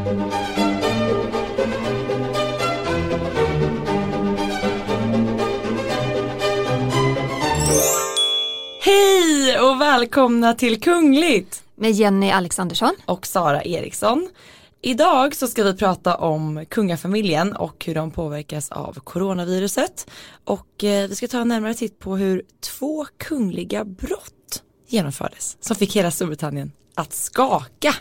Hej 0.00 0.10
och 9.60 9.80
välkomna 9.80 10.54
till 10.54 10.80
Kungligt! 10.80 11.62
Med 11.74 11.92
Jenny 11.92 12.30
Alexandersson. 12.30 12.90
Och 13.04 13.26
Sara 13.26 13.62
Eriksson. 13.62 14.28
Idag 14.82 15.34
så 15.34 15.46
ska 15.46 15.62
vi 15.62 15.76
prata 15.76 16.16
om 16.16 16.64
kungafamiljen 16.68 17.56
och 17.56 17.84
hur 17.84 17.94
de 17.94 18.10
påverkas 18.10 18.70
av 18.70 18.92
coronaviruset. 18.92 20.10
Och 20.44 20.84
eh, 20.84 21.08
vi 21.08 21.14
ska 21.14 21.28
ta 21.28 21.40
en 21.40 21.48
närmare 21.48 21.74
titt 21.74 21.98
på 21.98 22.16
hur 22.16 22.42
två 22.60 23.06
kungliga 23.18 23.84
brott 23.84 24.62
genomfördes 24.88 25.56
som 25.60 25.76
fick 25.76 25.96
hela 25.96 26.10
Storbritannien 26.10 26.72
att 26.94 27.12
skaka. 27.12 27.94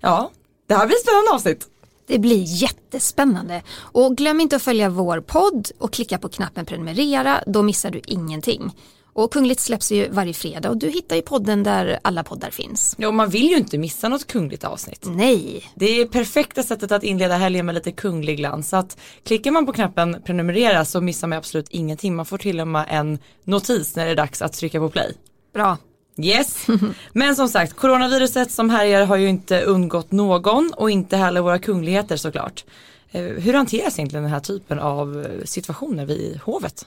Ja, 0.00 0.30
det 0.66 0.74
här 0.74 0.86
blir 0.86 0.96
ett 0.96 1.02
spännande 1.02 1.30
avsnitt. 1.30 1.68
Det 2.06 2.18
blir 2.18 2.44
jättespännande. 2.46 3.62
Och 3.76 4.16
glöm 4.16 4.40
inte 4.40 4.56
att 4.56 4.62
följa 4.62 4.88
vår 4.88 5.20
podd 5.20 5.70
och 5.78 5.92
klicka 5.92 6.18
på 6.18 6.28
knappen 6.28 6.66
prenumerera, 6.66 7.42
då 7.46 7.62
missar 7.62 7.90
du 7.90 8.00
ingenting. 8.06 8.72
Och 9.14 9.32
Kungligt 9.32 9.60
släpps 9.60 9.92
ju 9.92 10.08
varje 10.08 10.32
fredag 10.34 10.70
och 10.70 10.76
du 10.76 10.88
hittar 10.88 11.16
ju 11.16 11.22
podden 11.22 11.62
där 11.62 11.98
alla 12.02 12.22
poddar 12.22 12.50
finns. 12.50 12.94
Ja, 12.98 13.08
och 13.08 13.14
man 13.14 13.30
vill 13.30 13.50
ju 13.50 13.56
inte 13.56 13.78
missa 13.78 14.08
något 14.08 14.26
kungligt 14.26 14.64
avsnitt. 14.64 15.06
Nej. 15.06 15.70
Det 15.74 16.00
är 16.00 16.06
perfekta 16.06 16.62
sättet 16.62 16.92
att 16.92 17.02
inleda 17.02 17.36
helgen 17.36 17.66
med 17.66 17.74
lite 17.74 17.92
kunglig 17.92 18.36
glans. 18.36 18.68
Så 18.68 18.76
att 18.76 18.98
klickar 19.24 19.50
man 19.50 19.66
på 19.66 19.72
knappen 19.72 20.22
prenumerera 20.24 20.84
så 20.84 21.00
missar 21.00 21.28
man 21.28 21.38
absolut 21.38 21.68
ingenting. 21.70 22.16
Man 22.16 22.26
får 22.26 22.38
till 22.38 22.60
och 22.60 22.68
med 22.68 22.86
en 22.88 23.18
notis 23.44 23.96
när 23.96 24.04
det 24.04 24.10
är 24.10 24.16
dags 24.16 24.42
att 24.42 24.52
trycka 24.52 24.80
på 24.80 24.90
play. 24.90 25.14
Bra. 25.52 25.76
Yes, 26.16 26.66
men 27.12 27.36
som 27.36 27.48
sagt 27.48 27.72
coronaviruset 27.76 28.50
som 28.50 28.70
härjar 28.70 29.06
har 29.06 29.16
ju 29.16 29.28
inte 29.28 29.62
undgått 29.62 30.12
någon 30.12 30.72
och 30.76 30.90
inte 30.90 31.16
heller 31.16 31.40
våra 31.40 31.58
kungligheter 31.58 32.16
såklart. 32.16 32.64
Eh, 33.10 33.22
hur 33.22 33.54
hanteras 33.54 33.98
egentligen 33.98 34.22
den 34.22 34.32
här 34.32 34.40
typen 34.40 34.78
av 34.78 35.26
eh, 35.26 35.44
situationer 35.44 36.06
vid 36.06 36.40
hovet? 36.44 36.86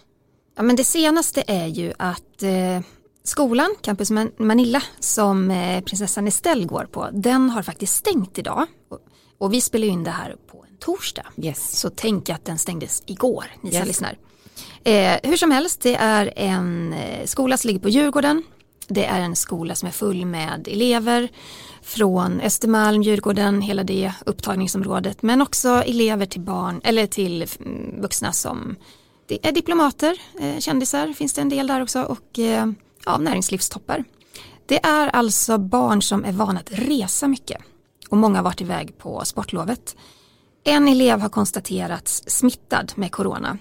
Ja, 0.55 0.63
men 0.63 0.75
det 0.75 0.83
senaste 0.83 1.43
är 1.47 1.67
ju 1.67 1.93
att 1.97 2.43
eh, 2.43 2.79
skolan, 3.23 3.75
Campus 3.81 4.11
Manilla, 4.37 4.83
som 4.99 5.51
eh, 5.51 5.83
prinsessan 5.83 6.27
Estelle 6.27 6.65
går 6.65 6.85
på, 6.91 7.09
den 7.13 7.49
har 7.49 7.61
faktiskt 7.61 7.95
stängt 7.95 8.37
idag. 8.37 8.65
Och, 8.89 8.99
och 9.37 9.53
vi 9.53 9.61
spelar 9.61 9.87
in 9.87 10.03
det 10.03 10.11
här 10.11 10.35
på 10.51 10.65
en 10.69 10.77
torsdag. 10.77 11.25
Yes. 11.37 11.79
Så 11.79 11.89
tänk 11.89 12.29
att 12.29 12.45
den 12.45 12.57
stängdes 12.57 13.03
igår, 13.05 13.45
ni 13.61 13.69
som 13.71 13.77
Yes. 13.79 13.87
lyssnar. 13.87 14.17
Eh, 14.83 15.17
hur 15.23 15.37
som 15.37 15.51
helst, 15.51 15.81
det 15.81 15.95
är 15.95 16.33
en 16.35 16.93
eh, 16.93 17.25
skola 17.25 17.57
som 17.57 17.67
ligger 17.67 17.79
på 17.79 17.89
Djurgården. 17.89 18.43
Det 18.87 19.05
är 19.05 19.19
en 19.19 19.35
skola 19.35 19.75
som 19.75 19.87
är 19.87 19.91
full 19.91 20.25
med 20.25 20.67
elever 20.67 21.29
från 21.81 22.41
Östermalm, 22.41 23.03
Djurgården, 23.03 23.61
hela 23.61 23.83
det 23.83 24.13
upptagningsområdet. 24.25 25.21
Men 25.21 25.41
också 25.41 25.69
elever 25.69 26.25
till 26.25 26.41
barn, 26.41 26.81
eller 26.83 27.07
till 27.07 27.45
mm, 27.59 28.01
vuxna 28.01 28.31
som 28.31 28.75
är 29.29 29.51
diplomater, 29.51 30.17
eh, 30.39 30.59
kändisar 30.59 31.13
finns 31.13 31.33
det 31.33 31.41
en 31.41 31.49
del 31.49 31.67
där 31.67 31.81
också 31.81 32.03
och 32.03 32.39
eh, 32.39 32.67
ja, 33.05 33.17
näringslivstoppar. 33.17 34.03
Det 34.65 34.85
är 34.85 35.07
alltså 35.07 35.57
barn 35.57 36.01
som 36.01 36.25
är 36.25 36.31
vana 36.31 36.59
att 36.59 36.71
resa 36.71 37.27
mycket 37.27 37.61
och 38.09 38.17
många 38.17 38.37
har 38.37 38.43
varit 38.43 38.61
iväg 38.61 38.97
på 38.97 39.25
sportlovet. 39.25 39.95
En 40.63 40.87
elev 40.87 41.19
har 41.19 41.29
konstaterats 41.29 42.23
smittad 42.27 42.93
med 42.95 43.11
corona 43.11 43.57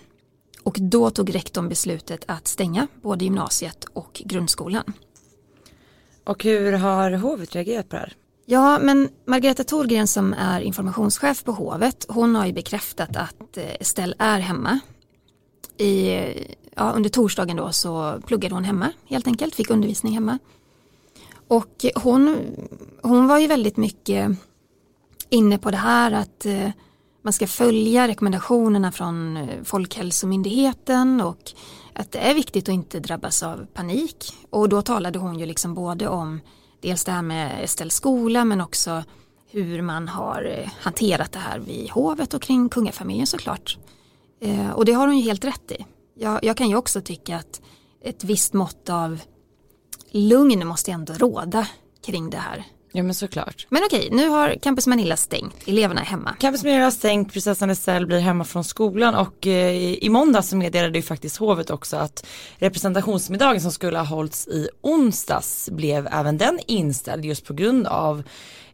och 0.62 0.77
då 0.80 1.11
tog 1.11 1.34
rektorn 1.34 1.68
beslutet 1.68 2.24
att 2.28 2.48
stänga 2.48 2.86
både 3.02 3.24
gymnasiet 3.24 3.84
och 3.84 4.22
grundskolan. 4.24 4.92
Och 6.27 6.44
hur 6.44 6.72
har 6.72 7.10
hovet 7.10 7.55
reagerat 7.55 7.88
på 7.88 7.96
det 7.96 8.00
här? 8.00 8.12
Ja, 8.46 8.78
men 8.78 9.08
Margareta 9.27 9.64
Thorgren 9.64 10.08
som 10.08 10.33
är 10.33 10.60
informationschef 10.60 11.44
på 11.44 11.52
hovet, 11.52 12.06
hon 12.08 12.34
har 12.34 12.46
ju 12.46 12.52
bekräftat 12.52 13.16
att 13.16 13.56
eh, 13.56 13.74
Estelle 13.80 14.14
är 14.18 14.38
hemma. 14.38 14.78
I, 15.78 16.18
ja, 16.74 16.92
under 16.96 17.10
torsdagen 17.10 17.56
då 17.56 17.72
så 17.72 18.20
pluggade 18.27 18.55
hon 18.55 18.64
hemma 18.64 18.92
helt 19.05 19.27
enkelt, 19.27 19.55
fick 19.55 19.70
undervisning 19.70 20.14
hemma. 20.14 20.39
Och 21.48 21.84
hon, 21.95 22.36
hon 23.02 23.27
var 23.27 23.39
ju 23.39 23.46
väldigt 23.46 23.77
mycket 23.77 24.30
inne 25.28 25.58
på 25.58 25.70
det 25.70 25.77
här 25.77 26.12
att 26.12 26.46
eh, 26.46 26.70
man 27.22 27.33
ska 27.33 27.46
följa 27.46 28.08
rekommendationerna 28.08 28.92
från 28.92 29.36
eh, 29.36 29.62
Folkhälsomyndigheten 29.64 31.20
och 31.20 31.52
att 31.98 32.12
det 32.12 32.18
är 32.18 32.34
viktigt 32.34 32.68
att 32.68 32.74
inte 32.74 33.01
drabbas 33.01 33.42
av 33.42 33.67
panik. 33.74 34.34
Och 34.51 34.68
då 34.68 34.83
talade 34.83 35.18
hon 35.18 35.39
ju 35.39 35.46
liksom 35.46 35.74
både 35.74 36.08
om 36.08 36.40
dels 36.80 37.05
det 37.05 37.12
här 37.12 37.23
med 37.23 37.64
Estelles 37.64 37.95
skola 37.95 38.45
men 38.45 38.61
också 38.61 39.05
hur 39.51 39.83
man 39.83 40.08
har 40.08 40.45
eh, 40.45 40.70
hanterat 40.80 41.33
det 41.33 41.39
här 41.39 41.58
vid 41.58 41.90
hovet 41.90 42.34
och 42.34 42.42
kring 42.42 42.68
kungafamiljen 42.68 43.27
såklart. 43.27 43.79
Eh, 44.40 44.70
och 44.70 44.84
det 44.84 44.92
har 44.92 45.07
hon 45.07 45.18
ju 45.18 45.23
helt 45.23 45.45
rätt 45.45 45.70
i. 45.70 45.86
Jag, 46.14 46.45
jag 46.45 46.57
kan 46.57 46.68
ju 46.68 46.77
också 46.77 47.01
tycka 47.01 47.36
att 47.36 47.61
ett 48.01 48.24
visst 48.24 48.52
mått 48.52 48.90
av 48.90 49.20
lugn 50.11 50.67
måste 50.67 50.92
ändå 50.92 51.13
råda 51.13 51.68
kring 52.05 52.30
det 52.30 52.36
här. 52.36 52.64
Ja 52.92 53.02
men 53.02 53.14
såklart. 53.14 53.67
Men 53.69 53.83
okej, 53.85 54.08
nu 54.13 54.29
har 54.29 54.55
Campus 54.63 54.86
Manilla 54.86 55.17
stängt, 55.17 55.55
eleverna 55.69 56.01
är 56.01 56.05
hemma. 56.05 56.36
Campus 56.39 56.64
Miljö 56.64 56.85
har 56.85 56.91
stängt, 56.91 57.33
prinsessan 57.33 57.70
Estelle 57.70 58.07
blir 58.07 58.19
hemma 58.19 58.45
från 58.45 58.64
skolan 58.64 59.14
och 59.14 59.47
eh, 59.47 59.74
i 59.77 60.08
måndag 60.08 60.42
så 60.42 60.57
meddelade 60.57 60.98
ju 60.98 61.02
faktiskt 61.02 61.36
hovet 61.36 61.70
också 61.70 61.96
att 61.96 62.27
representationsmiddagen 62.58 63.61
som 63.61 63.73
skulle 63.73 63.98
ha 63.98 64.05
hållits 64.05 64.48
i 64.48 64.69
onsdags 64.80 65.70
blev 65.73 66.08
även 66.13 66.39
den 66.39 66.58
inställd 66.67 67.25
just 67.25 67.45
på 67.45 67.55
grund 67.55 67.86
av 67.86 68.23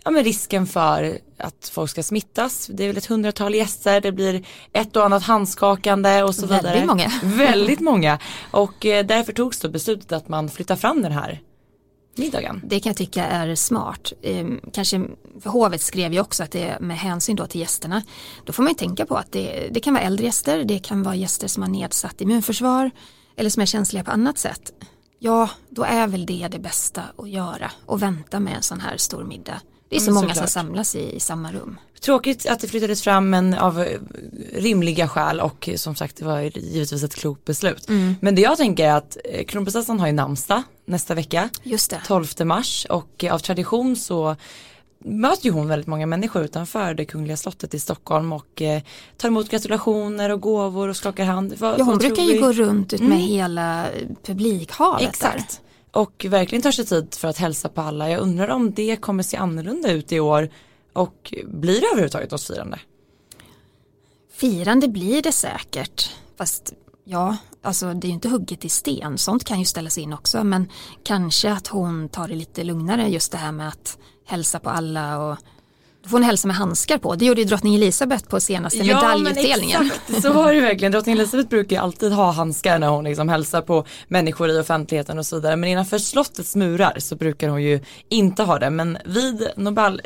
ja, 0.04 0.10
men 0.10 0.24
risken 0.24 0.66
för 0.66 1.18
att 1.38 1.70
folk 1.72 1.90
ska 1.90 2.02
smittas. 2.02 2.66
Det 2.66 2.84
är 2.84 2.88
väl 2.88 2.96
ett 2.96 3.06
hundratal 3.06 3.54
gäster, 3.54 4.00
det 4.00 4.12
blir 4.12 4.44
ett 4.72 4.96
och 4.96 5.04
annat 5.04 5.22
handskakande 5.22 6.22
och 6.22 6.34
så 6.34 6.46
Väldigt 6.46 6.70
vidare. 6.72 6.86
många. 6.86 7.12
Väldigt 7.22 7.80
många. 7.80 8.18
Och 8.50 8.86
eh, 8.86 9.06
därför 9.06 9.32
togs 9.32 9.60
då 9.60 9.68
beslutet 9.68 10.12
att 10.12 10.28
man 10.28 10.48
flyttar 10.48 10.76
fram 10.76 11.02
den 11.02 11.12
här 11.12 11.40
middagen. 12.18 12.60
Det 12.64 12.80
kan 12.80 12.90
jag 12.90 12.96
tycka 12.96 13.26
är 13.26 13.54
smart. 13.54 14.12
Ehm, 14.22 14.60
kanske, 14.72 15.06
för 15.40 15.50
hovet 15.50 15.80
skrev 15.80 16.12
ju 16.12 16.20
också 16.20 16.42
att 16.42 16.50
det 16.50 16.68
är 16.68 16.80
med 16.80 16.98
hänsyn 16.98 17.36
då 17.36 17.46
till 17.46 17.60
gästerna. 17.60 18.02
Då 18.44 18.52
får 18.52 18.62
man 18.62 18.72
ju 18.72 18.78
tänka 18.78 19.06
på 19.06 19.16
att 19.16 19.32
det, 19.32 19.68
det 19.70 19.80
kan 19.80 19.94
vara 19.94 20.04
äldre 20.04 20.26
gäster, 20.26 20.64
det 20.64 20.78
kan 20.78 21.02
vara 21.02 21.14
gäster 21.14 21.48
som 21.48 21.62
har 21.62 21.70
nedsatt 21.70 22.20
immunförsvar 22.20 22.90
eller 23.36 23.50
som 23.50 23.62
är 23.62 23.66
känsliga 23.66 24.04
på 24.04 24.10
annat 24.10 24.38
sätt. 24.38 24.72
Ja, 25.18 25.50
då 25.68 25.82
är 25.82 26.06
väl 26.06 26.26
det 26.26 26.48
det 26.50 26.58
bästa 26.58 27.02
att 27.16 27.30
göra 27.30 27.70
och 27.86 28.02
vänta 28.02 28.40
med 28.40 28.56
en 28.56 28.62
sån 28.62 28.80
här 28.80 28.96
stor 28.96 29.24
middag. 29.24 29.60
Det 29.88 29.96
är 29.96 30.00
så 30.00 30.04
men 30.04 30.14
många 30.14 30.34
som 30.34 30.46
samlas 30.46 30.96
i, 30.96 31.16
i 31.16 31.20
samma 31.20 31.52
rum. 31.52 31.78
Tråkigt 32.04 32.46
att 32.46 32.60
det 32.60 32.68
flyttades 32.68 33.02
fram 33.02 33.30
men 33.30 33.54
av 33.54 33.84
rimliga 34.54 35.08
skäl 35.08 35.40
och 35.40 35.68
eh, 35.68 35.76
som 35.76 35.94
sagt 35.94 36.16
det 36.16 36.24
var 36.24 36.40
givetvis 36.40 37.02
ett 37.02 37.14
klokt 37.14 37.44
beslut. 37.44 37.88
Men 38.20 38.34
det 38.34 38.42
jag 38.42 38.56
tänker 38.56 38.86
är 38.88 38.94
att 38.94 39.16
eh, 39.24 39.44
kronprinsessan 39.44 40.00
har 40.00 40.06
ju 40.06 40.12
namnsdag 40.12 40.62
nästa 40.84 41.14
vecka, 41.14 41.48
Just 41.62 41.90
det. 41.90 42.00
12 42.06 42.26
mars 42.44 42.86
och 42.90 43.24
eh, 43.24 43.34
av 43.34 43.38
tradition 43.38 43.96
så 43.96 44.36
möter 45.04 45.44
ju 45.44 45.50
hon 45.50 45.68
väldigt 45.68 45.86
många 45.86 46.06
människor 46.06 46.42
utanför 46.44 46.94
det 46.94 47.04
kungliga 47.04 47.36
slottet 47.36 47.74
i 47.74 47.80
Stockholm 47.80 48.32
och 48.32 48.62
eh, 48.62 48.82
tar 49.16 49.28
emot 49.28 49.48
gratulationer 49.50 50.30
och 50.30 50.40
gåvor 50.40 50.88
och 50.88 50.96
skakar 50.96 51.24
hand. 51.24 51.54
Vad, 51.58 51.80
Ja, 51.80 51.84
hon 51.84 51.98
brukar 51.98 52.22
ju 52.22 52.40
gå 52.40 52.52
runt 52.52 52.92
ut 52.92 53.00
med 53.00 53.08
Mm. 53.08 53.20
hela 53.20 53.86
publikhavet 54.26 55.08
Exakt. 55.08 55.60
Och 55.90 56.26
verkligen 56.28 56.62
tar 56.62 56.70
sig 56.70 56.86
tid 56.86 57.14
för 57.14 57.28
att 57.28 57.38
hälsa 57.38 57.68
på 57.68 57.80
alla. 57.80 58.10
Jag 58.10 58.20
undrar 58.20 58.48
om 58.48 58.72
det 58.72 58.96
kommer 58.96 59.22
se 59.22 59.36
annorlunda 59.36 59.90
ut 59.92 60.12
i 60.12 60.20
år 60.20 60.48
och 60.92 61.34
blir 61.44 61.80
det 61.80 61.86
överhuvudtaget 61.86 62.30
något 62.30 62.42
firande? 62.42 62.78
Firande 64.32 64.88
blir 64.88 65.22
det 65.22 65.32
säkert. 65.32 66.10
Fast 66.38 66.72
ja, 67.04 67.36
alltså 67.62 67.94
det 67.94 68.06
är 68.06 68.08
ju 68.08 68.14
inte 68.14 68.28
hugget 68.28 68.64
i 68.64 68.68
sten. 68.68 69.18
Sånt 69.18 69.44
kan 69.44 69.58
ju 69.58 69.64
ställas 69.64 69.98
in 69.98 70.12
också. 70.12 70.44
Men 70.44 70.68
kanske 71.04 71.52
att 71.52 71.66
hon 71.66 72.08
tar 72.08 72.28
det 72.28 72.34
lite 72.34 72.64
lugnare 72.64 73.08
just 73.08 73.32
det 73.32 73.38
här 73.38 73.52
med 73.52 73.68
att 73.68 73.98
hälsa 74.26 74.58
på 74.58 74.70
alla 74.70 75.18
och 75.18 75.36
då 76.02 76.08
får 76.08 76.18
hon 76.18 76.24
hälsa 76.24 76.48
med 76.48 76.56
handskar 76.56 76.98
på. 76.98 77.14
Det 77.14 77.24
gjorde 77.24 77.40
ju 77.40 77.46
drottning 77.46 77.74
Elisabeth 77.74 78.24
på 78.28 78.40
senaste 78.40 78.78
medaljutdelningen. 78.78 79.78
Men 79.78 79.86
exakt, 79.86 80.22
så 80.22 80.32
var 80.32 80.54
det 80.54 80.60
verkligen. 80.60 80.92
Drottning 80.92 81.14
Elisabeth 81.14 81.48
brukar 81.48 81.76
ju 81.76 81.82
alltid 81.82 82.12
ha 82.12 82.30
handskar 82.30 82.78
när 82.78 82.88
hon 82.88 83.04
liksom 83.04 83.28
hälsar 83.28 83.62
på 83.62 83.84
människor 84.08 84.50
i 84.50 84.58
offentligheten 84.58 85.18
och 85.18 85.26
så 85.26 85.36
vidare. 85.36 85.56
Men 85.56 85.70
innanför 85.70 85.98
slottets 85.98 86.56
murar 86.56 86.96
så 86.98 87.16
brukar 87.16 87.48
hon 87.48 87.62
ju 87.62 87.80
inte 88.08 88.42
ha 88.42 88.58
det. 88.58 88.70
Men 88.70 88.98
vid 89.04 89.48
Nobel, 89.56 90.00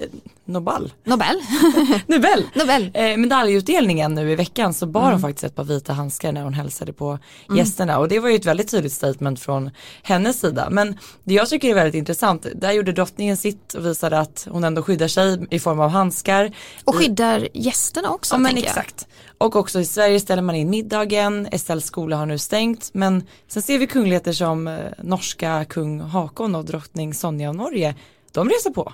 Nobel, 0.48 0.92
Nobel. 1.04 1.40
Nobel. 2.06 2.44
Nobel. 2.54 2.90
Eh, 2.94 3.16
medaljutdelningen 3.16 4.14
nu 4.14 4.30
i 4.32 4.34
veckan 4.34 4.74
så 4.74 4.86
bar 4.86 5.00
Mm. 5.00 5.12
hon 5.12 5.20
faktiskt 5.20 5.44
ett 5.44 5.54
par 5.54 5.64
vita 5.64 5.92
handskar 5.92 6.32
när 6.32 6.42
hon 6.42 6.54
hälsade 6.54 6.92
på 6.92 7.18
gästerna 7.56 7.98
och 7.98 8.08
det 8.08 8.18
var 8.18 8.28
ju 8.28 8.34
ett 8.36 8.44
väldigt 8.44 8.70
tydligt 8.70 8.92
statement 8.92 9.40
från 9.40 9.70
hennes 10.02 10.40
sida. 10.40 10.68
Men 10.70 10.98
det 11.24 11.34
jag 11.34 11.48
tycker 11.48 11.68
är 11.68 11.74
väldigt 11.74 11.94
intressant, 11.94 12.46
där 12.54 12.72
gjorde 12.72 12.92
drottningen 12.92 13.36
sitt 13.36 13.74
och 13.74 13.86
visade 13.86 14.18
att 14.18 14.48
hon 14.50 14.64
ändå 14.64 14.82
skyddar 14.82 15.08
sig 15.08 15.46
i 15.50 15.58
form 15.58 15.80
av 15.80 15.90
handskar. 15.90 16.52
Och 16.84 16.94
skyddar 16.94 17.48
gästerna 17.54 18.10
också. 18.10 18.34
Ja 18.34 18.38
men 18.38 18.56
jag. 18.56 18.64
exakt. 18.64 19.06
Och 19.38 19.56
också 19.56 19.80
i 19.80 19.84
Sverige 19.84 20.20
ställer 20.20 20.42
man 20.42 20.54
in 20.54 20.70
middagen, 20.70 21.46
Estelles 21.52 21.84
skola 21.86 22.16
har 22.16 22.26
nu 22.26 22.38
stängt 22.38 22.90
men 22.92 23.22
sen 23.48 23.62
ser 23.62 23.78
vi 23.78 23.86
kungligheter 23.86 24.32
som 24.32 24.68
eh, 24.68 24.74
norska 25.02 25.64
kung 25.64 26.00
Hakon 26.00 26.54
och 26.54 26.64
drottning 26.64 27.14
Sonja 27.14 27.48
av 27.48 27.54
Norge, 27.54 27.94
de 28.32 28.48
reser 28.48 28.70
på. 28.70 28.92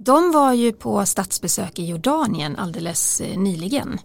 De 0.00 0.32
var 0.32 0.52
ju 0.52 0.72
på 0.72 1.06
statsbesök 1.06 1.78
i 1.78 1.86
Jordanien 1.86 2.56
alldeles 2.56 3.20
eh, 3.20 3.38
nyligen. 3.38 3.98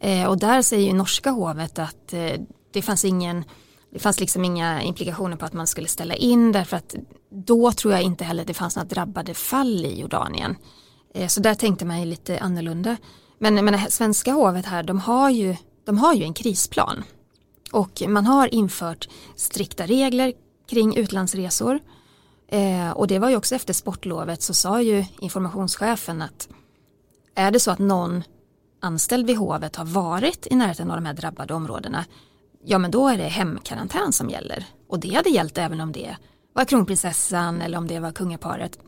Eh, 0.00 0.26
och 0.26 0.38
där 0.38 0.62
säger 0.62 0.86
ju 0.86 0.92
norska 0.92 1.30
hovet 1.30 1.78
att 1.78 2.12
eh, 2.12 2.32
det 2.72 2.82
fanns 2.82 3.04
ingen 3.04 3.44
det 3.92 3.98
fanns 3.98 4.20
liksom 4.20 4.44
inga 4.44 4.82
implikationer 4.82 5.36
på 5.36 5.44
att 5.44 5.52
man 5.52 5.66
skulle 5.66 5.88
ställa 5.88 6.14
in 6.14 6.52
därför 6.52 6.76
att 6.76 6.94
då 7.30 7.72
tror 7.72 7.92
jag 7.94 8.02
inte 8.02 8.24
heller 8.24 8.44
det 8.44 8.54
fanns 8.54 8.76
några 8.76 8.88
drabbade 8.88 9.34
fall 9.34 9.84
i 9.86 10.00
Jordanien. 10.00 10.56
Så 11.28 11.40
där 11.40 11.54
tänkte 11.54 11.84
man 11.84 12.00
ju 12.00 12.06
lite 12.06 12.38
annorlunda. 12.38 12.96
Men, 13.38 13.64
men 13.64 13.90
svenska 13.90 14.32
hovet 14.32 14.66
här, 14.66 14.82
de 14.82 14.98
har, 14.98 15.30
ju, 15.30 15.56
de 15.84 15.98
har 15.98 16.14
ju 16.14 16.24
en 16.24 16.34
krisplan. 16.34 17.04
Och 17.72 18.02
man 18.08 18.26
har 18.26 18.54
infört 18.54 19.08
strikta 19.36 19.86
regler 19.86 20.32
kring 20.70 20.96
utlandsresor. 20.96 21.80
Eh, 22.48 22.90
och 22.90 23.06
det 23.06 23.18
var 23.18 23.30
ju 23.30 23.36
också 23.36 23.54
efter 23.54 23.74
sportlovet 23.74 24.42
så 24.42 24.54
sa 24.54 24.82
ju 24.82 25.04
informationschefen 25.20 26.22
att 26.22 26.48
är 27.34 27.50
det 27.50 27.60
så 27.60 27.70
att 27.70 27.78
någon 27.78 28.22
anställd 28.80 29.26
vid 29.26 29.36
hovet 29.36 29.76
har 29.76 29.84
varit 29.84 30.46
i 30.50 30.54
närheten 30.54 30.90
av 30.90 30.96
de 30.96 31.06
här 31.06 31.14
drabbade 31.14 31.54
områdena 31.54 32.04
ja 32.66 32.78
men 32.78 32.90
då 32.90 33.08
är 33.08 33.18
det 33.18 33.24
hemkarantän 33.24 34.12
som 34.12 34.30
gäller. 34.30 34.64
Och 34.88 35.00
det 35.00 35.14
hade 35.14 35.30
gällt 35.30 35.58
även 35.58 35.80
om 35.80 35.92
det 35.92 36.16
var 36.52 36.64
kronprinsessan 36.64 37.62
eller 37.62 37.78
om 37.78 37.86
det 37.86 37.98
var 37.98 38.12
kungaparet. 38.12 38.78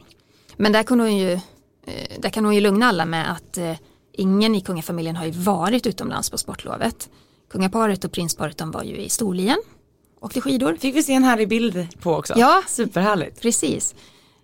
Men 0.56 0.72
där, 0.72 0.82
kunde 0.82 1.04
hon 1.04 1.16
ju, 1.16 1.32
eh, 1.32 2.20
där 2.20 2.30
kan 2.30 2.44
hon 2.44 2.54
ju 2.54 2.60
lugna 2.60 2.86
alla 2.86 3.04
med 3.04 3.32
att 3.32 3.58
eh, 3.58 3.76
ingen 4.12 4.54
i 4.54 4.60
kungafamiljen 4.60 5.16
har 5.16 5.24
ju 5.24 5.30
varit 5.30 5.86
utomlands 5.86 6.30
på 6.30 6.38
sportlovet. 6.38 7.10
Kungaparet 7.50 8.04
och 8.04 8.12
prinsparet 8.12 8.58
de 8.58 8.70
var 8.70 8.82
ju 8.82 8.96
i 8.96 9.08
Storlien, 9.08 9.58
åkte 10.20 10.40
skidor. 10.40 10.76
Fick 10.80 10.96
vi 10.96 11.02
se 11.02 11.12
en 11.12 11.24
härlig 11.24 11.48
bild 11.48 11.88
på 12.00 12.14
också. 12.14 12.34
Ja, 12.36 12.62
superhärligt. 12.68 13.40
Precis. 13.42 13.94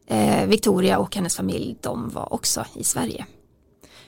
Eh, 0.06 0.46
Victoria 0.46 0.98
och 0.98 1.16
hennes 1.16 1.36
familj 1.36 1.76
de 1.80 2.08
var 2.08 2.32
också 2.32 2.64
i 2.74 2.84
Sverige. 2.84 3.26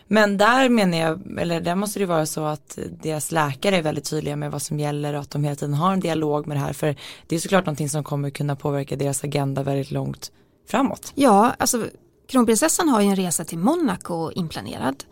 Men 0.09 0.39
där 0.39 0.69
menar 0.69 0.99
jag, 0.99 1.39
eller 1.39 1.61
där 1.61 1.75
måste 1.75 1.99
det 1.99 2.07
vara 2.07 2.27
så 2.27 2.45
att 2.45 2.79
deras 3.03 3.33
läkare 3.33 3.77
är 3.77 3.83
väldigt 3.83 4.11
tydliga 4.11 4.37
med 4.37 4.51
vad 4.51 4.63
som 4.63 4.79
gäller 4.81 5.15
och 5.15 5.21
att 5.21 5.31
de 5.31 5.45
hela 5.45 5.57
tiden 5.57 5.75
har 5.75 5.93
en 5.93 6.01
dialog 6.01 6.47
med 6.47 6.57
det 6.57 6.61
här. 6.61 6.73
För 6.73 6.97
det 7.27 7.37
är 7.37 7.41
såklart 7.41 7.67
någonting 7.67 7.89
som 7.89 8.05
kommer 8.05 8.31
kunna 8.31 8.57
påverka 8.57 8.97
deras 8.97 9.25
agenda 9.25 9.63
väldigt 9.63 9.91
långt 9.91 10.33
framåt. 10.69 11.13
Ja, 11.15 11.55
alltså 11.59 11.87
kronprinsessan 12.29 12.89
har 12.89 13.01
ju 13.01 13.09
en 13.09 13.17
resa 13.17 13.45
till 13.45 13.59
Monaco 13.59 14.31
inplanerad 14.33 15.05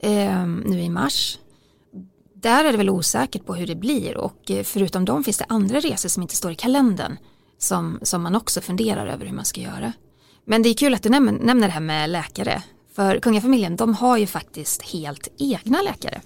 eh, 0.00 0.46
nu 0.46 0.80
i 0.80 0.88
mars. 0.88 1.38
Där 2.40 2.64
är 2.64 2.72
det 2.72 2.78
väl 2.78 2.90
osäkert 2.90 3.46
på 3.46 3.54
hur 3.54 3.66
det 3.66 3.74
blir 3.74 4.16
och 4.16 4.50
eh, 4.50 4.64
förutom 4.64 5.04
dem 5.04 5.24
finns 5.24 5.38
det 5.38 5.46
andra 5.48 5.80
resor 5.80 6.08
som 6.08 6.22
inte 6.22 6.36
står 6.36 6.52
i 6.52 6.54
kalendern 6.54 7.16
som, 7.58 7.98
som 8.02 8.22
man 8.22 8.34
också 8.34 8.60
funderar 8.60 9.06
över 9.06 9.26
hur 9.26 9.34
man 9.34 9.44
ska 9.44 9.60
göra. 9.60 9.92
Men 10.44 10.62
det 10.62 10.68
är 10.68 10.74
kul 10.74 10.94
att 10.94 11.02
du 11.02 11.08
nämner, 11.08 11.32
nämner 11.32 11.66
det 11.68 11.72
här 11.72 11.80
med 11.80 12.10
läkare 12.10 12.62
för 12.94 13.18
kungafamiljen, 13.18 13.76
de 13.76 13.94
har 13.94 14.16
ju 14.16 14.26
faktiskt 14.26 14.82
helt 14.82 15.28
egna 15.38 15.82
läkare. 15.82 16.20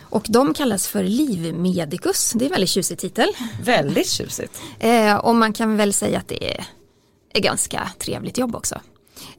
Och 0.00 0.26
de 0.28 0.54
kallas 0.54 0.88
för 0.88 1.04
livmedicus, 1.04 2.32
det 2.32 2.44
är 2.44 2.46
en 2.46 2.52
väldigt 2.52 2.70
tjusig 2.70 2.98
titel. 2.98 3.28
Väldigt 3.62 4.08
tjusigt. 4.08 4.60
Eh, 4.78 5.16
och 5.16 5.34
man 5.34 5.52
kan 5.52 5.76
väl 5.76 5.92
säga 5.92 6.18
att 6.18 6.28
det 6.28 6.54
är 6.54 6.64
ett 7.34 7.42
ganska 7.42 7.88
trevligt 7.98 8.38
jobb 8.38 8.56
också. 8.56 8.80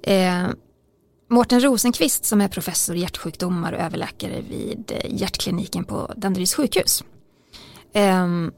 Eh, 0.01 0.47
Mårten 1.27 1.61
Rosenqvist 1.61 2.25
som 2.25 2.41
är 2.41 2.47
professor 2.47 2.95
i 2.95 2.99
hjärtsjukdomar 2.99 3.73
och 3.73 3.79
överläkare 3.79 4.41
vid 4.41 4.91
eh, 4.91 5.15
hjärtkliniken 5.15 5.83
på 5.83 6.13
Danderyds 6.17 6.55
sjukhus. 6.55 7.03
Um, 7.93 8.51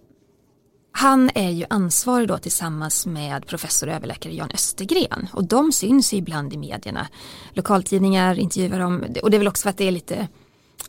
han 0.91 1.29
är 1.35 1.49
ju 1.49 1.65
ansvarig 1.69 2.27
då 2.27 2.37
tillsammans 2.37 3.05
med 3.05 3.47
professor 3.47 3.87
och 3.87 3.93
överläkare 3.93 4.33
Jan 4.33 4.51
Östergren 4.53 5.27
och 5.33 5.43
de 5.43 5.71
syns 5.71 6.13
ju 6.13 6.17
ibland 6.17 6.53
i 6.53 6.57
medierna. 6.57 7.07
Lokaltidningar 7.53 8.39
intervjuar 8.39 8.79
dem 8.79 9.03
och 9.23 9.31
det 9.31 9.37
är 9.37 9.39
väl 9.39 9.47
också 9.47 9.63
för 9.63 9.69
att 9.69 9.77
det 9.77 9.87
är 9.87 9.91
lite 9.91 10.27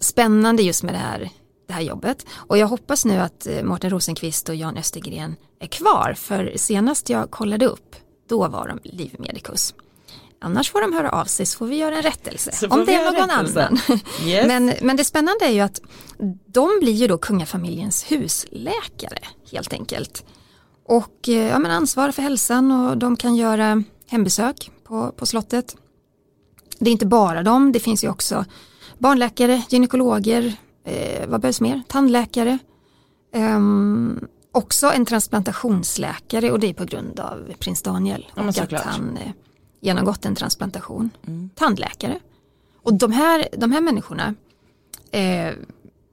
spännande 0.01 0.63
just 0.63 0.83
med 0.83 0.95
det 0.95 0.99
här, 0.99 1.31
det 1.67 1.73
här 1.73 1.81
jobbet. 1.83 2.27
Och 2.33 2.59
jag 2.59 2.67
hoppas 2.67 3.05
nu 3.05 3.17
att 3.17 3.47
eh, 3.47 3.63
Mårten 3.63 3.91
Rosenqvist 3.91 4.49
och 4.49 4.55
Jan 4.55 4.77
Östergren 4.77 5.37
är 5.61 5.67
kvar 5.67 6.15
för 6.17 6.53
senast 6.57 7.11
jag 7.11 7.31
kollade 7.31 7.67
upp 7.67 7.97
då 8.29 8.49
var 8.49 8.69
de 8.69 8.81
livmedikus. 8.83 9.75
Annars 10.41 10.71
får 10.71 10.81
de 10.81 10.93
höra 10.93 11.11
av 11.11 11.25
sig 11.25 11.47
så 11.47 11.59
får 11.59 11.67
vi 11.67 11.77
göra 11.77 11.97
en 11.97 12.03
rättelse. 12.03 12.69
Om 12.71 12.85
det 12.85 12.95
är 12.95 13.13
någon 13.13 13.31
annan. 13.31 13.81
Yes. 14.27 14.47
Men, 14.47 14.73
men 14.83 14.97
det 14.97 15.05
spännande 15.05 15.45
är 15.45 15.51
ju 15.51 15.61
att 15.61 15.81
de 16.47 16.71
blir 16.81 16.93
ju 16.93 17.07
då 17.07 17.19
kungafamiljens 17.19 18.05
husläkare 18.11 19.19
helt 19.53 19.73
enkelt. 19.73 20.25
Och 20.85 21.29
eh, 21.29 21.35
ja, 21.35 21.59
men 21.59 21.71
ansvarar 21.71 22.13
för 22.13 22.23
hälsan 22.23 22.73
och 22.73 22.99
de 22.99 23.17
kan 23.17 23.37
göra 23.37 23.83
hembesök 24.07 24.71
på, 24.85 25.13
på 25.17 25.27
slottet. 25.27 25.77
Det 26.79 26.91
är 26.91 26.93
inte 26.93 27.07
bara 27.07 27.43
de, 27.43 27.73
det 27.73 27.81
finns 27.81 28.05
ju 28.05 28.09
också 28.09 28.45
barnläkare, 28.99 29.63
gynekologer, 29.69 30.53
eh, 30.85 31.29
vad 31.29 31.41
behövs 31.41 31.61
mer? 31.61 31.83
Tandläkare. 31.89 32.59
Um, 33.35 34.21
också 34.53 34.91
en 34.91 35.07
transplantationsläkare 35.07 36.51
och 36.51 36.61
det 36.61 36.67
är 36.67 36.75
på 36.75 36.85
grund 36.85 37.21
av 37.21 37.53
prins 37.59 37.83
Daniel. 37.83 38.27
Och 38.35 38.43
ja, 38.55 38.63
att 38.63 38.85
han 38.85 39.17
eh, 39.17 39.31
genomgått 39.81 40.25
en 40.25 40.35
transplantation. 40.35 41.11
Mm. 41.27 41.51
Tandläkare. 41.55 42.19
Och 42.83 42.95
de 42.95 43.13
här, 43.13 43.49
de 43.57 43.73
här 43.73 43.81
människorna 43.81 44.35
eh, 45.11 45.53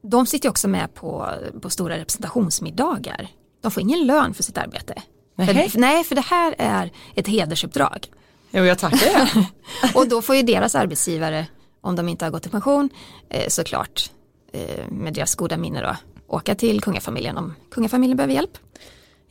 de 0.01 0.25
sitter 0.25 0.49
också 0.49 0.67
med 0.67 0.93
på, 0.93 1.29
på 1.61 1.69
stora 1.69 1.97
representationsmiddagar. 1.97 3.27
De 3.61 3.71
får 3.71 3.81
ingen 3.81 4.07
lön 4.07 4.33
för 4.33 4.43
sitt 4.43 4.57
arbete. 4.57 5.01
Nej. 5.35 5.69
För, 5.69 5.79
nej, 5.79 6.03
för 6.03 6.15
det 6.15 6.21
här 6.21 6.55
är 6.57 6.91
ett 7.15 7.27
hedersuppdrag. 7.27 8.07
Jo, 8.51 8.63
jag 8.63 8.79
tackar. 8.79 9.29
och 9.95 10.07
då 10.07 10.21
får 10.21 10.35
ju 10.35 10.41
deras 10.41 10.75
arbetsgivare, 10.75 11.47
om 11.81 11.95
de 11.95 12.09
inte 12.09 12.25
har 12.25 12.31
gått 12.31 12.45
i 12.45 12.49
pension, 12.49 12.89
eh, 13.29 13.47
såklart 13.47 14.11
eh, 14.51 14.87
med 14.89 15.13
deras 15.13 15.35
goda 15.35 15.57
minne 15.57 15.81
då, 15.81 15.95
åka 16.27 16.55
till 16.55 16.81
kungafamiljen 16.81 17.37
om 17.37 17.53
kungafamiljen 17.71 18.17
behöver 18.17 18.33
hjälp. 18.33 18.57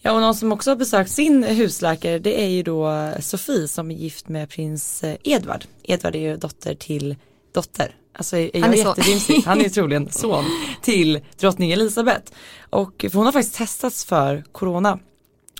Ja 0.06 0.12
och 0.12 0.20
någon 0.20 0.34
som 0.34 0.52
också 0.52 0.70
har 0.70 0.76
besökt 0.76 1.10
sin 1.10 1.42
husläkare 1.42 2.18
det 2.18 2.42
är 2.42 2.48
ju 2.48 2.62
då 2.62 3.12
Sofie 3.20 3.68
som 3.68 3.90
är 3.90 3.94
gift 3.94 4.28
med 4.28 4.50
prins 4.50 5.04
eh, 5.04 5.16
Edvard. 5.22 5.64
Edvard 5.82 6.14
är 6.14 6.20
ju 6.20 6.36
dotter 6.36 6.74
till 6.74 7.16
dotter. 7.52 7.96
Alltså 8.12 8.38
jag 8.38 8.60
han 8.60 8.70
är, 8.70 8.74
är 8.74 8.78
jättedimsig, 8.78 9.42
han 9.46 9.60
är 9.60 9.68
troligen 9.68 10.08
son 10.12 10.44
till 10.82 11.20
drottning 11.38 11.72
Elisabeth. 11.72 12.32
Och 12.70 13.04
hon 13.12 13.24
har 13.24 13.32
faktiskt 13.32 13.56
testats 13.56 14.04
för 14.04 14.44
corona 14.52 14.98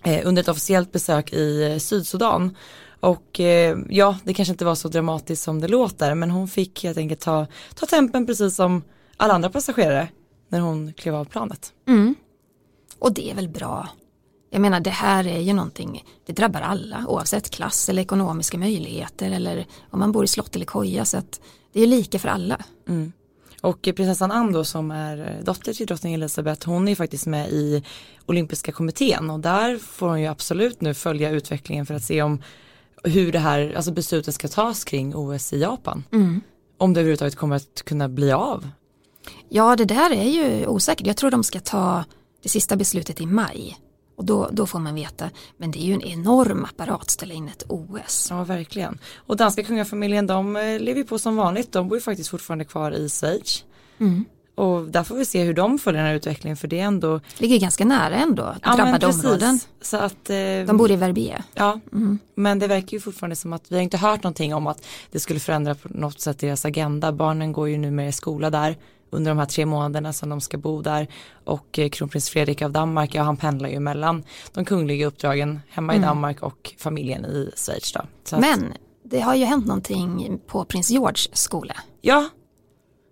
eh, 0.05 0.27
under 0.27 0.43
ett 0.43 0.49
officiellt 0.49 0.93
besök 0.93 1.33
i 1.33 1.73
eh, 1.73 1.79
Sydsudan. 1.79 2.57
Och 3.01 3.41
eh, 3.41 3.79
ja, 3.89 4.19
det 4.25 4.35
kanske 4.35 4.53
inte 4.53 4.65
var 4.65 4.75
så 4.75 4.89
dramatiskt 4.89 5.43
som 5.43 5.61
det 5.61 5.69
låter 5.69 6.15
men 6.15 6.31
hon 6.31 6.49
fick 6.49 6.85
helt 6.85 6.99
enkelt 6.99 7.21
ta, 7.21 7.47
ta 7.75 7.87
tempen 7.87 8.27
precis 8.27 8.57
som 8.57 8.83
alla 9.17 9.35
andra 9.35 9.51
passagerare 9.51 10.09
när 10.49 10.61
hon 10.61 10.93
klev 10.93 11.15
av 11.15 11.25
planet. 11.25 11.73
Mm. 11.89 12.15
Och 12.99 13.13
det 13.13 13.31
är 13.31 13.35
väl 13.35 13.49
bra 13.49 13.89
jag 14.55 14.61
menar 14.61 14.81
det 14.81 14.91
här 14.91 15.27
är 15.27 15.41
ju 15.41 15.53
någonting, 15.53 16.05
det 16.27 16.33
drabbar 16.33 16.61
alla 16.61 17.05
oavsett 17.09 17.51
klass 17.51 17.89
eller 17.89 18.03
ekonomiska 18.03 18.59
möjligheter 18.59 19.31
eller 19.31 19.67
om 19.91 19.99
man 19.99 20.13
bor 20.13 20.25
i 20.25 20.29
slott 20.29 20.57
eller 20.57 20.67
koja 20.67 21.05
så 21.05 21.17
att 21.17 21.41
det 21.73 21.81
är 21.81 21.87
lika 21.87 22.19
för 22.19 22.29
alla. 22.29 22.59
Mm. 22.89 23.13
Och 23.61 23.83
prinsessan 23.83 24.31
Anne 24.31 24.53
då 24.53 24.65
som 24.65 24.91
är 24.91 25.41
dotter 25.43 25.73
till 25.73 25.87
drottning 25.87 26.15
Elizabeth 26.15 26.69
hon 26.69 26.89
är 26.89 26.95
faktiskt 26.95 27.27
med 27.27 27.49
i 27.49 27.85
olympiska 28.27 28.73
kommittén 28.73 29.31
och 29.31 29.41
där 29.41 29.79
får 29.79 30.09
hon 30.09 30.21
ju 30.21 30.27
absolut 30.27 30.81
nu 30.81 30.95
följa 30.95 31.31
utvecklingen 31.31 31.87
för 31.87 31.95
att 31.95 32.05
se 32.05 32.23
om 32.23 32.43
hur 33.05 33.33
det 33.33 33.39
här, 33.39 33.75
alltså 33.77 33.93
besluten 33.93 34.33
ska 34.33 34.49
tas 34.49 34.85
kring 34.85 35.17
OS 35.17 35.53
i 35.53 35.61
Japan. 35.61 36.05
Mm. 36.13 36.41
Om 36.79 36.95
det 36.95 37.01
överhuvudtaget 37.01 37.37
kommer 37.37 37.57
att 37.57 37.83
kunna 37.85 38.09
bli 38.09 38.33
av. 38.33 38.69
Ja 39.49 39.77
det 39.77 39.85
där 39.85 40.11
är 40.11 40.31
ju 40.31 40.67
osäkert, 40.67 41.07
jag 41.07 41.17
tror 41.17 41.31
de 41.31 41.45
ska 41.45 41.61
ta 41.61 42.05
det 42.43 42.49
sista 42.49 42.77
beslutet 42.77 43.21
i 43.21 43.27
maj. 43.27 43.79
Och 44.17 44.25
då, 44.25 44.49
då 44.53 44.67
får 44.67 44.79
man 44.79 44.95
veta, 44.95 45.31
men 45.57 45.71
det 45.71 45.79
är 45.79 45.87
ju 45.87 45.95
en 45.95 46.03
enorm 46.03 46.65
apparat 46.65 47.01
att 47.01 47.11
ställa 47.11 47.35
in 47.35 47.49
ett 47.49 47.65
OS. 47.69 48.27
Ja 48.31 48.45
verkligen. 48.45 48.99
Och 49.17 49.37
danska 49.37 49.63
kungafamiljen 49.63 50.27
de 50.27 50.57
eh, 50.57 50.79
lever 50.81 51.03
på 51.05 51.19
som 51.19 51.37
vanligt, 51.37 51.73
de 51.73 51.89
bor 51.89 51.99
ju 51.99 52.03
faktiskt 52.03 52.31
fortfarande 52.31 52.65
kvar 52.65 52.93
i 52.93 53.09
Schweiz. 53.09 53.65
Mm. 53.99 54.25
Och 54.55 54.85
där 54.85 55.03
får 55.03 55.17
vi 55.17 55.25
se 55.25 55.43
hur 55.43 55.55
de 55.55 55.79
följer 55.79 56.03
den 56.03 56.09
här 56.09 56.17
utvecklingen 56.17 56.57
för 56.57 56.69
det 56.69 56.81
är 56.81 56.85
ändå 56.85 57.21
Ligger 57.39 57.59
ganska 57.59 57.85
nära 57.85 58.15
ändå, 58.15 58.55
ja, 58.63 58.77
drabbade 58.77 59.07
områden. 59.07 59.61
Så 59.81 59.97
att, 59.97 60.31
eh, 60.31 60.37
de 60.67 60.77
bor 60.77 60.91
i 60.91 60.97
Verbier. 60.97 61.43
Ja, 61.55 61.81
mm. 61.93 62.19
men 62.35 62.59
det 62.59 62.67
verkar 62.67 62.93
ju 62.93 63.01
fortfarande 63.01 63.37
som 63.37 63.53
att 63.53 63.73
vi 63.73 63.75
har 63.75 63.83
inte 63.83 63.97
hört 63.97 64.23
någonting 64.23 64.55
om 64.55 64.67
att 64.67 64.87
det 65.11 65.21
skulle 65.21 65.41
förändra 65.41 65.75
på 65.75 65.89
något 65.91 66.21
sätt 66.21 66.39
deras 66.39 66.65
agenda. 66.65 67.13
Barnen 67.13 67.53
går 67.53 67.69
ju 67.69 67.79
nu 67.79 67.91
med 67.91 68.09
i 68.09 68.13
skola 68.13 68.51
där 68.51 68.77
under 69.15 69.31
de 69.31 69.39
här 69.39 69.47
tre 69.47 69.67
månaderna 69.67 70.13
som 70.13 70.29
de 70.29 70.41
ska 70.41 70.59
bo 70.59 70.83
där 70.83 71.09
och 71.45 71.79
eh, 71.79 71.89
kronprins 71.89 72.31
Fredrik 72.31 72.63
av 72.63 72.71
Danmark, 72.71 73.15
ja 73.15 73.23
han 73.23 73.37
pendlar 73.37 73.69
ju 73.69 73.81
mellan 73.81 74.25
de 74.53 74.65
kungliga 74.65 75.07
uppdragen 75.07 75.61
hemma 75.69 75.93
mm. 75.93 76.05
i 76.05 76.07
Danmark 76.07 76.43
och 76.43 76.75
familjen 76.79 77.25
i 77.25 77.51
Schweiz 77.57 77.93
då. 77.93 78.01
Så 78.25 78.39
Men 78.39 78.73
det 79.05 79.21
har 79.21 79.35
ju 79.35 79.45
hänt 79.45 79.67
någonting 79.67 80.41
på 80.47 80.65
prins 80.65 80.91
Georges 80.91 81.37
skola. 81.37 81.75
Ja, 82.01 82.29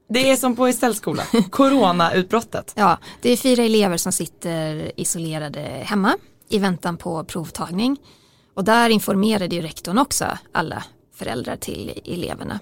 det 0.08 0.30
är 0.30 0.36
som 0.36 0.56
på 0.56 0.66
Estelles 0.66 0.96
skola, 0.96 1.22
coronautbrottet. 1.50 2.72
Ja, 2.76 2.98
det 3.20 3.30
är 3.30 3.36
fyra 3.36 3.62
elever 3.62 3.96
som 3.96 4.12
sitter 4.12 4.92
isolerade 5.00 5.60
hemma 5.60 6.14
i 6.48 6.58
väntan 6.58 6.96
på 6.96 7.24
provtagning. 7.24 7.96
Och 8.54 8.64
där 8.64 8.90
informerade 8.90 9.54
ju 9.54 9.62
rektorn 9.62 9.98
också 9.98 10.24
alla 10.52 10.84
föräldrar 11.14 11.56
till 11.56 12.00
eleverna. 12.04 12.60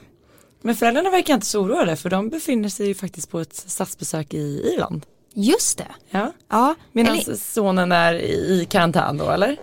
Men 0.63 0.77
föräldrarna 0.77 1.11
verkar 1.11 1.35
inte 1.35 1.47
så 1.47 1.61
oroade 1.61 1.97
för 1.97 2.11
de 2.11 2.29
befinner 2.29 2.69
sig 2.69 2.87
ju 2.87 2.95
faktiskt 2.95 3.31
på 3.31 3.41
ett 3.41 3.55
statsbesök 3.55 4.35
i 4.35 4.73
Irland. 4.75 5.07
Just 5.35 5.79
det. 5.79 5.87
Ja. 6.11 6.33
Ja, 6.51 6.75
Medan 6.93 7.17
eller, 7.19 7.35
sonen 7.35 7.93
är 7.93 8.15
i 8.15 8.67
karantän 8.71 9.17
då 9.17 9.31
eller? 9.31 9.57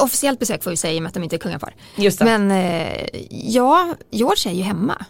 officiellt 0.00 0.38
besök 0.38 0.62
får 0.62 0.70
vi 0.70 0.76
säga 0.76 0.94
i 0.94 0.98
och 0.98 1.02
med 1.02 1.08
att 1.08 1.14
de 1.14 1.22
inte 1.22 1.36
är 1.36 1.38
kungapar. 1.38 1.74
Just 1.96 2.18
det. 2.18 2.24
Men 2.24 2.50
eh, 2.50 3.06
ja, 3.30 3.94
George 4.10 4.50
är 4.52 4.54
ju 4.54 4.62
hemma. 4.62 5.04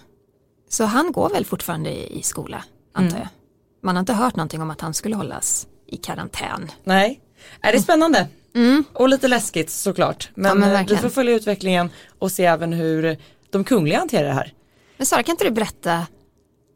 Så 0.68 0.84
han 0.84 1.12
går 1.12 1.28
väl 1.30 1.44
fortfarande 1.44 2.12
i, 2.12 2.22
skola, 2.22 2.64
antar 2.92 3.16
Mm. 3.16 3.20
jag. 3.20 3.28
Man 3.82 3.96
har 3.96 4.00
inte 4.00 4.12
hört 4.12 4.36
någonting 4.36 4.62
om 4.62 4.70
att 4.70 4.80
han 4.80 4.94
skulle 4.94 5.16
hållas 5.16 5.66
i 5.86 5.96
karantän. 5.96 6.70
Nej, 6.84 7.20
är 7.60 7.72
det 7.72 7.78
är 7.78 7.82
spännande. 7.82 8.28
Mm. 8.54 8.84
Och 8.92 9.08
lite 9.08 9.28
läskigt 9.28 9.70
såklart. 9.70 10.30
Men, 10.34 10.48
Ja, 10.48 10.54
men 10.54 10.72
eh, 10.76 10.86
vi 10.88 10.96
får 10.96 11.08
följa 11.08 11.34
utvecklingen 11.34 11.90
och 12.18 12.32
se 12.32 12.44
även 12.44 12.72
hur 12.72 13.16
de 13.50 13.64
kungliga 13.64 13.98
hanterar 13.98 14.28
det 14.28 14.34
här. 14.34 14.52
Men 15.02 15.06
Sara, 15.06 15.22
kan 15.22 15.32
inte 15.32 15.44
du 15.44 15.50
berätta 15.50 16.06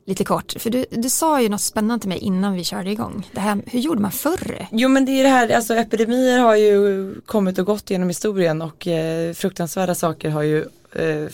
lite 0.06 0.24
kort? 0.24 0.54
För 0.58 0.70
du, 0.70 0.84
du 0.90 1.10
sa 1.10 1.42
ju 1.42 1.48
något 1.48 1.60
spännande 1.60 2.02
till 2.02 2.08
mig 2.08 2.18
innan 2.18 2.54
vi 2.54 2.64
körde 2.64 2.90
igång. 2.90 3.28
Det 3.32 3.40
här, 3.40 3.62
hur 3.66 3.80
gjorde 3.80 4.00
man 4.00 4.12
förr? 4.12 4.66
Jo 4.72 4.88
men 4.88 5.04
det 5.04 5.12
är 5.12 5.22
det 5.22 5.28
här, 5.28 5.48
alltså 5.48 5.74
epidemier 5.74 6.38
har 6.38 6.56
ju 6.56 7.14
kommit 7.26 7.58
och 7.58 7.66
gått 7.66 7.90
genom 7.90 8.08
historien 8.08 8.62
och 8.62 8.86
eh, 8.86 9.32
fruktansvärda 9.32 9.94
saker 9.94 10.30
har 10.30 10.42
ju 10.42 10.64
eh, 10.92 11.28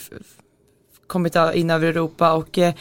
kommit 1.07 1.35
in 1.53 1.69
över 1.69 1.87
Europa 1.87 2.33
och 2.33 2.57
eh, 2.57 2.73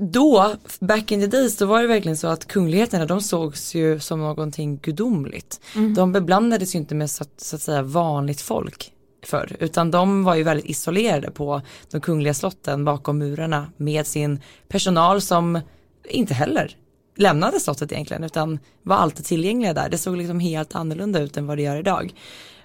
då, 0.00 0.54
back 0.80 1.12
in 1.12 1.20
the 1.20 1.26
days, 1.26 1.56
då 1.56 1.66
var 1.66 1.82
det 1.82 1.88
verkligen 1.88 2.16
så 2.16 2.26
att 2.26 2.46
kungligheterna 2.46 3.06
de 3.06 3.20
sågs 3.20 3.74
ju 3.74 4.00
som 4.00 4.20
någonting 4.20 4.78
gudomligt. 4.82 5.60
De 5.96 6.12
beblandades 6.12 6.74
ju 6.74 6.78
inte 6.78 6.94
med 6.94 7.10
så, 7.10 7.24
så 7.36 7.56
att 7.56 7.62
säga 7.62 7.82
vanligt 7.82 8.40
folk 8.40 8.92
förr, 9.22 9.56
utan 9.60 9.90
de 9.90 10.24
var 10.24 10.34
ju 10.34 10.42
väldigt 10.42 10.66
isolerade 10.66 11.30
på 11.30 11.62
de 11.90 12.00
kungliga 12.00 12.34
slotten 12.34 12.84
bakom 12.84 13.18
murarna 13.18 13.66
med 13.76 14.06
sin 14.06 14.40
personal 14.68 15.20
som 15.20 15.60
inte 16.04 16.34
heller 16.34 16.76
lämnade 17.16 17.60
slottet 17.60 17.92
egentligen 17.92 18.24
utan 18.24 18.58
var 18.82 18.96
alltid 18.96 19.24
tillgängliga 19.24 19.74
där. 19.74 19.88
Det 19.88 19.98
såg 19.98 20.16
liksom 20.16 20.40
helt 20.40 20.74
annorlunda 20.74 21.20
ut 21.20 21.36
än 21.36 21.46
vad 21.46 21.58
det 21.58 21.62
gör 21.62 21.76
idag. 21.76 22.14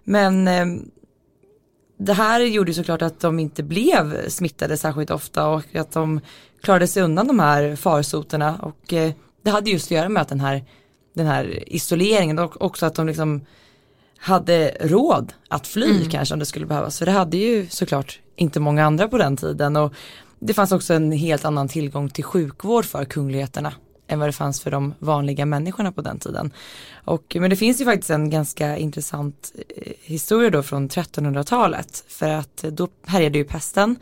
Men 0.03 0.47
eh, 0.47 0.65
det 1.97 2.13
här 2.13 2.39
gjorde 2.39 2.71
ju 2.71 2.75
såklart 2.75 3.01
att 3.01 3.19
de 3.19 3.39
inte 3.39 3.63
blev 3.63 4.29
smittade 4.29 4.77
särskilt 4.77 5.11
ofta 5.11 5.47
och 5.47 5.75
att 5.75 5.91
de 5.91 6.21
klarade 6.61 6.87
sig 6.87 7.03
undan 7.03 7.27
de 7.27 7.39
här 7.39 7.75
farsoterna 7.75 8.55
och 8.61 8.93
eh, 8.93 9.11
det 9.43 9.49
hade 9.49 9.69
just 9.69 9.87
att 9.87 9.91
göra 9.91 10.09
med 10.09 10.21
att 10.21 10.29
den 10.29 10.39
här, 10.39 10.65
den 11.13 11.27
här 11.27 11.73
isoleringen 11.73 12.39
och 12.39 12.61
också 12.61 12.85
att 12.85 12.95
de 12.95 13.07
liksom 13.07 13.41
hade 14.23 14.77
råd 14.79 15.33
att 15.47 15.67
fly 15.67 16.09
kanske 16.09 16.33
om 16.33 16.39
det 16.39 16.45
skulle 16.45 16.65
behövas. 16.65 16.99
För 16.99 17.05
det 17.05 17.11
hade 17.11 17.37
ju 17.37 17.67
såklart 17.69 18.19
inte 18.35 18.59
många 18.59 18.85
andra 18.85 19.07
på 19.07 19.17
den 19.17 19.37
tiden 19.37 19.75
och 19.75 19.93
det 20.39 20.53
fanns 20.53 20.71
också 20.71 20.93
en 20.93 21.11
helt 21.11 21.45
annan 21.45 21.67
tillgång 21.67 22.09
till 22.09 22.23
sjukvård 22.23 22.85
för 22.85 23.05
kungligheterna 23.05 23.73
än 24.07 24.19
vad 24.19 24.27
det 24.27 24.33
fanns 24.33 24.61
för 24.61 24.71
de 24.71 24.93
vanliga 24.99 25.45
människorna 25.45 25.91
på 25.91 26.01
den 26.01 26.19
tiden. 26.19 26.53
Och, 27.05 27.35
men 27.39 27.49
det 27.49 27.55
finns 27.55 27.81
ju 27.81 27.85
faktiskt 27.85 28.09
en 28.09 28.29
ganska 28.29 28.77
intressant 28.77 29.53
eh, 29.75 29.93
historia 30.01 30.49
då 30.49 30.63
från 30.63 30.89
1300-talet 30.89 32.05
för 32.07 32.29
att 32.29 32.63
eh, 32.63 32.71
då 32.71 32.87
härjade 33.05 33.37
ju 33.37 33.43
pesten 33.43 33.95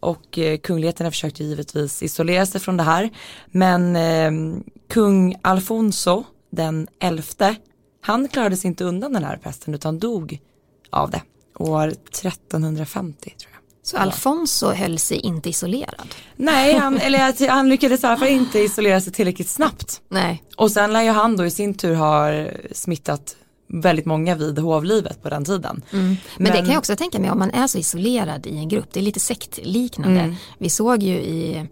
och 0.00 0.38
eh, 0.38 0.58
kungligheterna 0.58 1.10
försökte 1.10 1.44
givetvis 1.44 2.02
isolera 2.02 2.46
sig 2.46 2.60
från 2.60 2.76
det 2.76 2.82
här 2.82 3.10
men 3.46 3.96
eh, 3.96 4.62
kung 4.88 5.36
Alfonso 5.42 6.24
den 6.50 6.88
elfte 6.98 7.56
han 8.04 8.28
klarade 8.28 8.56
sig 8.56 8.68
inte 8.68 8.84
undan 8.84 9.12
den 9.12 9.24
här 9.24 9.36
pesten 9.36 9.74
utan 9.74 9.98
dog 9.98 10.40
av 10.90 11.10
det 11.10 11.22
år 11.58 11.88
1350 11.88 13.34
tror 13.38 13.52
jag. 13.52 13.60
Så 13.82 13.96
Alfonso 13.96 14.72
höll 14.72 14.98
sig 14.98 15.18
inte 15.18 15.48
isolerad. 15.48 16.14
Nej, 16.36 16.74
han, 16.74 16.98
eller 17.00 17.48
han 17.48 17.68
lyckades 17.68 18.04
i 18.04 18.06
alla 18.06 18.16
fall 18.16 18.28
inte 18.28 18.58
isolera 18.58 19.00
sig 19.00 19.12
tillräckligt 19.12 19.48
snabbt. 19.48 20.00
Nej. 20.08 20.42
Och 20.56 20.70
sen 20.70 20.92
lär 20.92 21.02
ju 21.02 21.10
han 21.10 21.36
då 21.36 21.46
i 21.46 21.50
sin 21.50 21.74
tur 21.74 21.94
ha 21.94 22.46
smittat 22.72 23.36
väldigt 23.72 24.06
många 24.06 24.34
vid 24.34 24.58
hovlivet 24.58 25.22
på 25.22 25.30
den 25.30 25.44
tiden. 25.44 25.82
Men, 25.90 26.16
det 26.38 26.52
kan 26.52 26.66
jag 26.66 26.78
också 26.78 26.96
tänka 26.96 27.18
mig 27.18 27.30
om 27.30 27.38
man 27.38 27.50
är 27.50 27.66
så 27.66 27.78
isolerad 27.78 28.46
i 28.46 28.56
en 28.56 28.68
grupp, 28.68 28.88
det 28.92 29.00
är 29.00 29.04
lite 29.04 29.20
sektliknande. 29.20 30.20
Mm. 30.20 30.34
Vi 30.58 30.70
såg 30.70 31.02
ju 31.02 31.14
i 31.14 31.66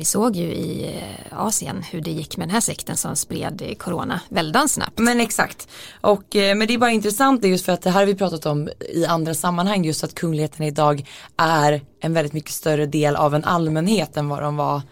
vi 0.00 0.04
såg 0.04 0.36
ju 0.36 0.44
i 0.44 0.96
eh, 0.96 1.38
Asien 1.38 1.82
hur 1.82 2.00
det 2.00 2.10
gick 2.10 2.36
med 2.36 2.48
den 2.48 2.54
här 2.54 2.60
sekten 2.60 2.96
som 2.96 3.16
spred 3.16 3.62
eh, 3.62 3.74
corona 3.74 4.20
väldigt 4.28 4.70
snabbt. 4.70 4.98
Men 4.98 5.20
exakt. 5.20 5.68
Och, 6.00 6.36
eh, 6.36 6.56
men 6.56 6.66
det 6.66 6.74
är 6.74 6.78
bara 6.78 6.90
intressant 6.90 7.44
just 7.44 7.64
för 7.64 7.72
att 7.72 7.82
det 7.82 7.90
här 7.90 8.00
har 8.00 8.06
vi 8.06 8.14
pratat 8.14 8.46
om 8.46 8.68
i 8.94 9.06
andra 9.06 9.34
sammanhang 9.34 9.84
just 9.84 10.04
att 10.04 10.14
kungligheterna 10.14 10.66
idag 10.66 11.08
är 11.36 11.80
en 12.00 12.12
väldigt 12.12 12.32
mycket 12.32 12.50
större 12.50 12.86
del 12.86 13.16
av 13.16 13.34
en 13.34 13.44
allmänhet 13.44 14.16
än 14.16 14.28
vad 14.28 14.42
de 14.42 14.56
var 14.56 14.82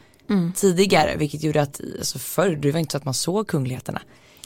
tidigare. 0.55 1.17
Vilket 1.17 1.43
gjorde 1.43 1.63
att 1.63 1.81
alltså 1.99 2.19
förr 2.19 2.57
det 2.57 2.73
var 2.73 2.81
inte 2.81 2.93
så 2.93 2.99
att 2.99 3.05
man 3.05 3.15
såg 3.15 3.49
kungligheterna. 3.49 4.01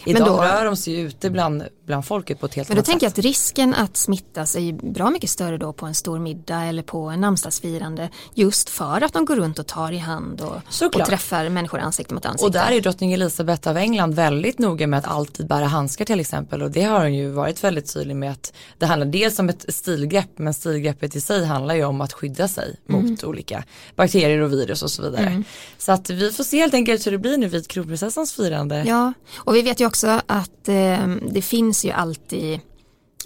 Idag 0.05 0.27
då- 0.29 0.43
rör 0.43 0.65
de 0.65 0.77
sig 0.77 1.01
ute 1.01 1.31
bland, 1.31 1.65
bland 1.87 2.05
folket 2.07 2.41
på 2.41 2.47
ett 2.47 2.55
helt 2.55 2.69
Men 2.69 2.77
då 2.77 2.79
annat 2.79 2.87
tänker 2.87 3.07
jag 3.07 3.11
sätt. 3.13 3.19
att 3.19 3.25
risken 3.25 3.75
att 3.75 3.97
smittas 3.97 4.57
är 4.57 4.61
ju 4.61 4.73
bra 4.73 5.11
mycket 5.11 5.31
större 5.31 5.59
då 5.59 5.73
på 5.73 5.87
en 5.87 5.95
stor 5.95 6.19
middag 6.19 6.63
eller 6.65 6.83
på 6.83 6.99
en 7.09 7.21
namnsdagsfirande 7.21 8.09
just 8.35 8.71
för 8.71 9.05
att 9.05 9.13
de 9.13 9.25
går 9.25 9.37
runt 9.37 9.59
och 9.59 9.67
tar 9.67 9.93
i 9.93 9.99
hand 9.99 10.41
och, 10.41 10.57
och 10.97 11.05
träffar 11.07 11.49
människor 11.49 11.79
ansikte 11.79 12.15
mot 12.15 12.27
ansikte. 12.27 12.47
Och 12.47 12.53
där 12.53 12.73
är 12.73 12.81
drottning 12.81 13.13
Elisabeth 13.13 13.69
av 13.69 13.77
England 13.77 14.15
väldigt 14.15 14.59
noga 14.59 14.87
med 14.87 14.99
att 14.99 15.07
alltid 15.09 15.47
bära 15.47 15.67
handskar 15.67 16.05
till 16.05 16.21
exempel 16.21 16.63
och 16.63 16.71
det 16.71 16.83
har 16.83 17.01
hon 17.01 17.15
ju 17.15 17.31
varit 17.31 17.65
väldigt 17.65 17.95
tydlig 17.95 18.17
med 18.17 18.33
att 18.33 18.53
det 18.79 18.87
handlar 18.87 19.07
dels 19.07 19.39
om 19.39 19.49
ett 19.49 19.65
stilgrepp 19.69 20.39
men 20.39 20.55
stilgreppet 20.55 21.17
i 21.17 21.21
sig 21.21 21.45
handlar 21.45 21.75
ju 21.75 21.85
om 21.85 22.01
att 22.01 22.13
skydda 22.13 22.49
sig 22.49 22.77
mot 22.87 23.25
olika 23.25 23.65
bakterier 23.97 24.39
och 24.41 24.53
virus 24.53 24.83
och 24.83 24.91
så 24.91 25.03
vidare. 25.03 25.43
Så 25.79 25.93
att 25.93 26.11
vi 26.11 26.33
får 26.33 26.45
se 26.45 26.59
helt 26.59 26.75
enkelt 26.75 27.07
hur 27.07 27.13
det 27.13 27.19
blir 27.19 27.39
nu 27.39 27.49
vid 27.49 27.69
kronprinsessans 27.69 28.33
firande. 28.33 28.85
Ja, 28.87 29.13
och 29.37 29.57
vi 29.57 29.63
vet 29.63 29.81
ju 29.81 29.87
också 29.93 30.21
att 30.27 30.69
eh, 30.69 31.07
det 31.33 31.43
finns 31.43 31.85
ju 31.85 31.91
alltid 31.91 32.61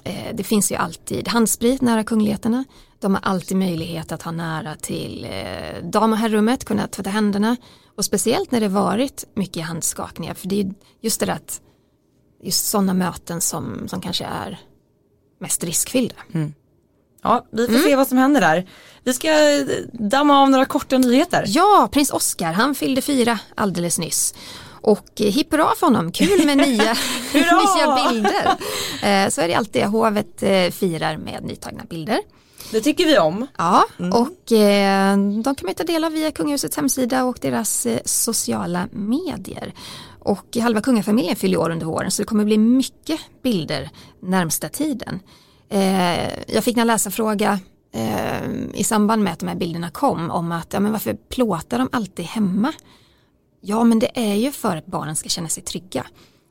eh, 0.05 0.35
det 0.35 0.45
finns 0.45 0.73
ju 0.73 0.77
alltid 0.77 1.29
handsprit 1.29 1.81
nära 1.81 2.05
kungligheterna. 2.05 2.65
De 2.99 3.15
har 3.15 3.21
alltid 3.23 3.57
möjlighet 3.57 4.13
att 4.13 4.23
ha 4.23 4.33
nära 4.33 4.75
till 4.75 5.25
eh, 5.31 5.83
dam 5.83 6.13
och 6.13 6.19
herrummet, 6.19 6.65
kunna 6.65 6.87
tvätta 6.87 7.11
händerna. 7.11 7.57
Och 7.97 8.05
speciellt 8.05 8.51
när 8.51 8.61
det 8.61 8.69
varit 8.69 9.25
mycket 9.35 9.65
handskakningar, 9.65 10.35
för 10.35 10.49
det 10.49 10.61
är 10.61 10.75
just 11.01 11.21
det 11.21 11.27
där 11.27 11.33
att 11.33 11.61
just 12.43 12.67
sådana 12.67 12.95
möten 12.95 13.41
som, 13.41 13.89
som 13.89 14.01
kanske 14.01 14.25
är 14.25 14.59
mest 15.41 15.65
riskfyllda. 15.65 16.17
Ja, 17.23 17.47
vi 17.53 17.67
får 17.67 17.79
se 17.79 17.97
vad 17.97 18.09
som 18.09 18.19
händer 18.19 18.41
där. 18.41 18.67
Vi 19.05 19.13
ska 19.13 19.29
eh, 19.29 19.67
damma 19.93 20.43
av 20.43 20.51
några 20.51 20.65
korta 20.65 20.99
nyheter. 20.99 21.45
Ja, 21.47 21.89
prins 21.93 22.11
Oscar, 22.11 22.53
han 22.53 22.75
fyllde 22.75 23.03
fyra 23.03 23.39
alldeles 23.55 23.99
nyss. 23.99 24.35
Och 24.87 25.07
hipp 25.17 25.53
hurra 25.53 25.75
för 25.77 25.87
honom, 25.87 26.13
kul 26.13 26.47
med 26.47 26.57
nya, 26.57 26.97
nya 27.35 28.11
bilder. 28.11 28.47
Eh, 29.03 29.29
så 29.29 29.41
är 29.41 29.49
det 29.49 29.55
alltid, 29.55 29.83
hovet 29.83 30.43
eh, 30.43 30.71
firar 30.71 31.17
med 31.17 31.45
nytagna 31.45 31.85
bilder. 31.91 32.19
Det 32.71 32.81
tycker 32.81 33.07
vi 33.07 33.19
om. 33.19 33.47
Ja, 33.57 33.85
och 33.99 34.53
eh, 34.53 35.17
de 35.17 35.55
kan 35.55 35.67
man 35.67 35.75
ta 35.75 35.85
del 35.85 36.05
av 36.05 36.13
via 36.13 36.31
kungahusets 36.31 36.77
hemsida 36.77 37.25
och 37.25 37.39
deras 37.41 37.87
sociala 38.05 38.89
medier. 38.93 39.75
Och 40.19 40.57
halva 40.57 40.81
kungafamiljen 40.81 41.37
fyller 41.37 41.59
år 41.59 41.71
under 41.71 41.87
våren 41.87 42.11
så 42.11 42.23
det 42.23 42.27
kommer 42.27 42.45
bli 42.45 42.59
mycket 42.59 43.21
bilder 43.43 43.91
närmsta 44.23 44.69
tiden. 44.69 45.21
Jag 46.47 46.65
fick 46.65 46.77
en 46.77 46.87
läsarfråga 46.87 47.61
i 48.75 48.85
samband 48.85 49.23
med 49.23 49.33
att 49.33 49.39
de 49.39 49.49
här 49.49 49.57
bilderna 49.57 49.91
kom 49.91 50.31
om 50.31 50.53
att 50.53 50.73
ja, 50.73 50.81
men 50.81 50.93
varför 50.93 51.15
plåtar 51.15 51.79
de 51.79 51.89
alltid 51.93 52.25
hemma? 52.25 52.73
Ja 53.69 53.85
men 53.85 53.99
det 53.99 54.11
är 54.15 54.35
ju 54.35 54.53
för 54.53 54.77
att 54.77 54.87
barnen 54.87 55.17
ska 55.17 55.29
känna 55.29 55.49
sig 55.49 55.63
trygga. 55.63 56.07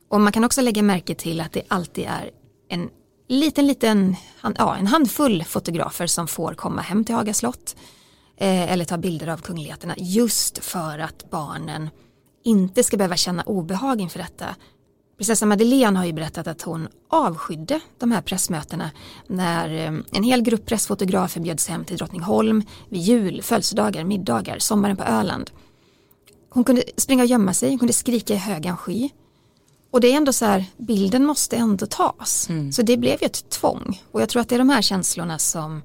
Och 0.08 0.20
man 0.20 0.32
kan 0.32 0.44
också 0.44 0.60
lägga 0.60 0.82
märke 0.82 1.14
till 1.14 1.40
att 1.40 1.52
det 1.52 1.62
alltid 1.68 2.04
är 2.04 2.30
en 2.68 2.90
liten, 3.28 3.66
liten, 3.66 4.16
ja, 4.58 4.76
en 4.76 4.86
handfull 4.86 5.44
fotografer 5.44 6.06
som 6.06 6.28
får 6.28 6.54
komma 6.54 6.82
hem 6.82 7.04
till 7.04 7.14
Haga 7.14 7.34
slott 7.34 7.76
eh, 8.36 8.72
eller 8.72 8.84
ta 8.84 8.98
bilder 8.98 9.26
av 9.26 9.38
kungligheterna 9.38 9.94
just 9.98 10.58
för 10.58 10.98
att 10.98 11.30
barnen 11.30 11.90
inte 12.44 12.84
ska 12.84 12.96
behöva 12.96 13.16
känna 13.16 13.42
obehag 13.42 14.00
inför 14.00 14.18
detta. 14.18 14.46
Prinsessa 15.16 15.46
Madeleine 15.46 15.98
har 15.98 16.06
ju 16.06 16.12
berättat 16.12 16.46
att 16.46 16.62
hon 16.62 16.88
avskydde 17.10 17.80
de 17.98 18.12
här 18.12 18.22
pressmötena 18.22 18.90
när 19.26 19.74
eh, 19.74 20.00
en 20.12 20.22
hel 20.22 20.42
grupp 20.42 20.66
pressfotografer 20.66 21.40
bjöds 21.40 21.68
hem 21.68 21.84
till 21.84 21.96
Drottningholm 21.96 22.62
vid 22.88 23.00
jul, 23.00 23.42
födelsedagar, 23.42 24.04
middagar, 24.04 24.58
sommaren 24.58 24.96
på 24.96 25.04
Öland. 25.04 25.50
Hon 26.56 26.64
kunde 26.64 26.82
springa 26.96 27.22
och 27.22 27.28
gömma 27.28 27.54
sig, 27.54 27.68
hon 27.68 27.78
kunde 27.78 27.92
skrika 27.92 28.34
i 28.34 28.36
högan 28.36 28.76
sky. 28.76 29.08
Och 29.90 30.00
det 30.00 30.12
är 30.12 30.16
ändå 30.16 30.32
så 30.32 30.44
här, 30.44 30.64
bilden 30.76 31.24
måste 31.26 31.56
ändå 31.56 31.86
tas. 31.86 32.48
Så 32.72 32.82
det 32.82 32.96
blev 32.96 33.18
ju 33.22 33.26
ett 33.26 33.50
tvång. 33.50 34.02
Och 34.12 34.22
jag 34.22 34.28
tror 34.28 34.42
att 34.42 34.48
det 34.48 34.54
är 34.54 34.58
de 34.58 34.68
här 34.68 34.82
känslorna 34.82 35.38
som 35.38 35.82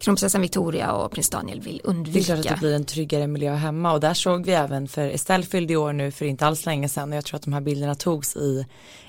kronprinsessan 0.00 0.40
Victoria 0.40 0.92
och 0.92 1.12
prins 1.12 1.30
Daniel 1.30 1.60
vill 1.60 1.76
Det 1.76 1.80
är 1.80 1.82
klart 1.82 1.96
undvika. 1.96 2.34
att 2.34 2.42
det 2.42 2.56
blir 2.58 2.74
en 2.74 2.84
tryggare 2.84 3.26
miljö 3.26 3.54
hemma 3.54 3.92
och 3.92 4.00
där 4.00 4.14
såg 4.14 4.46
vi 4.46 4.52
även 4.52 4.88
för 4.88 5.08
Estelle 5.08 5.44
fyllde 5.44 5.72
i 5.72 5.76
år 5.76 5.92
nu 5.92 6.10
för 6.10 6.24
inte 6.24 6.46
alls 6.46 6.66
länge 6.66 6.88
sedan 6.88 7.10
och 7.10 7.16
jag 7.16 7.24
tror 7.24 7.36
att 7.36 7.42
de 7.42 7.52
här 7.52 7.60
bilderna 7.60 7.94
togs 7.94 8.36
i 8.36 8.66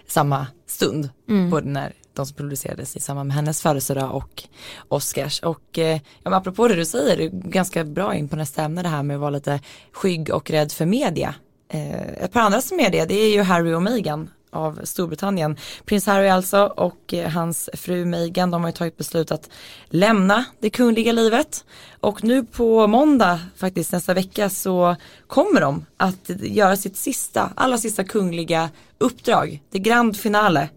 samma 0.07 0.47
stund 0.67 1.09
både 1.51 1.69
när 1.69 1.93
de 2.19 2.25
som 2.25 2.35
producerades 2.35 2.95
i 2.95 2.99
samband 2.99 3.27
med 3.27 3.35
hennes 3.35 3.61
födelsedag 3.61 4.15
och 4.15 4.43
Oscars. 4.87 5.39
Och 5.39 5.79
eh, 5.79 5.95
ja, 5.95 6.29
men 6.29 6.33
apropå 6.33 6.67
det 6.67 6.75
du 6.75 6.85
säger, 6.85 7.17
det 7.17 7.23
är 7.23 7.29
ganska 7.29 7.83
bra 7.83 8.15
in 8.15 8.29
på 8.29 8.35
nästa 8.35 8.63
ämne 8.63 8.83
det 8.83 8.89
här 8.89 9.03
med 9.03 9.15
att 9.15 9.21
vara 9.21 9.29
lite 9.29 9.59
skygg 9.91 10.29
och 10.33 10.49
rädd 10.49 10.71
för 10.71 10.85
media. 10.85 11.35
Eh, 11.69 12.23
ett 12.23 12.31
par 12.31 12.41
andra 12.41 12.61
som 12.61 12.79
är 12.79 12.89
det 12.89 13.05
det 13.05 13.13
är 13.13 13.33
ju 13.33 13.41
Harry 13.41 13.73
och 13.73 13.83
Meghan 13.83 14.29
av 14.51 14.79
Storbritannien. 14.83 15.57
Prins 15.85 16.05
Harry 16.05 16.27
alltså 16.27 16.65
och 16.65 17.13
eh, 17.13 17.29
hans 17.29 17.69
fru 17.73 18.05
Meghan, 18.05 18.51
de 18.51 18.61
har 18.61 18.69
ju 18.69 18.73
tagit 18.73 18.97
beslut 18.97 19.31
att 19.31 19.49
lämna 19.89 20.45
det 20.59 20.69
kungliga 20.69 21.11
livet. 21.11 21.65
Och 21.99 22.23
nu 22.23 22.43
på 22.43 22.87
måndag, 22.87 23.39
faktiskt 23.55 23.91
nästa 23.91 24.13
vecka, 24.13 24.49
så 24.49 24.95
kommer 25.27 25.61
de 25.61 25.85
att 25.97 26.29
göra 26.29 26.77
sitt 26.77 26.97
sista, 26.97 27.51
allra 27.55 27.77
sista 27.77 28.03
kungliga 28.03 28.69
uppdrag, 28.97 29.61
det 29.71 29.79
grand 29.79 30.17
finale, 30.17 30.69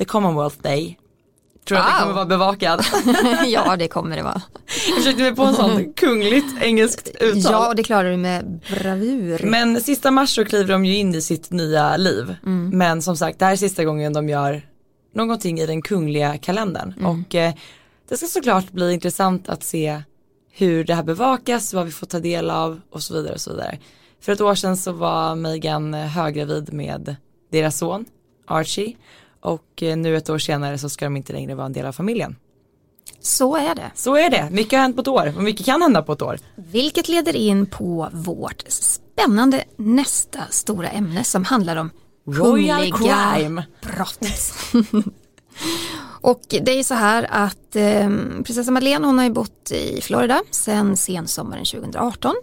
the 0.00 0.04
Commonwealth 0.04 0.56
Day. 0.62 0.98
Tror 1.64 1.78
du 1.78 1.84
wow. 1.84 1.90
att 1.90 1.98
det 1.98 2.02
kommer 2.02 2.14
vara 2.14 2.26
bevakad? 2.26 2.84
ja 3.46 3.76
det 3.76 3.88
kommer 3.88 4.16
det 4.16 4.22
vara. 4.22 4.42
Jag 4.88 4.96
försökte 4.96 5.22
mig 5.22 5.36
på 5.36 5.42
en 5.42 5.54
sån 5.54 5.92
kungligt 5.92 6.62
engelskt 6.62 7.08
uttal. 7.08 7.52
Ja 7.52 7.74
det 7.74 7.82
klarar 7.82 8.10
du 8.10 8.16
med 8.16 8.60
bravur. 8.70 9.40
Men 9.44 9.80
sista 9.80 10.10
mars 10.10 10.34
så 10.34 10.44
kliver 10.44 10.72
de 10.72 10.84
ju 10.84 10.96
in 10.96 11.14
i 11.14 11.20
sitt 11.20 11.50
nya 11.50 11.96
liv. 11.96 12.36
Mm. 12.46 12.70
Men 12.78 13.02
som 13.02 13.16
sagt 13.16 13.38
det 13.38 13.44
här 13.44 13.52
är 13.52 13.56
sista 13.56 13.84
gången 13.84 14.12
de 14.12 14.28
gör 14.28 14.62
någonting 15.14 15.60
i 15.60 15.66
den 15.66 15.82
kungliga 15.82 16.38
kalendern. 16.38 16.94
Mm. 16.98 17.06
Och 17.06 17.34
eh, 17.34 17.54
det 18.08 18.16
ska 18.16 18.26
såklart 18.26 18.70
bli 18.70 18.92
intressant 18.92 19.48
att 19.48 19.64
se 19.64 20.02
hur 20.52 20.84
det 20.84 20.94
här 20.94 21.02
bevakas, 21.02 21.74
vad 21.74 21.86
vi 21.86 21.92
får 21.92 22.06
ta 22.06 22.18
del 22.18 22.50
av 22.50 22.80
och 22.90 23.02
så 23.02 23.14
vidare 23.14 23.32
och 23.32 23.40
så 23.40 23.50
vidare. 23.50 23.78
För 24.20 24.32
ett 24.32 24.40
år 24.40 24.54
sedan 24.54 24.76
så 24.76 24.92
var 24.92 25.34
Meghan 25.34 25.94
höggravid 25.94 26.72
med 26.72 27.16
deras 27.50 27.78
son 27.78 28.04
Archie 28.46 28.96
och 29.40 29.82
eh, 29.82 29.96
nu 29.96 30.16
ett 30.16 30.30
år 30.30 30.38
senare 30.38 30.78
så 30.78 30.88
ska 30.88 31.04
de 31.04 31.16
inte 31.16 31.32
längre 31.32 31.54
vara 31.54 31.66
en 31.66 31.72
del 31.72 31.86
av 31.86 31.92
familjen. 31.92 32.36
Så 33.20 33.56
är 33.56 33.74
det. 33.74 33.90
Så 33.94 34.16
är 34.16 34.30
det. 34.30 34.48
Mycket 34.50 34.72
har 34.72 34.82
hänt 34.82 34.96
på 34.96 35.02
ett 35.02 35.08
år 35.08 35.32
och 35.36 35.42
mycket 35.42 35.66
kan 35.66 35.82
hända 35.82 36.02
på 36.02 36.12
ett 36.12 36.22
år. 36.22 36.38
Vilket 36.56 37.08
leder 37.08 37.36
in 37.36 37.66
på 37.66 38.08
vårt 38.12 38.64
spännande 38.68 39.64
nästa 39.76 40.38
stora 40.50 40.88
ämne 40.88 41.24
som 41.24 41.44
handlar 41.44 41.76
om 41.76 41.90
Royal 42.26 42.92
crime. 42.92 43.64
brott. 43.82 44.54
och 46.20 46.42
det 46.48 46.78
är 46.78 46.82
så 46.82 46.94
här 46.94 47.26
att 47.30 47.76
eh, 47.76 48.10
prinsessa 48.44 48.70
Madeleine 48.70 49.06
hon 49.06 49.18
har 49.18 49.24
ju 49.24 49.32
bott 49.32 49.72
i 49.72 50.00
Florida 50.00 50.42
sedan 50.50 50.96
sensommaren 50.96 51.64
2018. 51.64 52.34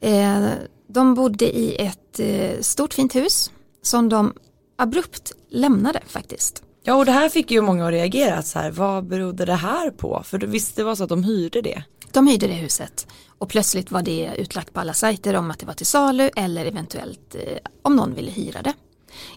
Eh, 0.00 0.46
de 0.86 1.14
bodde 1.14 1.58
i 1.58 1.76
ett 1.76 2.20
eh, 2.20 2.60
stort 2.60 2.94
fint 2.94 3.14
hus 3.14 3.50
som 3.82 4.08
de 4.08 4.32
abrupt 4.76 5.32
lämnade 5.50 6.00
faktiskt. 6.06 6.62
Ja 6.86 6.94
och 6.94 7.04
det 7.04 7.12
här 7.12 7.28
fick 7.28 7.50
ju 7.50 7.60
många 7.60 7.86
att 7.86 7.92
reagera 7.92 8.42
så 8.42 8.58
här, 8.58 8.70
vad 8.70 9.06
berodde 9.06 9.44
det 9.44 9.54
här 9.54 9.90
på? 9.90 10.22
För 10.24 10.38
visst 10.38 10.76
det 10.76 10.84
var 10.84 10.94
så 10.94 11.02
att 11.02 11.08
de 11.08 11.24
hyrde 11.24 11.60
det? 11.62 11.82
De 12.12 12.26
hyrde 12.26 12.46
det 12.46 12.52
huset 12.52 13.06
och 13.38 13.48
plötsligt 13.48 13.90
var 13.90 14.02
det 14.02 14.34
utlagt 14.36 14.72
på 14.72 14.80
alla 14.80 14.94
sajter 14.94 15.34
om 15.34 15.50
att 15.50 15.58
det 15.58 15.66
var 15.66 15.74
till 15.74 15.86
salu 15.86 16.30
eller 16.36 16.66
eventuellt 16.66 17.34
eh, 17.34 17.58
om 17.82 17.96
någon 17.96 18.14
ville 18.14 18.30
hyra 18.30 18.62
det. 18.62 18.72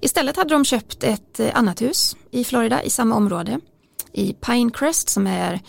Istället 0.01 0.37
hade 0.37 0.49
de 0.53 0.65
köpt 0.65 1.03
ett 1.03 1.39
eh, 1.39 1.49
annat 1.53 1.81
hus 1.81 2.15
i 2.31 2.43
Florida 2.43 2.83
i 2.83 2.89
samma 2.89 3.15
område 3.15 3.59
i 4.11 4.33
Pinecrest 4.33 5.09
som 5.09 5.27
är 5.27 5.61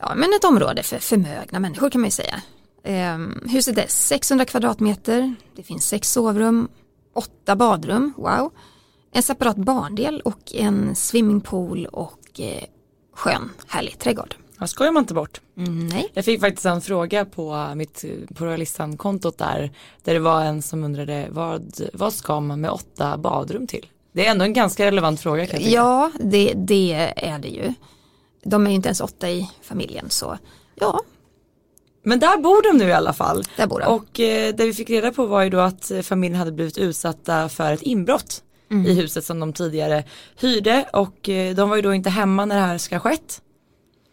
ja, 0.00 0.14
men 0.16 0.32
ett 0.32 0.44
område 0.44 0.82
för 0.82 0.98
förmögna 0.98 1.58
människor 1.58 1.90
kan 1.90 2.00
man 2.00 2.08
ju 2.08 2.12
säga. 2.12 2.42
Eh, 2.84 3.18
huset 3.50 3.78
är 3.78 3.86
600 3.88 4.44
kvadratmeter, 4.44 5.34
det 5.56 5.62
finns 5.62 5.88
sex 5.88 6.12
sovrum, 6.12 6.68
åtta 7.14 7.56
badrum, 7.56 8.12
wow 8.16 8.52
en 9.12 9.22
separat 9.22 9.56
barndel 9.56 10.20
och 10.20 10.54
en 10.54 10.96
swimmingpool 10.96 11.86
och 11.86 12.40
eh, 12.40 12.64
skön 13.12 13.50
härlig 13.66 13.98
trädgård. 13.98 14.34
Ja, 14.60 14.66
skojar 14.66 14.92
man 14.92 15.02
inte 15.02 15.14
bort. 15.14 15.40
Mm, 15.56 15.88
nej. 15.88 16.10
Jag 16.14 16.24
fick 16.24 16.40
faktiskt 16.40 16.66
en 16.66 16.80
fråga 16.80 17.24
på 17.24 17.72
mitt 17.74 18.04
på 18.34 18.44
Royalistan-kontot 18.44 19.38
där, 19.38 19.70
där 20.04 20.14
det 20.14 20.20
var 20.20 20.42
en 20.42 20.62
som 20.62 20.84
undrade 20.84 21.28
vad, 21.30 21.80
vad 21.92 22.12
ska 22.12 22.40
man 22.40 22.60
med 22.60 22.70
åtta 22.70 23.18
badrum 23.18 23.66
till? 23.66 23.86
Det 24.12 24.26
är 24.26 24.30
ändå 24.30 24.44
en 24.44 24.52
ganska 24.52 24.86
relevant 24.86 25.20
fråga. 25.20 25.46
Kan 25.46 25.60
jag 25.62 25.70
ja, 25.70 26.10
det, 26.20 26.52
det 26.56 27.12
är 27.16 27.38
det 27.38 27.48
ju. 27.48 27.74
De 28.44 28.66
är 28.66 28.70
ju 28.70 28.76
inte 28.76 28.88
ens 28.88 29.00
åtta 29.00 29.30
i 29.30 29.50
familjen 29.62 30.10
så 30.10 30.38
ja. 30.74 31.00
Men 32.02 32.20
där 32.20 32.38
bor 32.38 32.72
de 32.72 32.78
nu 32.78 32.90
i 32.90 32.92
alla 32.92 33.12
fall. 33.12 33.44
Där 33.56 33.66
bor 33.66 33.80
de. 33.80 33.86
Och 33.86 34.20
eh, 34.20 34.54
det 34.54 34.64
vi 34.64 34.72
fick 34.72 34.90
reda 34.90 35.10
på 35.10 35.26
var 35.26 35.42
ju 35.42 35.50
då 35.50 35.58
att 35.58 35.92
familjen 36.02 36.38
hade 36.38 36.52
blivit 36.52 36.78
utsatta 36.78 37.48
för 37.48 37.72
ett 37.72 37.82
inbrott 37.82 38.42
mm. 38.70 38.86
i 38.86 38.94
huset 38.94 39.24
som 39.24 39.40
de 39.40 39.52
tidigare 39.52 40.04
hyrde 40.40 40.88
och 40.92 41.28
eh, 41.28 41.54
de 41.54 41.68
var 41.68 41.76
ju 41.76 41.82
då 41.82 41.94
inte 41.94 42.10
hemma 42.10 42.44
när 42.44 42.54
det 42.54 42.60
här 42.60 42.78
ska 42.78 42.94
ha 42.94 43.00
skett. 43.00 43.42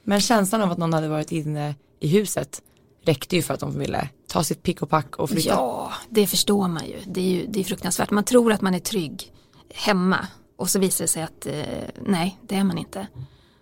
Men 0.03 0.21
känslan 0.21 0.61
av 0.61 0.71
att 0.71 0.77
någon 0.77 0.93
hade 0.93 1.07
varit 1.07 1.31
inne 1.31 1.75
i 1.99 2.07
huset 2.07 2.61
räckte 3.05 3.35
ju 3.35 3.41
för 3.41 3.53
att 3.53 3.59
de 3.59 3.79
ville 3.79 4.09
ta 4.27 4.43
sitt 4.43 4.63
pick 4.63 4.81
och 4.81 4.89
pack 4.89 5.15
och 5.15 5.29
flytta. 5.29 5.49
Ja, 5.49 5.93
det 6.09 6.27
förstår 6.27 6.67
man 6.67 6.85
ju. 6.85 6.95
Det 7.05 7.21
är 7.21 7.25
ju 7.25 7.47
det 7.47 7.59
är 7.59 7.63
fruktansvärt. 7.63 8.11
Man 8.11 8.23
tror 8.23 8.51
att 8.51 8.61
man 8.61 8.75
är 8.75 8.79
trygg 8.79 9.31
hemma 9.73 10.27
och 10.57 10.69
så 10.69 10.79
visar 10.79 11.03
det 11.03 11.07
sig 11.07 11.23
att 11.23 11.45
eh, 11.45 11.63
nej, 12.05 12.39
det 12.41 12.55
är 12.55 12.63
man 12.63 12.77
inte. 12.77 13.07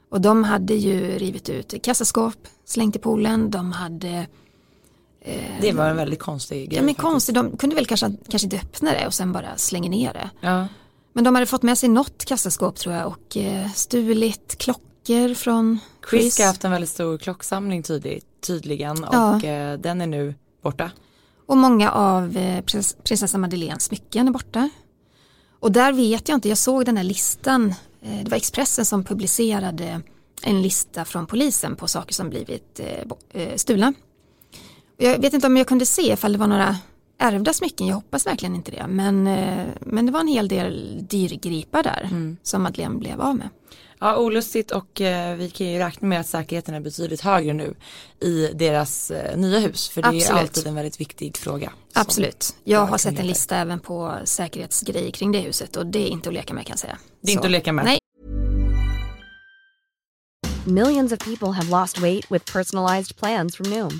Och 0.10 0.22
de 0.22 0.44
hade 0.44 0.74
ju 0.74 1.18
rivit 1.18 1.50
ut 1.50 1.84
kassaskåp, 1.84 2.48
slängt 2.66 2.96
i 2.96 3.00
poolen, 3.00 3.52
de 3.52 3.72
hade 3.72 4.28
eh, 5.22 5.62
det 5.62 5.72
var 5.72 5.90
en 5.90 5.98
väldigt 5.98 6.20
konstig 6.20 6.70
grej. 6.70 6.80
Ja 6.80 6.86
men 6.86 6.96
konstigt, 6.96 7.36
de 7.36 7.58
kunde 7.58 7.76
väl 7.76 7.86
kanske, 7.86 8.12
kanske 8.30 8.46
inte 8.46 8.58
öppna 8.58 8.92
det 8.92 9.08
och 9.08 9.14
sen 9.14 9.32
bara 9.32 9.58
slänga 9.58 9.90
ner 9.90 10.14
det. 10.14 10.30
Ja. 10.40 10.68
Men 11.14 11.24
de 11.24 11.36
hade 11.36 11.48
fått 11.48 11.64
med 11.64 11.78
sig 11.78 11.90
något 11.90 12.26
kassaskåp 12.26 12.76
tror 12.76 12.96
jag 12.96 13.08
och 13.08 13.38
eh, 13.38 13.72
stulit 13.72 14.56
klockor 14.58 15.34
från 15.34 15.80
Chris. 16.10 16.22
Chris 16.22 16.40
har 16.40 16.46
haft 16.46 16.64
en 16.64 16.72
väldigt 16.72 16.90
stor 16.90 17.18
klocksamling 17.18 17.84
tydlig, 17.84 18.24
tydligen 18.42 19.04
och 19.04 19.14
ja. 19.14 19.44
eh, 19.44 19.80
den 19.80 20.02
är 20.02 20.08
nu 20.08 20.36
borta. 20.64 20.92
Och 21.46 21.58
många 21.58 21.92
av 21.92 22.38
eh, 22.38 22.62
prinsessa 23.04 23.38
Madeleines 23.38 23.84
smycken 23.84 24.28
är 24.28 24.32
borta. 24.32 24.70
Och 25.60 25.72
där 25.72 25.94
vet 25.94 26.30
jag 26.30 26.38
inte, 26.38 26.50
jag 26.50 26.58
såg 26.58 26.86
den 26.86 26.98
här 26.98 27.04
listan, 27.04 27.74
det 28.24 28.30
var 28.30 28.38
Expressen 28.38 28.86
som 28.86 29.04
publicerade 29.04 30.02
en 30.42 30.62
lista 30.62 31.06
från 31.06 31.28
polisen 31.28 31.76
på 31.76 31.88
saker 31.88 32.14
som 32.14 32.30
blivit 32.30 32.80
stulna. 33.56 33.94
Jag 34.98 35.20
vet 35.20 35.34
inte 35.34 35.48
om 35.48 35.58
jag 35.58 35.68
kunde 35.68 35.86
se 35.86 36.14
ifall 36.14 36.32
det 36.32 36.38
var 36.38 36.48
några 36.48 36.78
ärvda 37.18 37.54
smycken, 37.54 37.88
jag 37.88 37.96
hoppas 37.96 38.28
verkligen 38.28 38.56
inte 38.56 38.72
det. 38.72 38.88
Men, 38.88 39.28
eh, 39.28 39.66
men 39.80 40.06
det 40.06 40.12
var 40.12 40.20
en 40.20 40.28
hel 40.28 40.48
del 40.48 41.00
dyrgripar 41.10 41.84
där 41.84 42.08
mm. 42.12 42.38
som 42.44 42.64
Madeleine 42.64 43.00
blev 43.00 43.22
av 43.22 43.36
med. 43.36 43.50
Ja, 44.00 44.18
olustigt 44.18 44.72
och 44.72 45.02
eh, 45.02 45.36
vi 45.36 45.50
kan 45.50 45.68
ju 45.68 45.80
räkna 45.80 46.08
med 46.08 46.20
att 46.20 46.28
säkerheten 46.28 46.76
är 46.76 46.80
betydligt 46.80 47.22
högre 47.22 47.54
nu 47.54 47.76
i 48.20 48.48
deras 48.54 49.12
eh, 49.12 49.38
nya 49.38 49.60
hus. 49.60 49.90
För 49.90 50.02
det 50.02 50.08
Absolut. 50.08 50.30
är 50.30 50.34
alltid 50.34 50.68
en 50.68 50.76
väldigt 50.76 51.02
viktig 51.02 51.38
fråga. 51.38 51.72
Absolut. 51.94 52.56
Jag 52.64 52.86
har 52.86 52.98
sett 52.98 53.20
en 53.20 53.28
lista 53.28 53.58
även 53.58 53.80
på 53.80 54.18
säkerhetsgrejer 54.24 55.12
kring 55.12 55.32
det 55.32 55.40
huset 55.40 55.76
och 55.76 55.86
det 55.86 56.00
är 56.00 56.08
inte 56.08 56.30
att 56.30 56.34
leka 56.34 56.54
med 56.54 56.66
kan 56.66 56.72
jag 56.72 56.80
säga. 56.80 56.98
Det 57.22 57.32
är 57.32 57.34
Så. 57.34 57.38
inte 57.38 57.48
att 57.48 57.52
leka 57.52 57.74
med. 57.74 57.86
Nej. 57.86 58.00
Millions 60.66 61.12
of 61.12 61.20
people 61.20 61.52
have 61.52 61.82
lost 61.82 62.00
weight 62.00 62.32
with 62.32 62.54
personalized 62.54 63.18
plans 63.18 63.58
from 63.58 63.70
Noom. 63.70 64.00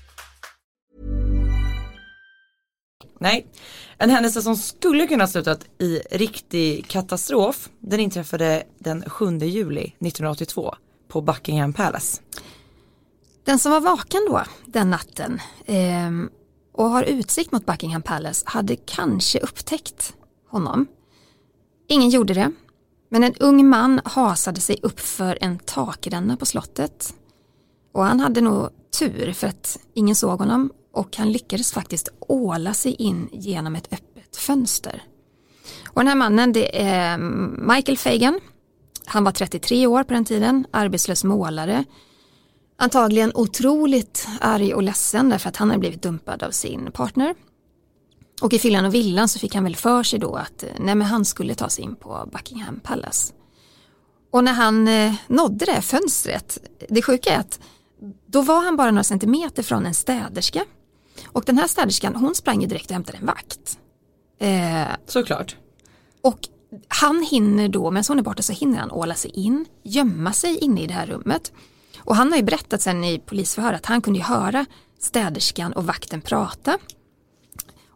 Nej, 3.21 3.47
en 3.97 4.09
händelse 4.09 4.41
som 4.41 4.55
skulle 4.55 5.07
kunna 5.07 5.27
slutat 5.27 5.65
i 5.79 5.99
riktig 6.11 6.87
katastrof, 6.87 7.69
den 7.79 7.99
inträffade 7.99 8.63
den 8.79 9.09
7 9.09 9.37
juli 9.37 9.81
1982 9.81 10.75
på 11.07 11.21
Buckingham 11.21 11.73
Palace. 11.73 12.21
Den 13.43 13.59
som 13.59 13.71
var 13.71 13.81
vaken 13.81 14.21
då 14.29 14.43
den 14.65 14.89
natten 14.89 15.39
eh, 15.65 16.11
och 16.73 16.89
har 16.89 17.03
utsikt 17.03 17.51
mot 17.51 17.65
Buckingham 17.65 18.01
Palace 18.01 18.43
hade 18.47 18.75
kanske 18.75 19.39
upptäckt 19.39 20.13
honom. 20.47 20.87
Ingen 21.87 22.09
gjorde 22.09 22.33
det, 22.33 22.51
men 23.09 23.23
en 23.23 23.35
ung 23.35 23.69
man 23.69 24.01
hasade 24.05 24.61
sig 24.61 24.79
upp 24.83 24.99
för 24.99 25.37
en 25.41 25.59
takränna 25.59 26.37
på 26.37 26.45
slottet. 26.45 27.13
Och 27.91 28.03
han 28.03 28.19
hade 28.19 28.41
nog 28.41 28.69
tur 28.99 29.33
för 29.33 29.47
att 29.47 29.79
ingen 29.93 30.15
såg 30.15 30.39
honom 30.39 30.71
och 30.93 31.17
han 31.17 31.31
lyckades 31.31 31.71
faktiskt 31.71 32.09
åla 32.19 32.73
sig 32.73 32.93
in 32.93 33.29
genom 33.31 33.75
ett 33.75 33.93
öppet 33.93 34.37
fönster. 34.37 35.03
Och 35.87 36.01
den 36.01 36.07
här 36.07 36.15
mannen 36.15 36.53
det 36.53 36.81
är 36.81 37.17
Michael 37.75 37.97
Fagan. 37.97 38.39
Han 39.05 39.23
var 39.23 39.31
33 39.31 39.87
år 39.87 40.03
på 40.03 40.13
den 40.13 40.25
tiden, 40.25 40.65
arbetslös 40.71 41.23
målare. 41.23 41.85
Antagligen 42.77 43.31
otroligt 43.35 44.27
arg 44.39 44.73
och 44.73 44.83
ledsen 44.83 45.29
därför 45.29 45.49
att 45.49 45.57
han 45.57 45.69
hade 45.69 45.79
blivit 45.79 46.01
dumpad 46.01 46.43
av 46.43 46.51
sin 46.51 46.91
partner. 46.91 47.35
Och 48.41 48.53
i 48.53 48.59
fyllan 48.59 48.85
och 48.85 48.93
villan 48.93 49.27
så 49.27 49.39
fick 49.39 49.55
han 49.55 49.63
väl 49.63 49.75
för 49.75 50.03
sig 50.03 50.19
då 50.19 50.35
att 50.35 50.63
nej 50.79 50.95
men 50.95 51.07
han 51.07 51.25
skulle 51.25 51.55
ta 51.55 51.69
sig 51.69 51.83
in 51.83 51.95
på 51.95 52.29
Buckingham 52.33 52.79
Palace. 52.79 53.33
Och 54.31 54.43
när 54.43 54.53
han 54.53 54.87
eh, 54.87 55.13
nådde 55.27 55.65
det 55.65 55.81
fönstret, 55.81 56.57
det 56.89 57.01
sjuka 57.01 57.35
är 57.35 57.39
att 57.39 57.59
då 58.25 58.41
var 58.41 58.63
han 58.63 58.75
bara 58.75 58.91
några 58.91 59.03
centimeter 59.03 59.63
från 59.63 59.85
en 59.85 59.93
städerska. 59.93 60.65
Och 61.31 61.43
den 61.45 61.57
här 61.57 61.67
städerskan 61.67 62.15
hon 62.15 62.35
sprang 62.35 62.61
ju 62.61 62.67
direkt 62.67 62.85
och 62.85 62.93
hämtade 62.93 63.17
en 63.17 63.25
vakt. 63.25 63.79
Eh, 64.39 64.87
Såklart. 65.05 65.55
och 66.21 66.39
han 66.87 67.23
hinner 67.31 67.67
då, 67.67 67.91
medan 67.91 68.03
hon 68.07 68.19
är 68.19 68.23
borta 68.23 68.43
så 68.43 68.53
hinner 68.53 68.79
han 68.79 68.91
åla 68.91 69.15
sig 69.15 69.31
in, 69.31 69.65
gömma 69.83 70.33
sig 70.33 70.57
inne 70.57 70.81
i 70.81 70.87
det 70.87 70.93
här 70.93 71.05
rummet. 71.05 71.51
Och 71.99 72.15
han 72.15 72.29
har 72.31 72.37
ju 72.37 72.43
berättat 72.43 72.81
sen 72.81 73.03
i 73.03 73.19
polisförhör 73.19 73.73
att 73.73 73.85
han 73.85 74.01
kunde 74.01 74.19
ju 74.19 74.25
höra 74.25 74.65
städerskan 74.99 75.73
och 75.73 75.85
vakten 75.85 76.21
prata. 76.21 76.77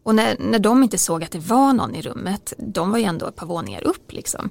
Och 0.06 0.16
när, 0.16 0.36
när 0.40 0.60
de 0.60 0.84
inte 0.84 0.98
såg 0.98 1.24
att 1.24 1.32
det 1.32 1.40
var 1.40 1.74
någon 1.74 1.96
i 1.96 2.02
rummet, 2.02 2.54
de 2.58 2.92
var 2.92 2.98
ju 2.98 3.04
ändå 3.04 3.28
ett 3.28 3.36
par 3.36 3.46
våningar 3.46 3.88
upp 3.88 4.12
liksom. 4.14 4.50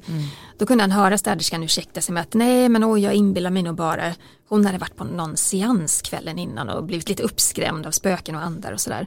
Då 0.58 0.66
kunde 0.66 0.84
han 0.84 0.90
höra 0.90 1.18
städerskan 1.18 1.62
ursäkta 1.62 2.00
sig 2.00 2.12
med 2.12 2.20
att 2.20 2.34
nej 2.34 2.68
men 2.68 2.84
oj 2.84 3.00
jag 3.00 3.14
inbillar 3.14 3.50
mig 3.50 3.62
nog 3.62 3.76
bara. 3.76 4.14
Hon 4.48 4.66
hade 4.66 4.78
varit 4.78 4.96
på 4.96 5.04
någon 5.04 5.36
seans 5.36 6.02
kvällen 6.02 6.38
innan 6.38 6.68
och 6.68 6.84
blivit 6.84 7.08
lite 7.08 7.22
uppskrämd 7.22 7.86
av 7.86 7.90
spöken 7.90 8.34
och 8.34 8.42
andar 8.42 8.72
och 8.72 8.80
sådär. 8.80 9.06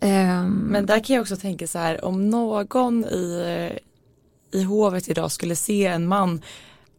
Ehm, 0.00 0.52
Men 0.52 0.86
där 0.86 1.04
kan 1.04 1.16
jag 1.16 1.22
också 1.22 1.36
tänka 1.36 1.66
så 1.66 1.78
här, 1.78 2.04
om 2.04 2.30
någon 2.30 3.04
i, 3.04 3.70
i 4.52 4.62
hovet 4.62 5.08
idag 5.08 5.32
skulle 5.32 5.56
se 5.56 5.86
en 5.86 6.06
man 6.08 6.42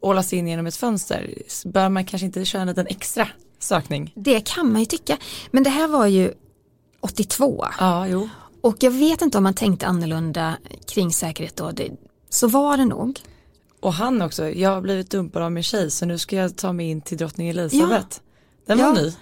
åla 0.01 0.23
sig 0.23 0.39
in 0.39 0.47
genom 0.47 0.67
ett 0.67 0.75
fönster, 0.75 1.33
bör 1.65 1.89
man 1.89 2.05
kanske 2.05 2.25
inte 2.25 2.45
köra 2.45 2.61
en 2.61 2.67
liten 2.67 2.87
extra 2.87 3.27
sökning. 3.59 4.13
det 4.15 4.47
kan 4.47 4.71
man 4.71 4.79
ju 4.79 4.85
tycka. 4.85 5.17
Men 5.51 5.63
det 5.63 5.69
här 5.69 5.87
var 5.87 6.05
ju 6.07 6.33
82. 7.01 7.65
Ja, 7.79 8.07
jo. 8.07 8.29
Och 8.61 8.75
jag 8.79 8.91
vet 8.91 9.21
inte 9.21 9.37
om 9.37 9.43
man 9.43 9.53
tänkte 9.53 9.87
annorlunda 9.87 10.57
kring 10.87 11.13
säkerhet 11.13 11.55
då. 11.55 11.71
Det, 11.71 11.91
så 12.29 12.47
var 12.47 12.77
det 12.77 12.85
nog. 12.85 13.19
Och 13.79 13.93
han 13.93 14.21
också, 14.21 14.49
jag 14.49 14.69
har 14.69 14.81
blivit 14.81 15.09
dumpad 15.09 15.43
av 15.43 15.51
min 15.51 15.63
tjej 15.63 15.91
så 15.91 16.05
nu 16.05 16.17
ska 16.17 16.35
jag 16.35 16.55
ta 16.55 16.73
mig 16.73 16.89
in 16.89 17.01
till 17.01 17.17
drottning 17.17 17.49
Elisabeth. 17.49 18.19
Den 18.67 18.77
var 18.77 18.85
Ja. 18.85 18.93
ny. 18.93 19.13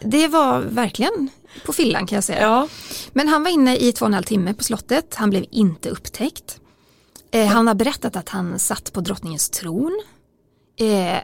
Det 0.00 0.28
var 0.28 0.60
verkligen 0.60 1.28
på 1.66 1.72
fillan 1.72 2.06
kan 2.06 2.16
jag 2.16 2.24
säga. 2.24 2.40
Ja, 2.40 2.68
Men 3.12 3.28
han 3.28 3.42
var 3.42 3.50
inne 3.50 3.76
i 3.76 3.92
två 3.92 4.04
och 4.04 4.08
en 4.08 4.14
halv 4.14 4.24
timme 4.24 4.54
på 4.54 4.64
slottet. 4.64 5.14
Han 5.14 5.30
blev 5.30 5.44
inte 5.50 5.88
upptäckt. 5.90 6.60
Eh, 7.30 7.46
han 7.46 7.66
har 7.66 7.74
berättat 7.74 8.16
att 8.16 8.28
han 8.28 8.58
satt 8.58 8.92
på 8.92 9.00
drottningens 9.00 9.50
tron. 9.50 10.02
Eh, 10.78 11.18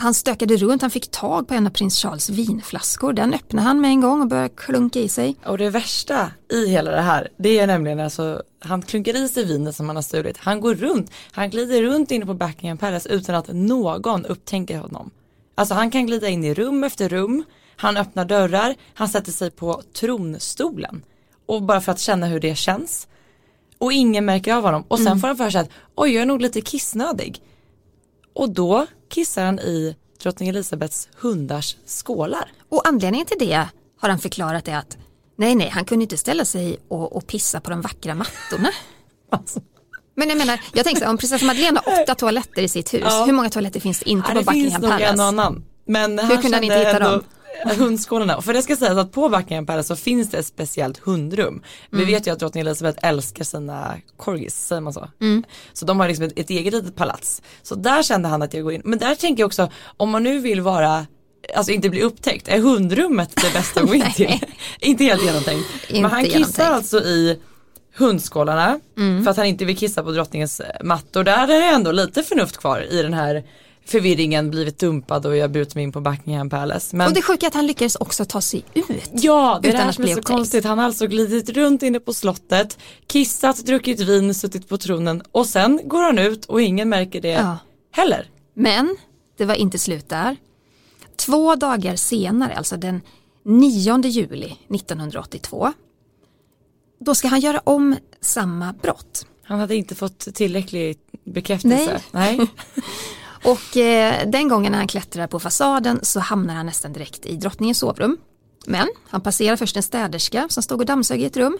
han 0.00 0.14
stökade 0.14 0.56
runt, 0.56 0.82
han 0.82 0.90
fick 0.90 1.10
tag 1.10 1.48
på 1.48 1.54
en 1.54 1.66
av 1.66 1.70
prins 1.70 2.02
Charles 2.02 2.30
vinflaskor. 2.30 3.12
Den 3.12 3.34
öppnade 3.34 3.68
han 3.68 3.80
med 3.80 3.90
en 3.90 4.00
gång 4.00 4.20
och 4.20 4.26
började 4.26 4.48
klunka 4.48 5.00
i 5.00 5.08
sig. 5.08 5.36
och 5.46 5.58
det 5.58 5.70
värsta 5.70 6.32
i 6.52 6.66
hela 6.66 6.90
det 6.90 7.00
här, 7.00 7.28
det 7.36 7.58
är 7.58 7.66
nämligen 7.66 8.00
alltså, 8.00 8.42
han 8.60 8.82
klunkar 8.82 9.16
i 9.16 9.28
sig 9.28 9.44
vinet 9.44 9.76
som 9.76 9.86
han 9.86 9.96
har 9.96 10.02
stulit. 10.02 10.36
Han 10.36 10.60
går 10.60 10.74
runt, 10.74 11.10
han 11.32 11.50
glider 11.50 11.82
runt 11.82 12.10
inne 12.10 12.26
på 12.26 12.34
Buckingham 12.34 12.78
Palace 12.78 13.08
utan 13.08 13.34
att 13.34 13.48
någon 13.52 14.26
upptänker 14.26 14.78
honom. 14.78 15.10
Alltså 15.54 15.74
han 15.74 15.90
kan 15.90 16.06
glida 16.06 16.28
in 16.28 16.44
i 16.44 16.54
rum 16.54 16.84
efter 16.84 17.08
rum, 17.08 17.44
han 17.76 17.96
öppnar 17.96 18.24
dörrar, 18.24 18.74
han 18.94 19.08
sätter 19.08 19.32
sig 19.32 19.50
på 19.50 19.82
tronstolen. 20.00 21.02
Och 21.46 21.62
bara 21.62 21.80
för 21.80 21.92
att 21.92 22.00
känna 22.00 22.26
hur 22.26 22.40
det 22.40 22.54
känns. 22.54 23.06
Och 23.78 23.92
ingen 23.92 24.24
märker 24.24 24.54
av 24.54 24.62
honom. 24.62 24.84
Och 24.88 24.98
sen 24.98 25.20
får 25.20 25.28
han 25.28 25.36
för 25.36 25.50
sig 25.50 25.60
att 25.60 25.70
oj 25.94 26.10
jag 26.10 26.22
är 26.22 26.26
nog 26.26 26.40
lite 26.40 26.60
kissnödig. 26.60 27.42
Och 28.34 28.50
då 28.50 28.86
kissar 29.08 29.44
han 29.44 29.58
i 29.58 29.96
drottning 30.22 30.48
Elisabeths 30.48 31.08
hundars 31.20 31.76
skålar. 31.86 32.52
Och 32.68 32.88
anledningen 32.88 33.26
till 33.26 33.38
det 33.38 33.68
har 34.00 34.08
han 34.08 34.18
förklarat 34.18 34.68
är 34.68 34.76
att 34.76 34.98
nej, 35.36 35.54
nej, 35.54 35.68
han 35.68 35.84
kunde 35.84 36.02
inte 36.02 36.16
ställa 36.16 36.44
sig 36.44 36.78
och, 36.88 37.16
och 37.16 37.26
pissa 37.26 37.60
på 37.60 37.70
de 37.70 37.80
vackra 37.80 38.14
mattorna. 38.14 38.68
Alltså. 39.32 39.60
Men 40.16 40.28
jag 40.28 40.38
menar, 40.38 40.60
jag 40.72 40.84
tänker 40.84 41.00
så 41.00 41.04
här, 41.04 41.10
om 41.10 41.18
prinsessa 41.18 41.46
Madeleine 41.46 41.80
har 41.84 42.02
åtta 42.02 42.14
toaletter 42.14 42.62
i 42.62 42.68
sitt 42.68 42.94
hus, 42.94 43.02
Ja. 43.04 43.24
hur 43.24 43.32
många 43.32 43.50
toaletter 43.50 43.80
finns 43.80 43.98
det 43.98 44.10
inte 44.10 44.28
Ja, 44.28 44.34
på 44.34 44.40
det 44.40 44.52
finns 44.52 44.64
Buckingham 44.74 44.80
nog 44.80 44.90
Palace? 44.90 45.12
en 45.12 45.20
annan. 45.20 45.64
Men 45.84 46.18
han 46.18 46.42
kunde 46.42 46.56
han 46.56 46.64
inte 46.64 46.76
hitta 46.76 46.90
ändå 46.96 47.22
hundskålarna. 47.78 48.42
För 48.42 48.52
det 48.54 48.62
ska 48.62 48.76
sägas 48.76 48.96
att 48.98 49.12
på 49.12 49.28
Buckingham 49.28 49.66
Palace 49.66 49.88
så 49.88 49.96
finns 49.96 50.30
det 50.30 50.38
ett 50.38 50.46
speciellt 50.46 50.98
hundrum. 50.98 51.62
Vi 51.90 51.98
Mm. 51.98 52.10
vet 52.14 52.26
ju 52.26 52.30
att 52.32 52.38
drottning 52.38 52.60
Elizabeth 52.60 52.98
älskar 53.08 53.44
sina 53.44 53.94
corgis, 54.16 54.66
säger 54.66 54.80
man 54.80 54.92
så? 54.92 55.08
Mm. 55.20 55.44
Så 55.72 55.84
de 55.86 56.00
har 56.00 56.08
liksom 56.08 56.24
ett, 56.24 56.38
ett 56.38 56.50
eget 56.50 56.72
litet 56.72 56.96
palats. 56.96 57.42
Så 57.62 57.74
där 57.74 58.02
kände 58.02 58.28
han 58.28 58.42
att 58.42 58.54
jag 58.54 58.62
går 58.62 58.72
in. 58.72 58.82
Men 58.84 58.98
där 58.98 59.14
tänker 59.14 59.42
jag 59.42 59.46
också, 59.46 59.70
om 59.96 60.10
man 60.10 60.22
nu 60.22 60.38
vill 60.38 60.60
vara 60.60 61.06
Alltså 61.56 61.72
inte 61.72 61.88
bli 61.90 62.02
upptäckt, 62.02 62.48
är 62.48 62.58
hundrummet 62.58 63.36
det 63.36 63.52
bästa 63.52 63.80
att 63.80 63.86
gå 63.88 63.94
in 63.94 64.12
till? 64.14 64.30
Inte 64.80 65.04
helt 65.04 65.22
genomtänkt. 65.24 65.66
Inte 65.88 66.02
Men 66.02 66.10
han 66.10 66.24
kissar 66.24 66.34
genomtänkt. 66.38 66.58
Mm. 66.60 66.72
alltså 66.74 67.00
i 67.00 67.38
hundskålarna 67.96 68.80
för 69.24 69.30
att 69.30 69.36
han 69.36 69.46
inte 69.46 69.64
vill 69.64 69.76
kissa 69.76 70.02
på 70.02 70.10
drottningens 70.12 70.60
mattor. 70.84 71.24
Där 71.24 71.42
är 71.42 71.46
det 71.60 71.64
ändå 71.66 71.92
lite 71.92 72.22
förnuft 72.22 72.56
kvar 72.56 72.86
i 72.90 73.02
den 73.02 73.14
här 73.14 73.44
förvirringen, 73.90 74.50
blivit 74.50 74.78
dumpad 74.78 75.26
och 75.26 75.36
jag 75.36 75.50
brutit 75.50 75.74
mig 75.74 75.84
in 75.84 75.92
på 75.92 76.00
Buckingham 76.00 76.50
Palace. 76.50 76.96
Men 76.96 77.08
Och 77.08 77.14
det 77.14 77.22
sjuka 77.22 77.46
är 77.46 77.48
att 77.48 77.54
han 77.54 77.66
lyckades 77.66 77.96
också 77.96 78.24
ta 78.24 78.40
sig 78.40 78.64
ut. 78.74 78.86
Ja, 79.12 79.58
det 79.62 79.68
är 79.68 79.72
det 79.72 79.78
här 79.78 79.88
att 79.88 79.94
som 79.94 80.04
är 80.04 80.08
så 80.08 80.12
upptäckt. 80.12 80.26
konstigt. 80.26 80.64
Han 80.64 80.78
har 80.78 80.84
alltså 80.84 81.06
glidit 81.06 81.48
runt 81.50 81.82
inne 81.82 82.00
på 82.00 82.14
slottet, 82.14 82.78
kissat, 83.06 83.56
druckit 83.56 84.00
vin, 84.00 84.34
suttit 84.34 84.68
på 84.68 84.78
tronen 84.78 85.22
och 85.32 85.46
sen 85.46 85.80
går 85.84 86.02
han 86.02 86.18
ut 86.18 86.44
och 86.44 86.62
ingen 86.62 86.88
märker 86.88 87.20
det 87.20 87.28
Ja. 87.28 87.58
heller. 87.92 88.30
Men 88.54 88.96
det 89.38 89.44
var 89.44 89.54
inte 89.54 89.78
slut 89.78 90.08
där. 90.08 90.36
Två 91.16 91.56
dagar 91.56 91.96
senare, 91.96 92.54
alltså 92.56 92.76
den 92.76 93.00
9 93.44 93.98
juli 94.06 94.56
1982, 94.74 95.72
då 97.00 97.14
ska 97.14 97.28
han 97.28 97.40
göra 97.40 97.60
om 97.64 97.96
samma 98.20 98.72
brott. 98.82 99.26
Han 99.42 99.58
hade 99.60 99.76
inte 99.76 99.94
fått 99.94 100.34
tillräcklig 100.34 100.98
bekräftelse. 101.24 102.00
Nej. 102.10 102.40
Och 103.44 103.76
eh, 103.76 104.28
den 104.28 104.48
gången 104.48 104.72
när 104.72 104.78
han 104.78 104.88
klättrar 104.88 105.26
på 105.26 105.40
fasaden 105.40 106.00
så 106.02 106.20
hamnar 106.20 106.54
han 106.54 106.66
nästan 106.66 106.92
direkt 106.92 107.26
i 107.26 107.36
drottningens 107.36 107.78
sovrum. 107.78 108.16
Men 108.66 108.88
han 109.08 109.20
passerar 109.20 109.56
först 109.56 109.76
en 109.76 109.82
städerska 109.82 110.46
som 110.48 110.62
stod 110.62 110.80
och 110.80 110.86
dammsög 110.86 111.22
i 111.22 111.24
ett 111.24 111.36
rum. 111.36 111.58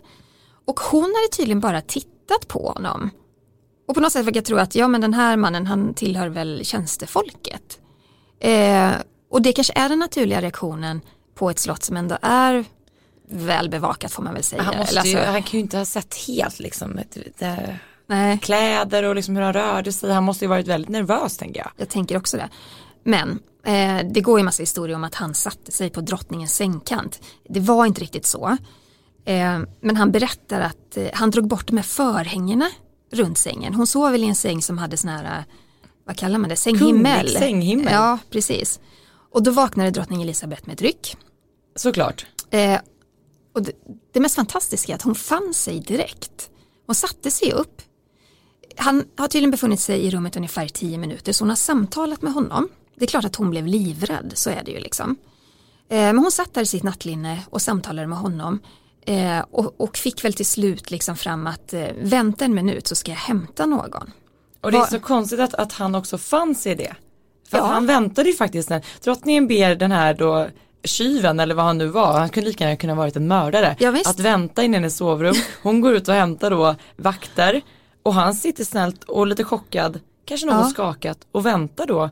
Och 0.65 0.81
hon 0.81 1.03
hade 1.03 1.37
tydligen 1.37 1.61
bara 1.61 1.81
tittat 1.81 2.49
på 2.49 2.73
honom. 2.77 3.11
Och 3.89 3.95
på 3.95 4.01
något 4.01 4.13
sätt 4.13 4.27
verkar 4.27 4.39
jag 4.39 4.45
tro 4.45 4.57
att 4.57 4.75
ja 4.75 4.89
men 4.89 5.01
den 5.01 5.15
här 5.15 5.37
mannen 5.37 5.67
han 5.67 5.95
tillhör 5.95 6.29
väl 6.29 6.61
tjänstefolket. 6.65 7.79
Eh, 8.41 8.91
och 9.31 9.43
det 9.43 9.53
kanske 9.53 9.73
är 9.77 9.89
den 9.89 9.99
naturliga 9.99 10.41
reaktionen 10.41 11.01
på 11.35 11.51
ett 11.51 11.59
slott 11.59 11.83
som 11.83 11.97
ändå 11.97 12.19
är 12.23 12.65
väl 13.29 13.71
bevakat 13.71 14.13
får 14.13 14.23
man 14.23 14.35
väl 14.35 14.43
säga. 14.43 14.63
Han, 14.63 14.77
måste 14.77 14.95
ju, 14.95 15.01
alltså, 15.19 15.31
han 15.33 15.43
kan 15.43 15.53
ju 15.53 15.59
inte 15.59 15.79
ha 15.79 15.85
sett 15.85 16.15
helt 16.15 16.61
liksom 16.61 17.01
det, 17.13 17.39
det, 17.39 17.79
nej. 18.11 18.39
kläder 18.39 19.03
och 19.03 19.15
liksom 19.15 19.37
hur 19.37 19.43
han 19.43 19.53
rörde 19.53 19.93
sig. 19.93 20.13
Han 20.13 20.25
måste 20.25 20.45
ju 20.45 20.49
varit 20.49 20.69
väldigt 20.69 20.91
nervös 20.91 21.37
tänker 21.37 21.61
jag. 21.61 21.71
Jag 21.77 21.89
tänker 21.89 22.17
också 22.17 22.37
det. 22.37 22.49
Men 23.05 23.39
eh, 23.65 24.07
det 24.13 24.21
går 24.21 24.39
ju 24.39 24.45
massa 24.45 24.63
historier 24.63 24.97
om 24.97 25.05
att 25.05 25.15
han 25.15 25.35
satte 25.35 25.73
sig 25.73 25.91
på 25.91 26.01
drottningens 26.01 26.55
sängkant. 26.55 27.21
Det 27.49 27.61
var 27.61 27.87
inte 27.87 28.01
riktigt 28.01 28.27
så. 28.27 28.57
Eh, 29.25 29.59
men 29.81 29.97
han 29.97 30.13
berättar 30.13 30.61
att 30.61 30.97
eh, 30.97 31.09
han 31.13 31.31
drog 31.31 31.49
bort 31.49 31.67
de 31.67 31.77
här 31.77 31.85
förhängena 31.85 32.71
runt 33.13 33.39
sängen. 33.39 33.75
Hon 33.75 33.87
sov 33.87 34.13
väl 34.13 34.25
i 34.25 34.27
en 34.27 34.35
säng 34.35 34.63
som 34.63 34.79
hade 34.79 34.97
sån 34.97 35.11
här, 35.11 35.25
eh, 35.25 35.45
vad 36.07 36.17
kallar 36.17 36.39
man 36.39 36.51
det, 36.51 36.57
sänghimmel. 36.57 37.17
Kunglig 37.17 37.39
sänghimmel. 37.39 37.93
Ja, 37.93 38.19
precis. 38.31 38.81
Och 39.33 39.43
då 39.43 39.51
vaknade 39.51 39.91
drottning 39.91 40.23
Elisabeth 40.23 40.63
med 40.67 40.75
ett 40.75 40.83
ryck. 40.83 41.17
Såklart. 41.77 42.27
Eh, 42.51 42.81
och 43.55 43.63
det, 43.63 43.73
det 44.13 44.21
mest 44.21 44.35
fantastiska 44.35 44.93
är 44.93 44.97
att 44.97 45.03
hon 45.03 45.15
fann 45.15 45.55
sig 45.55 45.81
direkt. 45.81 46.51
Hon 46.87 46.95
satte 46.95 47.31
sig 47.31 47.53
upp. 47.53 47.83
Han 48.77 49.05
har 49.17 49.29
tydligen 49.29 49.51
befunnit 49.51 49.81
sig 49.81 50.01
i 50.01 50.11
rummet 50.11 50.37
ungefär 50.37 50.69
10 50.69 50.99
minuter 50.99 51.33
så 51.33 51.45
hon 51.45 51.49
har 51.49 51.57
samtalat 51.57 52.23
med 52.23 52.33
honom. 52.33 52.69
Det 52.97 53.05
är 53.05 53.09
klart 53.09 53.25
att 53.25 53.37
hon 53.37 53.51
blev 53.51 53.67
livrädd, 53.67 54.33
så 54.35 54.51
är 54.51 54.63
det 54.65 54.71
ju 54.71 54.81
liksom. 54.81 55.17
Eh, 55.89 55.97
men 55.99 56.19
hon 56.19 56.31
satt 56.31 56.55
där 56.55 56.63
i 56.63 56.67
sitt 56.67 56.83
nattlinne 56.83 57.39
och 57.51 57.63
samtalade 57.63 58.07
med 58.09 58.19
honom. 58.19 58.59
Eh, 59.07 59.41
och, 59.79 59.97
fick 59.97 60.25
väl 60.25 60.33
till 60.35 60.47
slut 60.47 60.91
liksom 60.91 61.17
fram 61.17 61.47
att 61.47 61.73
eh, 61.73 61.87
vänta 62.03 62.45
en 62.45 62.55
minut 62.55 62.87
så 62.87 62.95
ska 62.95 63.11
jag 63.11 63.19
hämta 63.19 63.67
någon. 63.67 64.13
Och 64.61 64.73
det 64.73 64.79
är 64.79 64.85
så 64.85 65.01
konstigt 65.01 65.41
att, 65.41 65.55
att 65.55 65.73
han 65.73 65.95
också 65.95 66.19
fanns 66.19 66.67
i 66.67 66.75
det. 66.75 66.95
För 67.51 67.59
Ja. 67.59 67.67
han 67.67 67.87
väntade 67.87 68.29
ju 68.29 68.35
faktiskt 68.37 68.71
när 68.71 68.85
drottningen 69.05 69.47
ber 69.47 69.75
den 69.75 69.93
här 69.93 70.15
då 70.15 70.49
tjuven 70.85 71.41
eller 71.41 71.55
vad 71.55 71.65
han 71.65 71.79
nu 71.79 71.87
var, 71.87 72.19
han 72.19 72.29
kunde 72.29 72.49
lika 72.49 72.65
gärna 72.65 72.77
kunna 72.77 72.95
varit 72.95 73.17
en 73.17 73.29
mördare, 73.29 73.77
Ja, 73.79 73.95
att 74.05 74.21
vänta 74.21 74.63
in 74.63 74.75
i 74.75 74.77
hennes 74.77 74.97
sovrum. 74.97 75.35
Hon 75.63 75.81
går 75.81 75.95
ut 75.95 76.09
och 76.09 76.15
hämtar 76.15 76.51
då 76.51 76.77
vakter 76.97 77.61
och 78.03 78.15
han 78.15 78.35
sitter 78.35 78.65
snällt 78.65 79.05
och 79.05 79.27
lite 79.27 79.45
chockad, 79.45 80.01
kanske 80.25 80.47
något 80.47 80.55
Ja. 80.65 80.71
skakat 80.71 81.19
och 81.33 81.47
väntar 81.47 81.87
då 81.87 82.11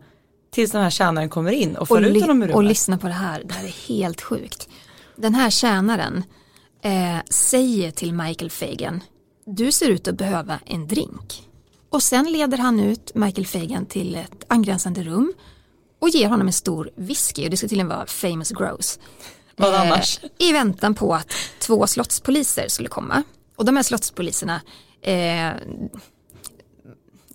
tills 0.50 0.70
den 0.72 0.82
här 0.82 0.90
tjänaren 0.90 1.28
kommer 1.28 1.50
in 1.52 1.76
och 1.76 1.82
och, 1.82 1.88
för 1.88 2.00
ut 2.02 2.12
ly- 2.14 2.20
honom 2.20 2.42
ur 2.42 2.48
och 2.48 2.54
rummet. 2.56 2.68
lyssna 2.68 2.98
på 2.98 3.06
det 3.06 3.12
här, 3.12 3.42
det 3.44 3.54
här 3.54 3.64
är 3.64 3.88
helt 3.88 4.20
sjukt. 4.20 4.68
Den 5.16 5.34
här 5.34 5.50
tjänaren 5.50 6.24
eh, 6.82 7.16
säger 7.30 7.90
till 7.90 8.12
Michael 8.14 8.50
Fagan, 8.50 9.00
du 9.46 9.72
ser 9.72 9.88
ut 9.88 10.08
att 10.08 10.14
behöva 10.14 10.58
en 10.66 10.88
drink. 10.88 11.42
Och 11.90 12.02
sen 12.02 12.32
leder 12.32 12.58
han 12.58 12.80
ut 12.80 13.14
Michael 13.14 13.46
Fagan 13.46 13.86
till 13.86 14.14
ett 14.14 14.44
angränsande 14.48 15.02
rum 15.02 15.32
och 15.98 16.08
ger 16.08 16.28
honom 16.28 16.46
en 16.46 16.52
stor 16.52 16.90
whisky 16.96 17.44
och 17.44 17.50
det 17.50 17.56
ska 17.56 17.68
tydligen 17.68 17.88
vara 17.88 18.06
famous 18.06 18.50
gross. 18.50 18.98
Vad 19.56 19.74
annars? 19.74 20.20
I 20.38 20.52
väntan 20.52 20.94
på 20.94 21.14
att 21.14 21.32
två 21.58 21.86
slottspoliser 21.86 22.68
skulle 22.68 22.88
komma. 22.88 23.22
Och 23.56 23.64
de 23.64 23.76
här 23.76 23.82
slottspoliserna 23.82 24.60
eh, 25.02 25.56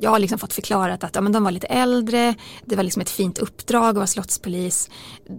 jag 0.03 0.09
har 0.09 0.19
liksom 0.19 0.39
fått 0.39 0.53
förklarat 0.53 1.03
att 1.03 1.15
ja, 1.15 1.21
men 1.21 1.31
de 1.31 1.43
var 1.43 1.51
lite 1.51 1.67
äldre, 1.67 2.35
det 2.65 2.75
var 2.75 2.83
liksom 2.83 3.01
ett 3.01 3.09
fint 3.09 3.37
uppdrag 3.37 3.89
att 3.89 3.95
vara 3.95 4.07
slottspolis. 4.07 4.89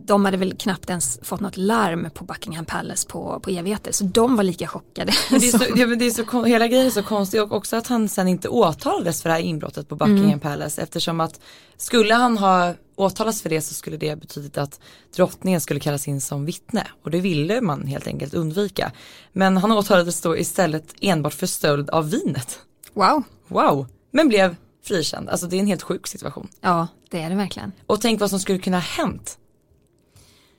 De 0.06 0.24
hade 0.24 0.36
väl 0.36 0.56
knappt 0.56 0.90
ens 0.90 1.18
fått 1.22 1.40
något 1.40 1.56
larm 1.56 2.08
på 2.14 2.24
Buckingham 2.24 2.64
Palace 2.64 3.08
på, 3.08 3.40
på 3.40 3.50
evigheter, 3.50 3.92
så 3.92 4.04
de 4.04 4.36
var 4.36 4.44
lika 4.44 4.66
chockade. 4.66 5.12
Men 5.30 5.40
det 5.40 5.46
är 5.48 5.58
så, 5.58 5.64
ja, 5.76 5.86
men 5.86 5.98
det 5.98 6.06
är 6.06 6.10
så, 6.10 6.44
hela 6.44 6.68
grejen 6.68 6.86
är 6.86 6.90
så 6.90 7.02
konstig 7.02 7.42
och 7.42 7.52
också 7.52 7.76
att 7.76 7.86
han 7.86 8.08
sen 8.08 8.28
inte 8.28 8.48
åtalades 8.48 9.22
för 9.22 9.28
det 9.28 9.34
här 9.34 9.42
inbrottet 9.42 9.88
på 9.88 9.96
Buckingham 9.96 10.24
mm. 10.24 10.40
Palace 10.40 10.82
eftersom 10.82 11.20
att 11.20 11.40
skulle 11.76 12.14
han 12.14 12.38
ha 12.38 12.74
åtalas 12.96 13.42
för 13.42 13.48
det 13.48 13.60
så 13.60 13.74
skulle 13.74 13.96
det 13.96 14.16
betyda 14.16 14.62
att 14.62 14.80
drottningen 15.16 15.60
skulle 15.60 15.80
kallas 15.80 16.08
in 16.08 16.20
som 16.20 16.44
vittne 16.44 16.86
och 17.02 17.10
det 17.10 17.20
ville 17.20 17.60
man 17.60 17.86
helt 17.86 18.06
enkelt 18.06 18.34
undvika. 18.34 18.92
Men 19.32 19.56
han 19.56 19.72
åtalades 19.72 20.20
då 20.20 20.36
istället 20.36 20.94
enbart 21.00 21.34
för 21.34 21.46
stöld 21.46 21.90
av 21.90 22.10
vinet. 22.10 22.58
Wow. 22.94 23.22
Wow 23.48 23.86
men 24.14 24.28
blev 24.28 24.56
frikänd. 24.82 25.28
Alltså 25.28 25.46
det 25.46 25.56
är 25.56 25.60
en 25.60 25.66
helt 25.66 25.82
sjuk 25.82 26.06
situation. 26.06 26.48
Ja, 26.60 26.88
det 27.10 27.22
är 27.22 27.30
det 27.30 27.36
verkligen. 27.36 27.72
Och 27.86 28.00
tänk 28.00 28.20
vad 28.20 28.30
som 28.30 28.38
skulle 28.38 28.58
kunna 28.58 28.76
ha 28.76 28.82
hänt. 28.82 29.38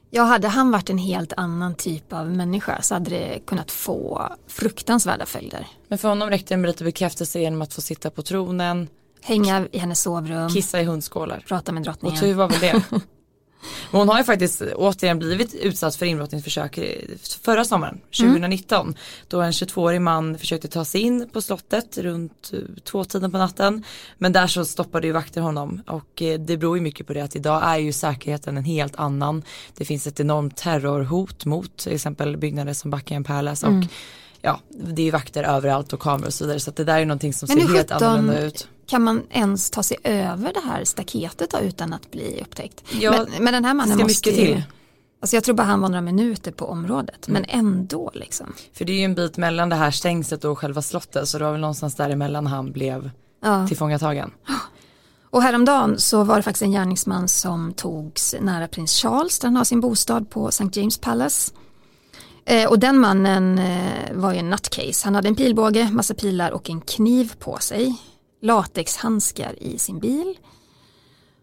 Ja, 0.09 0.23
hade 0.23 0.47
han 0.47 0.71
varit 0.71 0.89
en 0.89 0.97
helt 0.97 1.33
annan 1.37 1.75
typ 1.75 2.13
av 2.13 2.29
människa 2.29 2.81
så 2.81 2.93
hade 2.93 3.09
det 3.09 3.39
kunnat 3.45 3.71
få 3.71 4.29
fruktansvärda 4.47 5.25
följder. 5.25 5.67
Men 5.87 5.97
för 5.97 6.09
honom 6.09 6.29
räckte 6.29 6.53
det 6.53 6.57
med 6.57 6.67
lite 6.67 6.83
bekräftelse 6.83 7.39
genom 7.39 7.61
att 7.61 7.73
få 7.73 7.81
sitta 7.81 8.09
på 8.09 8.21
tronen. 8.21 8.87
Hänga 9.21 9.67
i 9.71 9.77
hennes 9.77 10.01
sovrum. 10.01 10.49
Kissa 10.49 10.81
i 10.81 10.83
hundskålar. 10.83 11.43
Prata 11.47 11.71
med 11.71 11.83
drottningen. 11.83 12.17
Och 12.17 12.23
tur 12.23 12.33
var 12.33 12.49
väl 12.49 12.59
det. 12.59 12.83
hon 13.91 14.09
har 14.09 14.17
ju 14.17 14.23
faktiskt 14.23 14.61
återigen 14.61 15.19
blivit 15.19 15.53
utsatt 15.53 15.95
för 15.95 16.05
inbrottningsförsök 16.05 16.79
förra 17.41 17.65
sommaren, 17.65 18.01
2019. 18.17 18.81
Mm. 18.81 18.95
Då 19.27 19.41
en 19.41 19.51
22-årig 19.51 20.01
man 20.01 20.37
försökte 20.37 20.67
ta 20.67 20.85
sig 20.85 21.01
in 21.01 21.29
på 21.33 21.41
slottet 21.41 21.97
runt 21.97 22.51
eh, 22.53 22.59
tvåtiden 22.83 23.31
på 23.31 23.37
natten. 23.37 23.83
Men 24.17 24.33
där 24.33 24.47
så 24.47 24.65
stoppade 24.65 25.07
ju 25.07 25.13
vakter 25.13 25.41
honom 25.41 25.81
och 25.87 26.21
eh, 26.21 26.39
det 26.39 26.57
beror 26.57 26.77
ju 26.77 26.83
mycket 26.83 27.07
på 27.07 27.13
det 27.13 27.21
att 27.21 27.35
idag 27.35 27.61
är 27.63 27.77
ju 27.77 27.91
säkerheten 27.91 28.57
en 28.57 28.65
helt 28.65 28.95
annan. 28.95 29.43
Det 29.77 29.85
finns 29.85 30.07
ett 30.07 30.19
enormt 30.19 30.57
terrorhot 30.57 31.45
mot 31.45 31.77
till 31.77 31.93
exempel 31.93 32.37
byggnader 32.37 32.73
som 32.73 32.91
Buckingham 32.91 33.23
Palace 33.23 33.65
och 33.65 33.73
mm. 33.73 33.87
ja, 34.41 34.59
det 34.69 35.01
är 35.01 35.05
ju 35.05 35.11
vakter 35.11 35.43
överallt 35.43 35.93
och 35.93 35.99
kameror 35.99 36.27
och 36.27 36.33
så 36.33 36.43
vidare 36.43 36.59
så 36.59 36.71
det 36.71 36.83
där 36.83 36.99
är 36.99 37.05
någonting 37.05 37.33
som 37.33 37.47
ser 37.47 37.73
helt 37.73 37.91
annorlunda 37.91 38.41
ut 38.41 38.67
kan 38.87 39.03
man 39.03 39.23
ens 39.29 39.69
ta 39.69 39.83
sig 39.83 39.97
över 40.03 40.53
det 40.53 40.59
här 40.65 40.83
staketet 40.83 41.51
då, 41.51 41.59
utan 41.59 41.93
att 41.93 42.11
bli 42.11 42.41
upptäckt? 42.41 42.83
Ja, 42.99 43.11
men, 43.11 43.43
men 43.43 43.53
den 43.53 43.65
här 43.65 43.73
mannen 43.73 43.97
måste 43.97 44.29
mycket 44.29 44.45
till. 44.45 44.63
Alltså 45.21 45.35
jag 45.35 45.43
tror 45.43 45.55
bara 45.55 45.63
han 45.63 45.81
var 45.81 45.89
några 45.89 46.01
minuter 46.01 46.51
på 46.51 46.65
området, 46.65 47.27
mm. 47.27 47.41
men 47.41 47.59
ändå 47.59 48.11
liksom. 48.13 48.53
För 48.73 48.85
det 48.85 48.91
är 48.91 48.97
ju 48.97 49.03
en 49.03 49.15
bit 49.15 49.37
mellan 49.37 49.69
det 49.69 49.75
här 49.75 49.91
stängslet 49.91 50.43
och 50.45 50.59
själva 50.59 50.81
slottet, 50.81 51.27
så 51.27 51.37
det 51.37 51.43
var 51.43 51.51
väl 51.51 51.61
någonstans 51.61 51.95
däremellan 51.95 52.47
han 52.47 52.71
blev 52.71 53.09
ja. 53.43 53.67
tillfångatagen. 53.67 54.31
Och 55.29 55.41
häromdagen 55.41 55.99
så 55.99 56.23
var 56.23 56.35
det 56.35 56.43
faktiskt 56.43 56.61
en 56.61 56.71
gärningsman 56.71 57.27
som 57.27 57.73
togs 57.73 58.35
nära 58.41 58.67
prins 58.67 59.01
Charles, 59.01 59.39
där 59.39 59.47
han 59.47 59.55
har 59.55 59.63
sin 59.63 59.81
bostad 59.81 60.29
på 60.29 60.47
St. 60.47 60.69
James 60.73 60.97
Palace. 60.97 61.51
Eh, 62.45 62.69
och 62.69 62.79
den 62.79 62.97
mannen 62.97 63.59
eh, 63.59 64.13
var 64.13 64.33
ju 64.33 64.39
en 64.39 64.49
nutcase, 64.49 65.05
han 65.05 65.15
hade 65.15 65.27
en 65.27 65.35
pilbåge, 65.35 65.89
massa 65.91 66.13
pilar 66.13 66.51
och 66.51 66.69
en 66.69 66.81
kniv 66.81 67.33
på 67.39 67.57
sig 67.59 67.95
latexhandskar 68.45 69.63
i 69.63 69.77
sin 69.77 69.99
bil. 69.99 70.37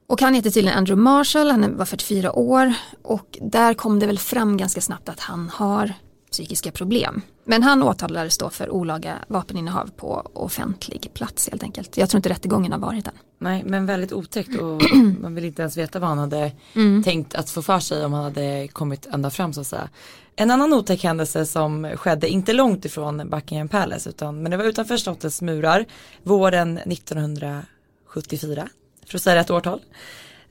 Och 0.07 0.21
han 0.21 0.35
heter 0.35 0.51
tydligen 0.51 0.79
Andrew 0.79 1.03
Marshall, 1.03 1.51
han 1.51 1.77
var 1.77 1.85
44 1.85 2.33
år 2.33 2.75
och 3.03 3.39
där 3.41 3.75
kom 3.75 3.99
det 3.99 4.07
väl 4.07 4.19
fram 4.19 4.57
ganska 4.57 4.81
snabbt 4.81 5.09
att 5.09 5.21
han 5.21 5.49
har 5.49 5.95
psykiska 6.33 6.73
problem. 6.73 7.23
Men 7.45 7.63
han 7.63 7.83
åtalades 7.83 8.39
då 8.39 8.51
för 8.51 8.71
olaga 8.71 9.19
vapeninnehav 9.29 9.91
på 9.97 10.31
offentlig 10.35 11.11
plats 11.15 11.49
helt 11.49 11.63
enkelt. 11.63 11.97
Jag 11.97 12.11
tror 12.11 12.19
inte 12.19 12.29
rättegången 12.29 12.73
har 12.73 12.79
varit 12.79 13.07
än. 13.07 13.13
Nej 13.39 13.63
men 13.67 13.87
väldigt 13.87 14.13
otäckt 14.13 14.61
och 14.61 14.83
man 15.21 15.35
vill 15.35 15.45
inte 15.45 15.63
ens 15.63 15.77
veta 15.77 15.99
vad 15.99 16.09
han 16.09 16.19
hade 16.19 16.53
mm. 16.75 17.03
tänkt 17.03 17.35
att 17.35 17.51
få 17.51 17.63
för 17.63 17.79
sig 17.79 18.05
om 18.05 18.13
han 18.13 18.25
hade 18.25 18.69
kommit 18.69 19.07
ända 19.07 19.31
fram 19.31 19.53
så 19.53 19.61
att 19.61 19.67
säga. 19.67 19.89
En 20.37 20.51
annan 20.51 20.73
otäck 20.73 21.05
händelse 21.05 21.47
som 21.47 21.97
skedde 21.97 22.29
inte 22.29 22.53
långt 22.53 22.85
ifrån 22.85 23.31
Buckingham 23.31 23.69
Palace 23.69 24.11
utan 24.11 24.43
men 24.43 24.51
det 24.51 24.57
var 24.57 24.65
utanför 24.65 24.97
slottets 24.97 25.43
murar 25.43 25.87
våren 26.23 26.79
1974 26.79 28.69
för 29.07 29.19
att 29.19 29.23
säga 29.23 29.37
rätt 29.37 29.51
årtal. 29.51 29.81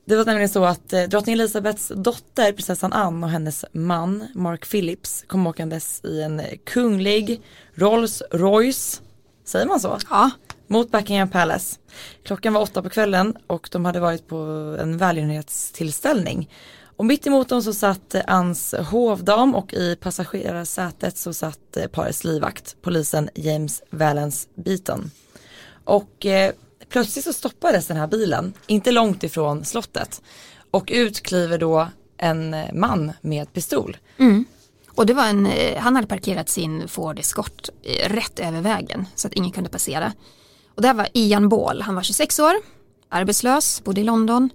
Det 0.06 0.16
var 0.16 0.26
nämligen 0.26 0.50
så 0.50 0.66
att 0.66 0.94
eh, 0.94 1.04
drottning 1.04 1.34
Elisabeths 1.34 1.92
dotter 1.96 2.52
prinsessan 2.52 2.94
Anne 2.94 3.26
och 3.26 3.32
hennes 3.32 3.66
man 3.72 4.28
Mark 4.36 4.70
Phillips 4.70 5.24
kom 5.28 5.48
åkandes 5.48 6.06
i 6.06 6.22
en 6.22 6.42
kunglig 6.64 7.42
Rolls 7.74 8.24
Royce, 8.32 9.02
säger 9.46 9.66
man 9.66 9.80
så? 9.80 9.98
Ja. 10.10 10.32
Mot 10.68 10.92
Buckingham 10.92 11.30
Palace. 11.30 11.80
Klockan 12.24 12.54
var 12.54 12.62
åtta 12.62 12.82
på 12.82 12.90
kvällen 12.90 13.36
och 13.48 13.70
de 13.72 13.86
hade 13.86 14.00
varit 14.00 14.28
på 14.28 14.36
en 14.80 14.98
välgörenhetstillställning. 14.98 16.50
Och 17.02 17.06
mitt 17.06 17.28
emot 17.28 17.50
dem 17.50 17.64
så 17.64 17.74
satt 17.74 18.16
Anns 18.28 18.74
hovdam 18.74 19.56
och 19.56 19.74
i 19.74 19.96
passagerarsätet 19.96 21.18
så 21.18 21.34
satt 21.34 21.78
eh, 21.78 21.88
parets 21.88 22.24
livvakt, 22.24 22.76
polisen 22.82 23.30
James 23.36 23.84
Valens 23.90 24.48
Beaton. 24.56 25.12
Och 25.84 26.26
eh, 26.26 26.52
plötsligt 26.92 27.26
så 27.26 27.34
stoppades 27.34 27.88
den 27.88 27.98
här 27.98 28.08
bilen, 28.08 28.54
inte 28.68 28.92
långt 28.92 29.24
ifrån 29.24 29.66
slottet. 29.66 30.22
Och 30.72 30.90
ut 30.94 31.22
kliver 31.22 31.58
då 31.58 31.88
en 32.18 32.54
eh, 32.54 32.74
man 32.74 33.12
med 33.22 33.54
pistol. 33.54 33.98
Mm. 34.18 34.46
Och 34.96 35.06
det 35.06 35.14
var 35.14 35.26
en, 35.26 35.46
eh, 35.46 35.80
han 35.80 35.96
hade 35.96 36.08
parkerat 36.08 36.50
sin 36.50 36.88
Ford 36.88 37.20
Escort 37.20 37.70
eh, 37.84 38.10
rätt 38.10 38.40
över 38.40 38.62
vägen 38.62 39.08
så 39.16 39.28
att 39.28 39.34
ingen 39.34 39.52
kunde 39.52 39.70
passera. 39.70 40.14
Och 40.76 40.82
det 40.82 40.88
här 40.88 40.96
var 40.96 41.08
Ian 41.14 41.50
Ball, 41.50 41.82
han 41.82 41.96
var 41.96 42.04
26 42.04 42.40
år, 42.40 42.54
arbetslös, 43.10 43.84
bodde 43.84 44.02
i 44.02 44.04
London. 44.04 44.50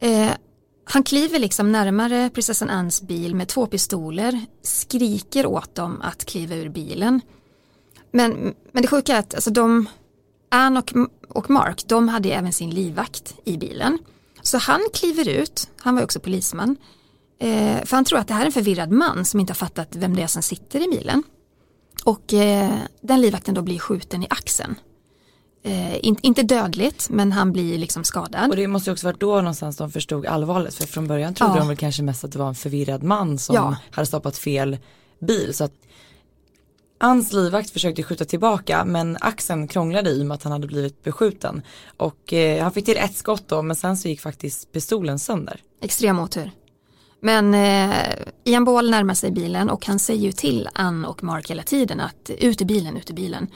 Eh, 0.00 0.30
han 0.84 1.02
kliver 1.02 1.38
liksom 1.38 1.72
närmare 1.72 2.30
prinsessan 2.30 2.70
Annes 2.70 3.02
bil 3.02 3.34
med 3.34 3.48
två 3.48 3.66
pistoler, 3.66 4.40
skriker 4.62 5.46
åt 5.46 5.74
dem 5.74 6.02
att 6.02 6.24
kliva 6.24 6.54
ur 6.54 6.68
bilen. 6.68 7.20
Men, 8.10 8.54
men 8.72 8.82
det 8.82 8.88
sjuka 8.88 9.14
är 9.14 9.18
att 9.18 9.34
alltså 9.34 9.50
de, 9.50 9.88
Anne 10.48 10.80
och, 10.80 10.92
och 11.28 11.50
Mark, 11.50 11.84
de 11.86 12.08
hade 12.08 12.28
även 12.28 12.52
sin 12.52 12.70
livvakt 12.70 13.34
i 13.44 13.56
bilen. 13.56 13.98
Så 14.42 14.58
han 14.58 14.80
kliver 14.92 15.28
ut, 15.28 15.70
han 15.80 15.94
var 15.94 16.02
också 16.02 16.20
polisman, 16.20 16.76
eh, 17.40 17.84
för 17.84 17.96
han 17.96 18.04
tror 18.04 18.18
att 18.18 18.28
det 18.28 18.34
här 18.34 18.42
är 18.42 18.46
en 18.46 18.52
förvirrad 18.52 18.90
man 18.90 19.24
som 19.24 19.40
inte 19.40 19.50
har 19.50 19.56
fattat 19.56 19.96
vem 19.96 20.16
det 20.16 20.22
är 20.22 20.26
som 20.26 20.42
sitter 20.42 20.80
i 20.80 20.90
bilen. 20.90 21.22
Och 22.04 22.34
eh, 22.34 22.74
den 23.00 23.20
livvakten 23.20 23.54
då 23.54 23.62
blir 23.62 23.78
skjuten 23.78 24.22
i 24.22 24.26
axeln. 24.30 24.74
Eh, 25.62 26.06
in, 26.06 26.16
inte 26.22 26.42
dödligt 26.42 27.10
men 27.10 27.32
han 27.32 27.52
blir 27.52 27.78
liksom 27.78 28.04
skadad. 28.04 28.50
Och 28.50 28.56
det 28.56 28.66
måste 28.66 28.92
också 28.92 29.06
varit 29.06 29.20
då 29.20 29.36
någonstans 29.36 29.76
de 29.76 29.90
förstod 29.90 30.26
allvaret 30.26 30.74
för 30.74 30.86
från 30.86 31.08
början 31.08 31.34
trodde 31.34 31.52
ja. 31.52 31.58
de 31.58 31.68
väl 31.68 31.76
kanske 31.76 32.02
mest 32.02 32.24
att 32.24 32.32
det 32.32 32.38
var 32.38 32.48
en 32.48 32.54
förvirrad 32.54 33.02
man 33.02 33.38
som 33.38 33.54
ja. 33.54 33.76
hade 33.90 34.06
stoppat 34.06 34.38
fel 34.38 34.78
bil. 35.18 35.54
Så 35.54 35.64
att 35.64 35.72
Ans 37.00 37.32
livvakt 37.32 37.70
försökte 37.70 38.02
skjuta 38.02 38.24
tillbaka 38.24 38.84
men 38.84 39.16
axeln 39.20 39.68
krånglade 39.68 40.10
i 40.10 40.22
och 40.22 40.26
med 40.26 40.34
att 40.34 40.42
han 40.42 40.52
hade 40.52 40.66
blivit 40.66 41.02
beskjuten. 41.02 41.62
Och 41.96 42.32
eh, 42.32 42.62
han 42.62 42.72
fick 42.72 42.84
till 42.84 42.96
ett 42.96 43.16
skott 43.16 43.48
då 43.48 43.62
men 43.62 43.76
sen 43.76 43.96
så 43.96 44.08
gick 44.08 44.20
faktiskt 44.20 44.72
pistolen 44.72 45.18
sönder. 45.18 45.60
Extrem 45.82 46.18
otur. 46.18 46.50
Men 47.20 47.54
eh, 47.54 47.96
Ian 48.44 48.64
Ball 48.64 48.90
närmar 48.90 49.14
sig 49.14 49.30
bilen 49.30 49.70
och 49.70 49.86
han 49.86 49.98
säger 49.98 50.22
ju 50.22 50.32
till 50.32 50.68
Ann 50.74 51.04
och 51.04 51.22
Mark 51.22 51.50
hela 51.50 51.62
tiden 51.62 52.00
att 52.00 52.30
ut 52.38 52.60
i 52.60 52.64
bilen, 52.64 52.96
ut 52.96 53.10
i 53.10 53.12
bilen. 53.12 53.46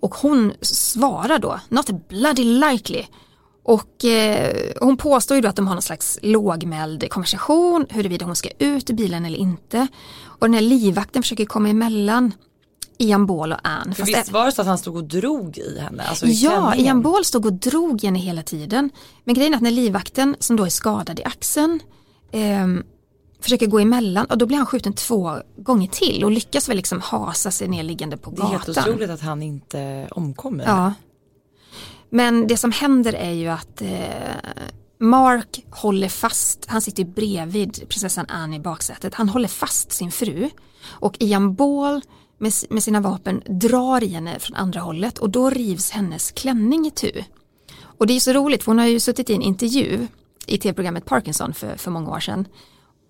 Och 0.00 0.14
hon 0.14 0.52
svarar 0.60 1.38
då, 1.38 1.60
not 1.68 2.08
bloody 2.08 2.44
likely. 2.44 3.04
Och 3.62 4.04
eh, 4.04 4.72
hon 4.80 4.96
påstår 4.96 5.34
ju 5.34 5.40
då 5.40 5.48
att 5.48 5.56
de 5.56 5.66
har 5.66 5.74
någon 5.74 5.82
slags 5.82 6.18
lågmäld 6.22 7.10
konversation 7.10 7.86
huruvida 7.90 8.26
hon 8.26 8.36
ska 8.36 8.48
ut 8.58 8.90
i 8.90 8.94
bilen 8.94 9.24
eller 9.24 9.38
inte. 9.38 9.86
Och 10.22 10.46
den 10.46 10.54
här 10.54 10.60
livvakten 10.60 11.22
försöker 11.22 11.44
komma 11.44 11.68
emellan 11.68 12.32
Ian 12.98 13.26
Ball 13.26 13.52
och 13.52 13.58
Ann. 13.62 13.94
För 13.94 14.04
visst 14.04 14.30
var 14.30 14.46
det 14.46 14.52
så 14.52 14.60
att 14.60 14.68
han 14.68 14.78
stod 14.78 14.96
och 14.96 15.04
drog 15.04 15.58
i 15.58 15.78
henne? 15.78 16.02
Alltså 16.02 16.26
i 16.26 16.32
ja, 16.32 16.50
klänningen. 16.50 16.86
Ian 16.86 17.02
Ball 17.02 17.24
stod 17.24 17.46
och 17.46 17.52
drog 17.52 18.04
i 18.04 18.06
henne 18.06 18.18
hela 18.18 18.42
tiden. 18.42 18.90
Men 19.24 19.34
grejen 19.34 19.52
är 19.52 19.56
att 19.56 19.62
när 19.62 19.70
livvakten 19.70 20.36
som 20.38 20.56
då 20.56 20.64
är 20.64 20.68
skadad 20.68 21.20
i 21.20 21.24
axeln 21.24 21.80
eh, 22.32 22.66
försöker 23.40 23.66
gå 23.66 23.78
emellan 23.78 24.26
och 24.26 24.38
då 24.38 24.46
blir 24.46 24.56
han 24.56 24.66
skjuten 24.66 24.92
två 24.92 25.38
gånger 25.56 25.88
till 25.88 26.24
och 26.24 26.30
lyckas 26.30 26.68
väl 26.68 26.76
liksom 26.76 27.00
hasa 27.00 27.50
sig 27.50 27.68
ner 27.68 27.82
liggande 27.82 28.16
på 28.16 28.30
gatan. 28.30 28.50
Det 28.50 28.56
är 28.56 28.58
helt 28.58 28.78
otroligt 28.78 29.10
att 29.10 29.20
han 29.20 29.42
inte 29.42 30.08
omkommer. 30.10 30.64
Ja. 30.64 30.92
Men 32.10 32.46
det 32.46 32.56
som 32.56 32.72
händer 32.72 33.12
är 33.12 33.32
ju 33.32 33.48
att 33.48 33.82
eh, 33.82 33.88
Mark 34.98 35.64
håller 35.70 36.08
fast, 36.08 36.66
han 36.68 36.82
sitter 36.82 37.04
bredvid 37.04 37.88
prinsessan 37.88 38.26
Anne 38.28 38.56
i 38.56 38.60
baksätet, 38.60 39.14
han 39.14 39.28
håller 39.28 39.48
fast 39.48 39.92
sin 39.92 40.12
fru 40.12 40.50
och 40.86 41.16
Ian 41.18 41.54
Ball 41.54 42.00
med, 42.38 42.52
med 42.70 42.82
sina 42.82 43.00
vapen 43.00 43.42
drar 43.46 44.04
i 44.04 44.08
henne 44.08 44.38
från 44.38 44.56
andra 44.56 44.80
hållet 44.80 45.18
och 45.18 45.30
då 45.30 45.50
rivs 45.50 45.90
hennes 45.90 46.30
klänning 46.30 46.86
i 46.86 46.90
tu. 46.90 47.22
Och 47.80 48.06
det 48.06 48.16
är 48.16 48.20
så 48.20 48.32
roligt 48.32 48.64
för 48.64 48.70
hon 48.70 48.78
har 48.78 48.86
ju 48.86 49.00
suttit 49.00 49.30
i 49.30 49.34
en 49.34 49.42
intervju 49.42 50.06
i 50.46 50.58
tv-programmet 50.58 51.04
Parkinson 51.04 51.54
för, 51.54 51.76
för 51.76 51.90
många 51.90 52.10
år 52.10 52.20
sedan 52.20 52.48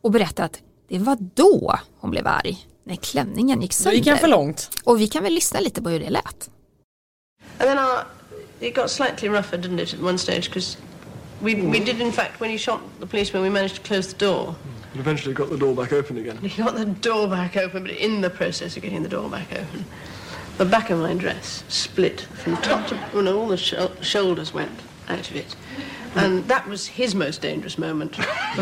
och 0.02 0.10
berättade 0.10 0.46
att 0.46 0.62
det 0.88 0.98
var 0.98 1.18
då 1.34 1.78
hon 1.98 2.10
blev 2.10 2.26
arg, 2.26 2.66
när 2.84 2.96
klänningen 2.96 3.62
gick 3.62 3.72
sönder. 3.72 3.96
gick 3.98 4.06
han 4.06 4.18
för 4.18 4.28
långt. 4.28 4.70
Och 4.84 5.00
vi 5.00 5.08
kan 5.08 5.22
väl 5.22 5.34
lyssna 5.34 5.60
lite 5.60 5.82
på 5.82 5.88
hur 5.88 6.00
det 6.00 6.10
lät. 6.10 6.50
And 7.58 7.68
then 7.68 7.78
our, 7.78 8.04
it 8.60 8.74
got 8.74 8.90
slightly 8.90 9.28
rougher, 9.28 9.58
didn't 9.58 9.82
it, 9.82 9.94
at 9.94 10.00
one 10.00 10.18
stage? 10.18 10.48
Because 10.48 10.78
we, 11.40 11.54
we 11.54 11.78
did, 11.78 12.00
in 12.00 12.12
fact, 12.12 12.40
when 12.40 12.50
he 12.50 12.58
shot 12.58 12.80
the 13.00 13.06
policeman, 13.06 13.42
we 13.42 13.50
managed 13.50 13.76
to 13.76 13.82
close 13.82 14.14
the 14.14 14.26
door. 14.26 14.54
And 14.96 15.02
eventually 15.02 15.34
got 15.34 15.50
the 15.50 15.58
door 15.58 15.74
back 15.74 15.92
open 15.92 16.16
again. 16.16 16.38
He 16.38 16.48
got 16.62 16.74
the 16.74 16.86
door 16.86 17.28
back 17.28 17.54
open, 17.54 17.82
but 17.82 17.92
in 17.92 18.22
the 18.22 18.30
process 18.30 18.78
of 18.78 18.82
getting 18.82 19.02
the 19.02 19.10
door 19.10 19.28
back 19.28 19.52
open, 19.52 19.84
the 20.56 20.64
back 20.64 20.88
of 20.88 21.00
my 21.00 21.12
dress 21.12 21.64
split 21.68 22.22
from 22.22 22.56
top 22.62 22.86
to, 22.86 22.94
well, 23.12 23.22
no, 23.22 23.38
all 23.38 23.48
the 23.48 23.58
shou- 23.58 23.90
shoulders 24.00 24.54
went 24.54 24.72
out 25.10 25.28
of 25.30 25.36
it. 25.36 25.54
And 26.14 26.48
that 26.48 26.66
was 26.66 26.86
his 26.86 27.14
most 27.14 27.42
dangerous 27.42 27.76
moment. 27.76 28.18
I, 28.18 28.24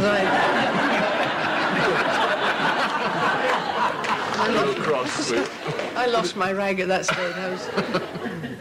I, 4.37 4.89
lost, 4.91 5.33
I 5.95 6.07
lost 6.07 6.35
my 6.35 6.51
rag 6.51 6.81
at 6.81 6.89
that 6.89 7.05
stage. 7.05 7.33
I 7.37 7.49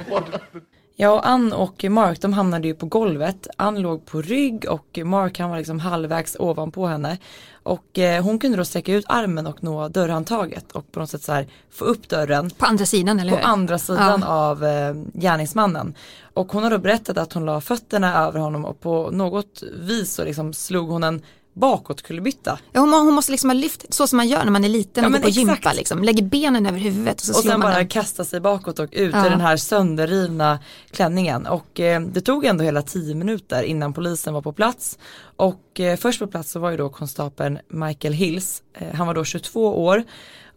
was, 0.09 0.61
Ja, 0.95 1.09
och 1.11 1.27
Ann 1.27 1.53
och 1.53 1.83
Mark 1.89 2.21
de 2.21 2.33
hamnade 2.33 2.67
ju 2.67 2.73
på 2.75 2.85
golvet. 2.85 3.47
Ann 3.57 3.81
låg 3.81 4.05
på 4.05 4.21
rygg 4.21 4.65
och 4.69 4.99
Mark 5.05 5.39
han 5.39 5.49
var 5.49 5.57
liksom 5.57 5.79
halvvägs 5.79 6.35
ovanpå 6.39 6.87
henne. 6.87 7.17
Och 7.63 7.99
eh, 7.99 8.23
hon 8.23 8.39
kunde 8.39 8.57
då 8.57 8.65
sträcka 8.65 8.93
ut 8.93 9.05
armen 9.07 9.47
och 9.47 9.63
nå 9.63 9.87
dörrhandtaget 9.87 10.71
och 10.71 10.91
på 10.91 10.99
något 10.99 11.09
sätt 11.09 11.23
så 11.23 11.31
här 11.33 11.47
få 11.71 11.85
upp 11.85 12.09
dörren 12.09 12.49
På 12.49 12.65
andra 12.65 12.85
sidan, 12.85 13.19
eller 13.19 13.31
på 13.31 13.37
hur? 13.37 13.45
andra 13.45 13.77
sidan 13.77 14.19
Ja. 14.21 14.27
av 14.27 14.65
eh, 14.65 14.93
gärningsmannen. 15.13 15.95
Och 16.33 16.51
hon 16.51 16.63
har 16.63 16.69
då 16.71 16.77
berättat 16.77 17.17
att 17.17 17.33
hon 17.33 17.45
la 17.45 17.61
fötterna 17.61 18.25
över 18.27 18.39
honom 18.39 18.65
och 18.65 18.79
på 18.79 19.09
något 19.11 19.63
vis 19.79 20.13
så 20.13 20.23
liksom 20.23 20.53
slog 20.53 20.89
hon 20.89 21.03
en 21.03 21.21
bakåtkullerbytta. 21.53 22.59
Ja, 22.71 22.79
hon, 22.79 22.93
hon 22.93 23.13
måste 23.13 23.31
liksom 23.31 23.49
ha 23.49 23.53
lyft, 23.55 23.93
så 23.93 24.07
som 24.07 24.17
man 24.17 24.27
gör 24.27 24.43
när 24.43 24.51
man 24.51 24.63
är 24.63 24.69
liten 24.69 25.03
Ja, 25.03 25.07
och 25.07 25.11
går 25.11 25.19
men 25.19 25.21
på 25.21 25.29
gympa, 25.29 25.73
liksom. 25.73 26.03
lägger 26.03 26.23
benen 26.23 26.65
över 26.65 26.79
huvudet 26.79 27.15
och 27.19 27.25
så 27.25 27.31
Och 27.33 27.35
slår 27.41 27.51
sen 27.51 27.59
man 27.59 27.69
bara 27.69 27.77
den. 27.77 27.87
kasta 27.87 28.23
sig 28.25 28.39
bakåt 28.39 28.79
och 28.79 28.89
ut 28.91 29.13
Ja. 29.13 29.25
i 29.27 29.29
den 29.29 29.41
här 29.41 29.57
sönderrivna 29.57 30.59
klänningen. 30.91 31.47
Och 31.47 31.79
eh, 31.79 32.01
det 32.01 32.21
tog 32.21 32.45
ändå 32.45 32.63
hela 32.63 32.81
tio 32.81 33.15
minuter 33.15 33.63
innan 33.63 33.93
polisen 33.93 34.33
var 34.33 34.41
på 34.41 34.53
plats. 34.53 34.97
Och 35.35 35.79
eh, 35.79 35.97
först 35.97 36.19
på 36.19 36.27
plats 36.27 36.51
så 36.51 36.59
var 36.59 36.71
ju 36.71 36.77
då 36.77 36.89
konstapeln 36.89 37.59
Michael 37.69 38.13
Hills. 38.13 38.63
Eh, 38.73 38.93
han 38.95 39.07
var 39.07 39.13
då 39.13 39.23
22 39.23 39.83
år 39.85 40.03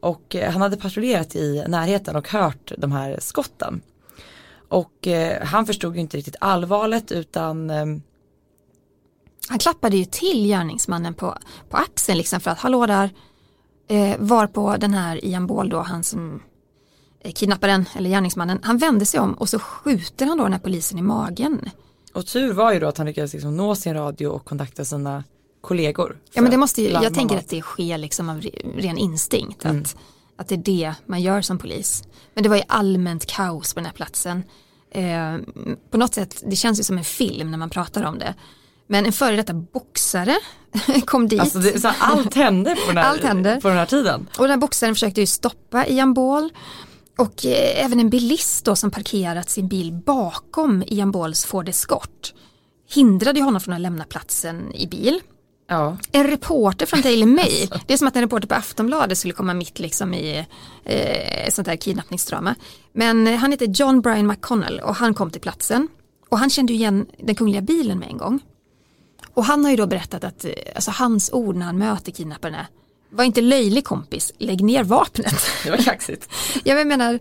och 0.01 0.37
eh, 0.37 0.53
han 0.53 0.63
hade 0.63 0.77
patrullerat 0.77 1.37
i 1.37 1.65
närheten 1.69 2.17
och 2.17 2.29
hört 2.29 2.73
de 2.79 2.93
här 2.93 3.17
skotten. 3.21 3.81
Och 4.69 5.07
eh, 5.07 5.45
han 5.47 5.67
förstod 5.67 5.95
ju 5.95 6.01
inte 6.01 6.17
riktigt 6.17 6.37
allvaret 6.41 7.13
utan 7.13 7.71
eh, 7.71 7.87
Han 9.49 9.59
klappade 9.59 9.97
ju 9.97 10.05
till 10.05 10.47
gärningsmannen 10.47 11.15
på, 11.15 11.39
på 11.71 11.77
axeln 11.77 12.19
liksom 12.19 12.41
för 12.41 12.51
att 12.51 12.59
hallå 12.59 12.87
där. 12.87 13.11
Eh, 13.89 14.17
var 14.19 14.47
på 14.47 14.77
den 14.77 14.95
här 14.95 15.25
Ian 15.25 15.47
Ball 15.47 15.69
då, 15.69 15.79
han 15.81 16.05
som 16.05 16.43
eh, 17.21 17.33
kidnapparen 17.33 17.85
eller 17.95 18.11
gärningsmannen, 18.11 18.59
han 18.63 18.79
vände 18.79 19.07
sig 19.07 19.21
om 19.21 19.33
och 19.33 19.49
så 19.49 19.59
skjuter 19.59 20.27
han 20.27 20.39
då 20.39 20.45
den 20.45 20.53
här 20.53 20.61
polisen 20.61 20.99
i 20.99 21.03
magen. 21.03 21.71
Och 22.13 22.27
tur 22.27 22.53
var 22.53 22.73
ju 22.73 22.81
då 22.81 22.87
att 22.87 22.99
han 22.99 23.07
lyckades 23.07 23.33
liksom 23.33 23.57
nå 23.57 23.75
sin 23.75 23.95
radio 23.95 24.27
och 24.27 24.45
kontakta 24.45 24.85
sina 24.85 25.25
kollegor. 25.61 26.19
Ja 26.33 26.43
men 26.43 26.51
det 26.51 26.57
måste 26.57 26.83
ju, 26.83 26.89
jag 26.89 27.15
tänker 27.15 27.37
att 27.37 27.49
det 27.49 27.61
sker 27.61 27.99
liksom 27.99 28.29
av 28.29 28.41
re- 28.41 28.81
ren 28.81 28.99
instinkt. 28.99 29.65
Mm. 29.65 29.81
Att, 29.81 29.97
att 30.37 30.49
det 30.49 30.55
är 30.55 30.59
det 30.59 30.95
man 31.07 31.23
gör 31.23 31.41
som 31.41 31.59
polis. 31.59 32.05
Men 32.35 32.43
det 32.43 32.49
var 32.49 32.57
ju 32.57 32.63
allmänt 32.69 33.27
kaos 33.27 33.75
på 33.75 33.81
den 33.81 33.87
här 33.87 33.93
platsen. 33.93 34.43
Eh, 34.91 35.37
på 35.91 35.99
något 35.99 36.15
sätt, 36.15 36.43
det 36.47 36.57
känns 36.57 36.79
ju 36.81 36.85
som 36.85 36.99
en 36.99 37.05
film 37.05 37.51
när 37.51 37.59
man 37.59 37.71
pratar 37.71 38.05
om 38.05 38.19
det. 38.19 38.35
Men 38.87 39.07
en 39.07 39.12
före 39.12 39.37
detta 39.37 39.55
boxare 39.55 40.37
kom 41.05 41.29
dit. 41.29 41.40
Alltså 41.40 41.59
det, 41.59 41.94
allt 41.99 42.35
hände 42.35 42.77
på 42.77 42.87
den, 42.87 42.96
här, 42.96 43.11
Allt 43.11 43.22
hände. 43.22 43.59
på 43.62 43.68
den 43.68 43.77
här 43.77 43.87
tiden. 43.87 44.29
Och 44.38 44.44
den 44.44 44.51
här 44.51 44.59
boxaren 44.59 44.94
försökte 44.94 45.20
ju 45.20 45.27
stoppa 45.27 45.87
Ian 45.87 46.14
Ball. 46.14 46.51
Och 47.18 47.46
eh, 47.46 47.85
även 47.85 48.01
en 48.01 48.11
bilist 48.11 48.64
då 48.64 48.77
som 48.77 48.90
parkerat 48.90 49.51
sin 49.51 49.68
bil 49.68 49.92
bakom 49.92 50.85
Ian 50.87 51.11
Balls 51.12 51.44
Ford 51.44 51.68
Escort 51.68 52.35
hindrade 52.94 53.38
ju 53.38 53.44
honom 53.44 53.61
från 53.61 53.75
att 53.75 53.81
lämna 53.81 54.05
platsen 54.05 54.75
i 54.75 54.87
bil. 54.87 55.20
Ja. 55.68 55.96
En 56.12 56.27
reporter 56.27 56.87
från 56.87 57.01
Daily 57.01 57.27
Mail, 57.40 57.75
det 57.87 57.92
är 57.92 57.99
som 57.99 58.09
att 58.09 58.16
en 58.16 58.22
reporter 58.22 58.49
på 58.49 58.55
Aftonbladet 58.55 59.18
skulle 59.18 59.35
komma 59.35 59.55
mitt 59.55 59.79
liksom 59.79 60.14
i 60.14 60.46
eh, 60.85 61.51
sånt 61.51 61.68
här 61.68 61.77
kidnappningsdrama. 61.77 62.55
Men 62.92 63.27
eh, 63.27 63.37
han 63.37 63.51
heter 63.51 63.66
John 63.66 64.01
Brian 64.01 64.27
McConnell 64.27 64.81
och 64.81 64.94
han 64.94 65.14
kom 65.14 65.31
till 65.31 65.40
platsen. 65.40 65.88
Och 66.29 66.38
han 66.38 66.51
kände 66.51 66.72
ju 66.72 66.79
igen 66.79 67.07
den 67.18 67.35
kungliga 67.35 67.61
bilen 67.61 67.99
med 67.99 68.09
en 68.09 68.18
gång. 68.18 68.40
Och 69.37 69.44
han 69.44 69.64
har 69.64 69.70
ju 69.70 69.77
då 69.77 69.87
berättat 69.87 70.25
att 70.25 70.44
eh, 70.44 70.51
alltså, 70.75 70.90
hans 70.90 71.33
ord 71.33 71.57
när 71.57 71.66
han 71.66 71.79
möter 71.79 72.12
kidnapparen 72.12 72.55
är 72.55 72.66
var 73.11 73.25
inte 73.25 73.40
löjlig 73.40 73.85
kompis, 73.85 74.33
lägg 74.38 74.64
ner 74.64 74.85
vapnet. 74.85 75.35
Det 75.64 75.70
var 75.70 75.79
kaxigt. 75.79 76.29
Jag 76.64 76.87
menar, 76.87 77.18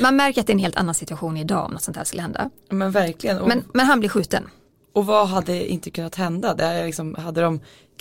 man 0.00 0.16
märker 0.16 0.40
att 0.40 0.46
det 0.46 0.50
är 0.50 0.54
en 0.54 0.58
helt 0.60 0.76
annan 0.76 0.94
situation 0.94 1.36
idag 1.36 1.64
om 1.66 1.72
något 1.72 1.82
sånt 1.82 1.96
här 1.96 2.04
skulle 2.04 2.22
hända. 2.22 2.50
Men 2.70 2.90
verkligen. 2.90 3.38
Och, 3.38 3.48
Men, 3.48 3.64
men 3.74 3.86
han 3.86 4.00
blir 4.00 4.10
skjuten. 4.10 4.48
och 4.92 5.06
vad 5.06 5.28
hade 5.28 5.72
inte 5.72 5.90
kunnat 5.90 6.14
hända? 6.14 6.54
Det 6.54 6.64
är 6.64 6.86
liksom, 6.86 7.14
hade 7.14 7.40
de 7.40 7.60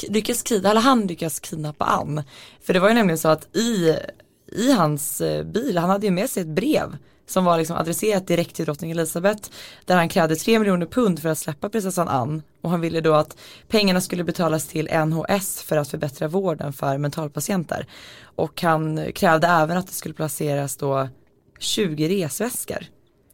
lyckats 0.09 0.43
kidnappa, 0.43 0.71
eller 0.71 0.81
han 0.81 1.07
lyckats 1.07 1.39
kidnappa 1.39 1.85
Ann. 1.85 2.23
För 2.61 2.73
det 2.73 2.79
var 2.79 2.87
ju 2.89 2.93
nämligen 2.95 3.17
så 3.17 3.27
att 3.29 3.55
i, 3.55 3.95
i 4.51 4.71
hans 4.71 5.21
eh, 5.21 5.43
bil, 5.43 5.77
han 5.77 5.89
hade 5.89 6.05
ju 6.05 6.11
med 6.11 6.29
sig 6.29 6.41
ett 6.41 6.49
brev 6.55 6.97
som 7.27 7.45
var 7.45 7.57
liksom 7.57 7.77
adresserat 7.77 8.27
direkt 8.27 8.55
till 8.55 8.65
drottning 8.65 8.91
Elizabeth 8.91 9.49
där 9.85 9.95
han 9.95 10.09
krävde 10.09 10.35
3 10.35 10.59
miljoner 10.59 10.85
pund 10.85 11.19
för 11.19 11.29
att 11.29 11.37
släppa 11.37 11.69
prinsessan 11.69 12.07
Ann. 12.07 12.43
Och 12.61 12.69
han 12.69 12.81
ville 12.81 13.01
då 13.01 13.13
att 13.13 13.37
pengarna 13.67 14.01
skulle 14.01 14.23
betalas 14.23 14.67
till 14.67 14.89
NHS 15.05 15.63
för 15.63 15.77
att 15.77 15.87
förbättra 15.87 16.27
vården 16.27 16.73
för 16.73 16.97
mentalpatienter. 16.97 17.87
Och 18.35 18.61
han 18.61 19.11
krävde 19.15 19.47
även 19.47 19.77
att 19.77 19.87
det 19.87 19.93
skulle 19.93 20.13
placeras 20.13 20.77
då 20.77 21.09
20 21.59 22.09
resväskor. 22.09 22.85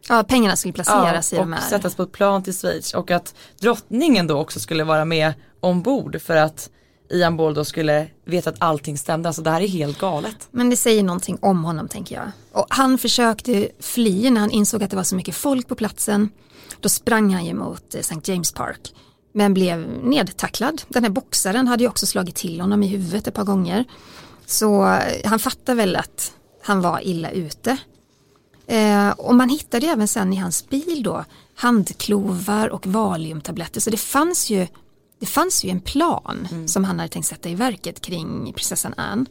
Ja, 0.10 0.24
pengarna 0.24 0.56
skulle 0.56 0.74
placeras 0.74 1.34
i 1.34 1.36
och 1.36 1.40
de 1.40 1.54
här. 1.54 1.62
sättas 1.62 1.96
på 1.96 2.04
ett 2.04 2.12
plan 2.12 2.44
till 2.44 2.54
Schweiz. 2.54 2.94
Och 2.94 3.12
att 3.12 3.36
drottningen 3.60 4.28
då 4.28 4.38
också 4.38 4.60
skulle 4.60 4.84
vara 4.84 5.06
med 5.06 5.34
ombord 5.60 6.22
för 6.22 6.36
att 6.36 6.70
Ian 7.12 7.38
Ball 7.38 7.54
då 7.54 7.66
skulle 7.66 8.08
veta 8.26 8.50
att 8.50 8.56
allting 8.60 8.98
stämde. 8.98 9.30
Alltså 9.30 9.42
det 9.42 9.50
här 9.50 9.62
är 9.62 9.68
helt 9.68 10.00
galet. 10.00 10.48
Men 10.52 10.70
det 10.70 10.76
säger 10.76 11.04
någonting 11.04 11.38
om 11.42 11.64
honom 11.64 11.88
tänker 11.88 12.16
jag. 12.16 12.32
Och 12.52 12.66
han 12.70 12.98
försökte 12.98 13.70
fly 13.80 14.30
när 14.30 14.42
han 14.42 14.52
insåg 14.52 14.84
att 14.84 14.90
det 14.90 14.96
var 14.96 15.04
så 15.04 15.16
mycket 15.16 15.36
folk 15.36 15.68
på 15.68 15.76
platsen. 15.76 16.30
Då 16.80 16.90
sprang 16.90 17.34
han 17.34 17.46
ju 17.46 17.54
mot 17.54 17.96
eh, 17.96 18.00
St. 18.00 18.32
James 18.32 18.52
Park. 18.52 18.94
Men 19.34 19.54
blev 19.54 19.88
nedtacklad. 20.04 20.82
Den 20.88 21.04
här 21.04 21.12
boxaren 21.12 21.68
hade 21.68 21.84
ju 21.84 21.90
också 21.90 22.06
slagit 22.06 22.36
till 22.36 22.62
honom 22.62 22.84
i 22.84 22.88
huvudet 22.88 23.28
ett 23.28 23.34
par 23.34 23.44
gånger. 23.44 23.86
Så 24.46 24.86
eh, 24.88 25.30
han 25.30 25.40
fattar 25.40 25.76
väl 25.76 25.96
att 25.96 26.34
han 26.64 26.82
var 26.82 27.08
illa 27.08 27.32
ute. 27.32 27.78
Eh, 28.68 29.10
och 29.10 29.36
man 29.36 29.50
hittade 29.50 29.88
även 29.88 30.08
sen 30.08 30.34
i 30.34 30.36
hans 30.36 30.70
bil 30.70 31.04
då 31.04 31.26
handklovar 31.56 32.70
och 32.70 32.88
valiumtabletter. 32.88 33.82
Så 33.82 33.90
det 33.90 33.98
fanns 33.98 34.50
ju, 34.50 34.68
det 35.20 35.26
fanns 35.26 35.64
ju 35.64 35.70
en 35.70 35.80
plan 35.82 36.48
som 36.68 36.84
han 36.84 37.00
hade 37.00 37.10
tänkt 37.10 37.26
sätta 37.26 37.50
i 37.50 37.56
verket 37.56 38.02
kring 38.02 38.54
prinsessan 38.54 38.94
Anne. 38.98 39.26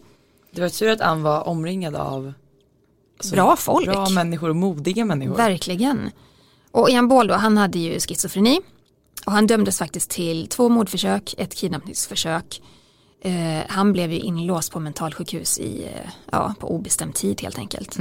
Det 0.50 0.60
var 0.60 0.68
tur 0.68 0.88
att 0.88 1.00
Ann 1.00 1.22
var 1.22 1.48
omringad 1.48 1.94
av 1.96 2.32
så 3.20 3.34
Bra 3.34 3.56
folk. 3.56 3.86
bra 3.86 4.08
människor 4.08 4.48
och 4.48 4.56
modiga 4.56 5.04
människor. 5.04 5.36
Verkligen. 5.36 6.10
Och 6.70 6.90
Ian 6.90 7.08
Ball 7.08 7.26
då, 7.26 7.34
han 7.34 7.56
hade 7.56 7.78
ju 7.78 8.00
schizofreni. 8.00 8.60
Och 9.26 9.32
han 9.32 9.46
dömdes 9.46 9.78
faktiskt 9.78 10.10
till 10.10 10.48
två 10.48 10.68
mordförsök, 10.68 11.34
ett 11.38 11.54
kidnappningsförsök. 11.54 12.62
Eh, 13.22 13.62
han 13.68 13.92
blev 13.92 14.12
ju 14.12 14.18
inlåst 14.18 14.72
på 14.72 14.80
mentalsjukhus 14.80 15.58
i, 15.58 15.84
eh, 15.84 16.10
ja, 16.32 16.54
på 16.60 16.74
obestämd 16.74 17.14
tid 17.14 17.40
helt 17.40 17.58
enkelt. 17.58 17.98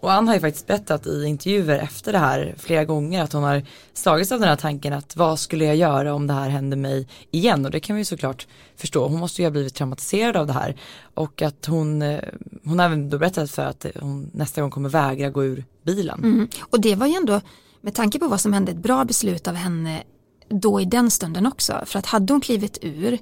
Och 0.00 0.12
Ann 0.12 0.28
har 0.28 0.34
ju 0.34 0.40
faktiskt 0.40 0.66
berättat 0.66 1.06
i 1.06 1.24
intervjuer 1.24 1.78
efter 1.78 2.12
det 2.12 2.18
här 2.18 2.54
flera 2.58 2.84
gånger 2.84 3.22
att 3.22 3.32
hon 3.32 3.42
har 3.42 3.62
slagits 3.92 4.32
av 4.32 4.40
den 4.40 4.48
här 4.48 4.56
tanken 4.56 4.92
att 4.92 5.16
vad 5.16 5.38
skulle 5.38 5.64
jag 5.64 5.76
göra 5.76 6.14
om 6.14 6.26
det 6.26 6.32
här 6.32 6.48
hände 6.48 6.76
mig 6.76 7.08
igen 7.30 7.64
och 7.64 7.70
det 7.70 7.80
kan 7.80 7.96
vi 7.96 8.00
ju 8.00 8.04
såklart 8.04 8.46
förstå. 8.76 9.08
Hon 9.08 9.20
måste 9.20 9.42
ju 9.42 9.46
ha 9.46 9.50
blivit 9.50 9.74
traumatiserad 9.74 10.36
av 10.36 10.46
det 10.46 10.52
här 10.52 10.76
och 11.14 11.42
att 11.42 11.66
hon, 11.66 12.02
eh, 12.02 12.20
hon 12.64 12.78
har 12.78 12.86
även 12.86 13.10
då 13.10 13.18
berättat 13.18 13.50
för 13.50 13.62
att 13.62 13.86
hon 14.00 14.30
nästa 14.34 14.60
gång 14.60 14.70
kommer 14.70 14.88
vägra 14.88 15.30
gå 15.30 15.44
ur 15.44 15.64
bilen. 15.82 16.24
Mm. 16.24 16.48
Och 16.60 16.80
det 16.80 16.94
var 16.94 17.06
ju 17.06 17.14
ändå, 17.14 17.40
med 17.80 17.94
tanke 17.94 18.18
på 18.18 18.28
vad 18.28 18.40
som 18.40 18.52
hände, 18.52 18.72
ett 18.72 18.78
bra 18.78 19.04
beslut 19.04 19.48
av 19.48 19.54
henne 19.54 20.02
då 20.48 20.80
i 20.80 20.84
den 20.84 21.10
stunden 21.10 21.46
också. 21.46 21.82
För 21.86 21.98
att 21.98 22.06
hade 22.06 22.32
hon 22.32 22.40
klivit 22.40 22.78
ur 22.82 23.18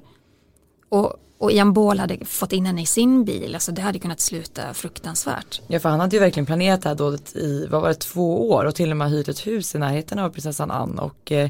och, 0.89 1.15
och 1.37 1.51
Ian 1.51 1.73
Ball 1.73 1.99
hade 1.99 2.25
fått 2.25 2.53
in 2.53 2.65
henne 2.65 2.81
i 2.81 2.85
sin 2.85 3.25
bil, 3.25 3.55
alltså 3.55 3.71
det 3.71 3.81
hade 3.81 3.99
kunnat 3.99 4.19
sluta 4.19 4.73
fruktansvärt. 4.73 5.61
Ja 5.67 5.79
för 5.79 5.89
han 5.89 5.99
hade 5.99 6.15
ju 6.15 6.19
verkligen 6.19 6.45
planerat 6.45 6.81
det 6.81 6.89
här 6.89 6.95
dådet 6.95 7.35
i, 7.35 7.67
vad 7.69 7.81
var 7.81 7.89
det, 7.89 7.95
två 7.95 8.49
år 8.51 8.65
och 8.65 8.75
till 8.75 8.91
och 8.91 8.97
med 8.97 9.09
hyrt 9.09 9.27
ett 9.27 9.47
hus 9.47 9.75
i 9.75 9.79
närheten 9.79 10.19
av 10.19 10.29
prinsessan 10.29 10.71
Ann 10.71 10.99
och 10.99 11.31
eh, 11.31 11.49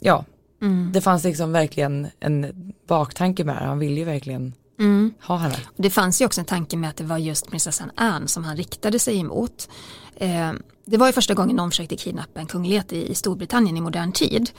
ja, 0.00 0.24
det 0.92 1.00
fanns 1.00 1.24
liksom 1.24 1.52
verkligen 1.52 2.06
en 2.20 2.72
baktanke 2.88 3.44
med 3.44 3.56
det. 3.56 3.64
Han 3.64 3.78
ville 3.78 3.94
ju 3.94 4.04
verkligen 4.04 4.52
ha 5.22 5.36
henne. 5.36 5.56
Det 5.76 5.90
fanns 5.90 6.20
ju 6.20 6.26
också 6.26 6.40
en 6.40 6.44
tanke 6.44 6.76
med 6.76 6.90
att 6.90 6.96
det 6.96 7.04
var 7.04 7.18
just 7.18 7.50
prinsessan 7.50 7.90
Anne 7.94 8.28
som 8.28 8.44
han 8.44 8.56
riktade 8.56 8.98
sig 8.98 9.18
emot. 9.18 9.68
Eh, 10.16 10.52
det 10.84 10.96
var 10.96 11.06
ju 11.06 11.12
första 11.12 11.34
gången 11.34 11.56
någon 11.56 11.70
försökte 11.70 11.96
kidnappa 11.96 12.40
en 12.40 12.46
kunglighet 12.46 12.92
i, 12.92 13.10
i 13.10 13.14
Storbritannien 13.14 13.76
i 13.76 13.80
modern 13.80 14.12
tid. 14.12 14.50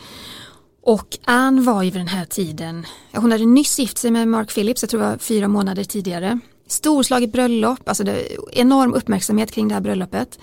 Och 0.88 1.18
Anne 1.26 1.62
var 1.62 1.84
ju 1.84 1.90
vid 1.92 2.00
den 2.02 2.08
här 2.08 2.26
tiden, 2.26 2.86
hon 3.14 3.32
hade 3.32 3.46
nyss 3.46 3.80
gift 3.80 3.98
sig 3.98 4.12
med 4.12 4.28
Mark 4.28 4.54
Phillips, 4.54 4.84
jag 4.84 4.90
tror 4.90 5.02
det 5.02 5.08
var 5.08 5.18
fyra 5.18 5.48
månader 5.48 5.84
tidigare. 5.84 6.40
Storslaget 6.68 7.32
bröllop, 7.32 7.90
alltså 7.90 8.04
enorm 8.52 8.94
uppmärksamhet 8.94 9.52
kring 9.52 9.68
det 9.68 9.74
här 9.74 9.82
bröllopet. 9.82 10.40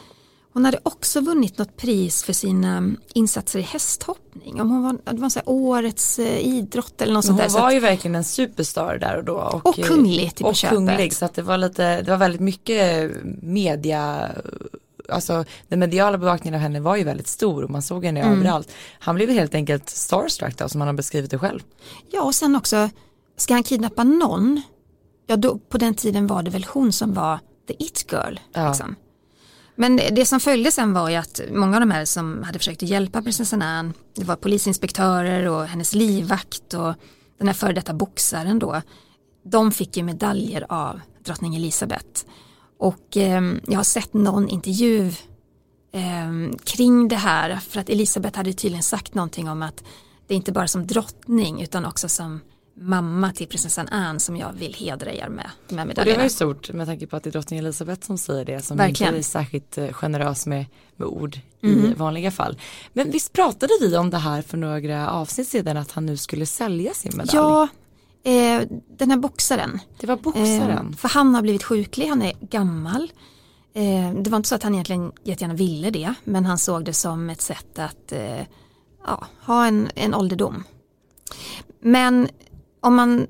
Hon 0.52 0.64
hade 0.64 0.78
också 0.82 1.20
vunnit 1.20 1.58
något 1.58 1.76
pris 1.76 2.22
för 2.24 2.32
sina 2.32 2.94
insatser 3.14 3.58
i 3.58 3.62
hästhoppning. 3.62 4.60
Om 4.60 4.70
hon 4.70 4.82
var, 4.82 5.12
det 5.14 5.20
var 5.20 5.28
så 5.28 5.40
årets 5.46 6.18
eh, 6.18 6.38
idrott 6.46 7.00
eller 7.00 7.12
något 7.14 7.24
sånt 7.24 7.40
hon 7.40 7.48
där. 7.48 7.60
var 7.60 7.68
så 7.70 7.74
ju 7.74 7.80
verkligen 7.80 8.14
en 8.14 8.24
superstar 8.24 8.98
där 8.98 9.16
och 9.16 9.24
då. 9.24 9.34
Och, 9.34 9.66
Och 9.66 9.74
kunglig 9.74 10.34
till 10.34 10.42
på 10.44 10.48
Och 10.48 10.56
köpet. 10.56 10.76
kunglig 10.76 11.12
så 11.14 11.24
att 11.24 11.34
det 11.34 11.42
var 11.42 11.58
lite, 11.58 12.02
det 12.02 12.10
var 12.10 12.18
väldigt 12.18 12.40
mycket 12.40 13.10
media 13.42 14.30
Alltså 15.08 15.44
den 15.68 15.78
mediala 15.78 16.18
bevakningen 16.18 16.54
av 16.54 16.60
henne 16.60 16.80
var 16.80 16.96
ju 16.96 17.04
väldigt 17.04 17.26
stor 17.28 17.62
och 17.64 17.70
man 17.70 17.82
såg 17.82 18.04
henne 18.04 18.20
Mm. 18.20 18.38
överallt. 18.38 18.72
Han 18.98 19.14
blev 19.14 19.30
helt 19.30 19.54
enkelt 19.54 19.90
starstruck 19.90 20.58
då 20.58 20.68
som 20.68 20.80
han 20.80 20.88
har 20.88 20.94
beskrivit 20.94 21.30
det 21.30 21.38
själv. 21.38 21.60
Ja 22.12 22.22
och 22.22 22.34
sen 22.34 22.56
också, 22.56 22.90
ska 23.36 23.54
han 23.54 23.62
kidnappa 23.62 24.04
någon? 24.04 24.62
Ja 25.26 25.36
då, 25.36 25.58
på 25.58 25.78
den 25.78 25.94
tiden 25.94 26.26
var 26.26 26.42
det 26.42 26.50
väl 26.50 26.66
hon 26.68 26.92
som 26.92 27.14
var 27.14 27.38
the 27.68 27.84
it 27.84 28.06
girl. 28.12 28.36
Ja. 28.52 28.68
Liksom. 28.68 28.96
Men 29.76 29.96
det 29.96 30.26
som 30.26 30.40
följde 30.40 30.70
sen 30.70 30.92
var 30.92 31.08
ju 31.10 31.16
att 31.16 31.40
många 31.50 31.76
av 31.76 31.80
de 31.80 31.90
här 31.90 32.04
som 32.04 32.42
hade 32.42 32.58
försökt 32.58 32.82
hjälpa 32.82 33.22
prinsessan 33.22 33.62
Anne, 33.62 33.92
det 34.16 34.24
var 34.24 34.36
polisinspektörer 34.36 35.48
och 35.48 35.66
hennes 35.66 35.94
livvakt 35.94 36.74
och 36.74 36.94
den 37.38 37.48
här 37.48 37.54
före 37.54 37.72
detta 37.72 37.94
boxaren 37.94 38.58
då, 38.58 38.82
de 39.44 39.72
fick 39.72 39.96
ju 39.96 40.02
medaljer 40.02 40.66
av 40.68 41.00
drottning 41.24 41.56
Elisabeth. 41.56 42.24
Och 42.84 43.16
eh, 43.16 43.42
jag 43.66 43.76
har 43.76 43.84
sett 43.84 44.14
någon 44.14 44.48
intervju 44.48 45.08
eh, 45.92 46.56
kring 46.64 47.08
det 47.08 47.16
här 47.16 47.56
för 47.56 47.80
att 47.80 47.88
Elisabeth 47.88 48.36
hade 48.36 48.52
tydligen 48.52 48.82
sagt 48.82 49.14
någonting 49.14 49.48
om 49.48 49.62
att 49.62 49.84
det 50.26 50.34
är 50.34 50.36
inte 50.36 50.52
bara 50.52 50.68
som 50.68 50.86
drottning 50.86 51.62
utan 51.62 51.84
också 51.84 52.08
som 52.08 52.40
mamma 52.80 53.32
till 53.32 53.46
prinsessan 53.46 53.88
Anne 53.88 54.20
som 54.20 54.36
jag 54.36 54.52
vill 54.52 54.74
hedra 54.74 55.12
er 55.12 55.28
med 55.28 55.50
här 55.70 55.88
Och 55.98 56.04
det 56.04 56.16
var 56.16 56.22
ju 56.22 56.30
stort 56.30 56.72
med 56.72 56.86
tanke 56.86 57.06
på 57.06 57.16
att 57.16 57.22
det 57.22 57.30
är 57.30 57.32
drottning 57.32 57.58
Elisabeth 57.58 58.06
som 58.06 58.18
säger 58.18 58.44
det 58.44 58.62
som 58.62 58.76
Verkligen. 58.76 59.14
inte 59.14 59.20
är 59.20 59.22
särskilt 59.22 59.78
eh, 59.78 59.92
generös 59.92 60.46
med, 60.46 60.66
med 60.96 61.08
ord 61.08 61.36
i 61.60 61.72
Mm. 61.72 61.94
vanliga 61.94 62.30
fall. 62.30 62.58
Men 62.92 63.10
visst 63.10 63.32
pratade 63.32 63.72
vi 63.80 63.96
om 63.96 64.10
det 64.10 64.18
här 64.18 64.42
för 64.42 64.56
några 64.56 65.10
avsnitt 65.10 65.48
sedan 65.48 65.76
att 65.76 65.92
han 65.92 66.06
nu 66.06 66.16
skulle 66.16 66.46
sälja 66.46 66.94
sin 66.94 67.12
medalj? 67.16 67.30
Ja, 67.34 67.68
eh, 68.24 68.68
den 68.98 69.10
här 69.10 69.18
boxaren. 69.18 69.80
Det 70.00 70.06
var 70.06 70.16
boxaren. 70.16 70.88
Eh, 70.90 70.96
för 70.96 71.08
han 71.08 71.34
har 71.34 71.42
blivit 71.42 71.62
sjuklig, 71.62 72.06
han 72.06 72.22
är 72.22 72.32
gammal. 72.40 73.12
Eh, 73.74 74.14
det 74.14 74.30
var 74.30 74.36
inte 74.36 74.48
så 74.48 74.54
att 74.54 74.62
han 74.62 74.74
egentligen 74.74 75.12
jättegärna 75.24 75.54
ville 75.54 75.90
det, 75.90 76.14
men 76.24 76.44
han 76.44 76.58
såg 76.58 76.84
det 76.84 76.92
som 76.92 77.30
ett 77.30 77.40
sätt 77.40 77.78
att 77.78 78.12
eh, 78.12 78.42
ja, 79.06 79.26
ha 79.40 79.66
en, 79.66 79.88
en 79.94 80.14
ålderdom. 80.14 80.64
Men 81.80 82.28
om 82.80 82.94
man 82.94 83.26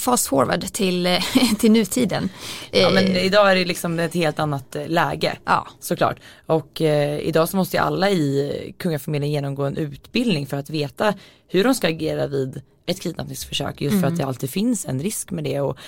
fast 0.00 0.26
forward 0.26 0.72
till, 0.72 1.06
eh, 1.06 1.22
till 1.58 1.72
nutiden. 1.72 2.28
Ja 2.70 2.88
eh, 2.88 2.94
men 2.94 3.06
idag 3.06 3.50
är 3.50 3.56
det 3.56 3.64
liksom 3.64 3.98
ett 3.98 4.14
helt 4.14 4.38
annat 4.38 4.76
eh, 4.76 4.88
läge. 4.88 5.38
ja, 5.44 5.66
Såklart. 5.80 6.16
Och 6.46 6.80
eh, 6.80 7.18
idag 7.18 7.48
så 7.48 7.56
måste 7.56 7.76
ju 7.76 7.82
alla 7.82 8.10
i 8.10 8.74
kungafamiljen 8.78 9.32
genomgå 9.32 9.64
en 9.64 9.76
utbildning 9.76 10.46
för 10.46 10.56
att 10.56 10.70
veta 10.70 11.14
hur 11.48 11.64
de 11.64 11.74
ska 11.74 11.88
agera 11.88 12.26
vid 12.26 12.62
ett 12.86 13.00
kidnappningsförsök. 13.00 13.80
Just 13.80 14.00
för 14.00 14.06
att 14.06 14.16
det 14.16 14.24
alltid 14.24 14.50
finns 14.50 14.86
en 14.86 15.00
risk 15.00 15.30
med 15.30 15.44
det. 15.44 15.60
Och 15.60 15.78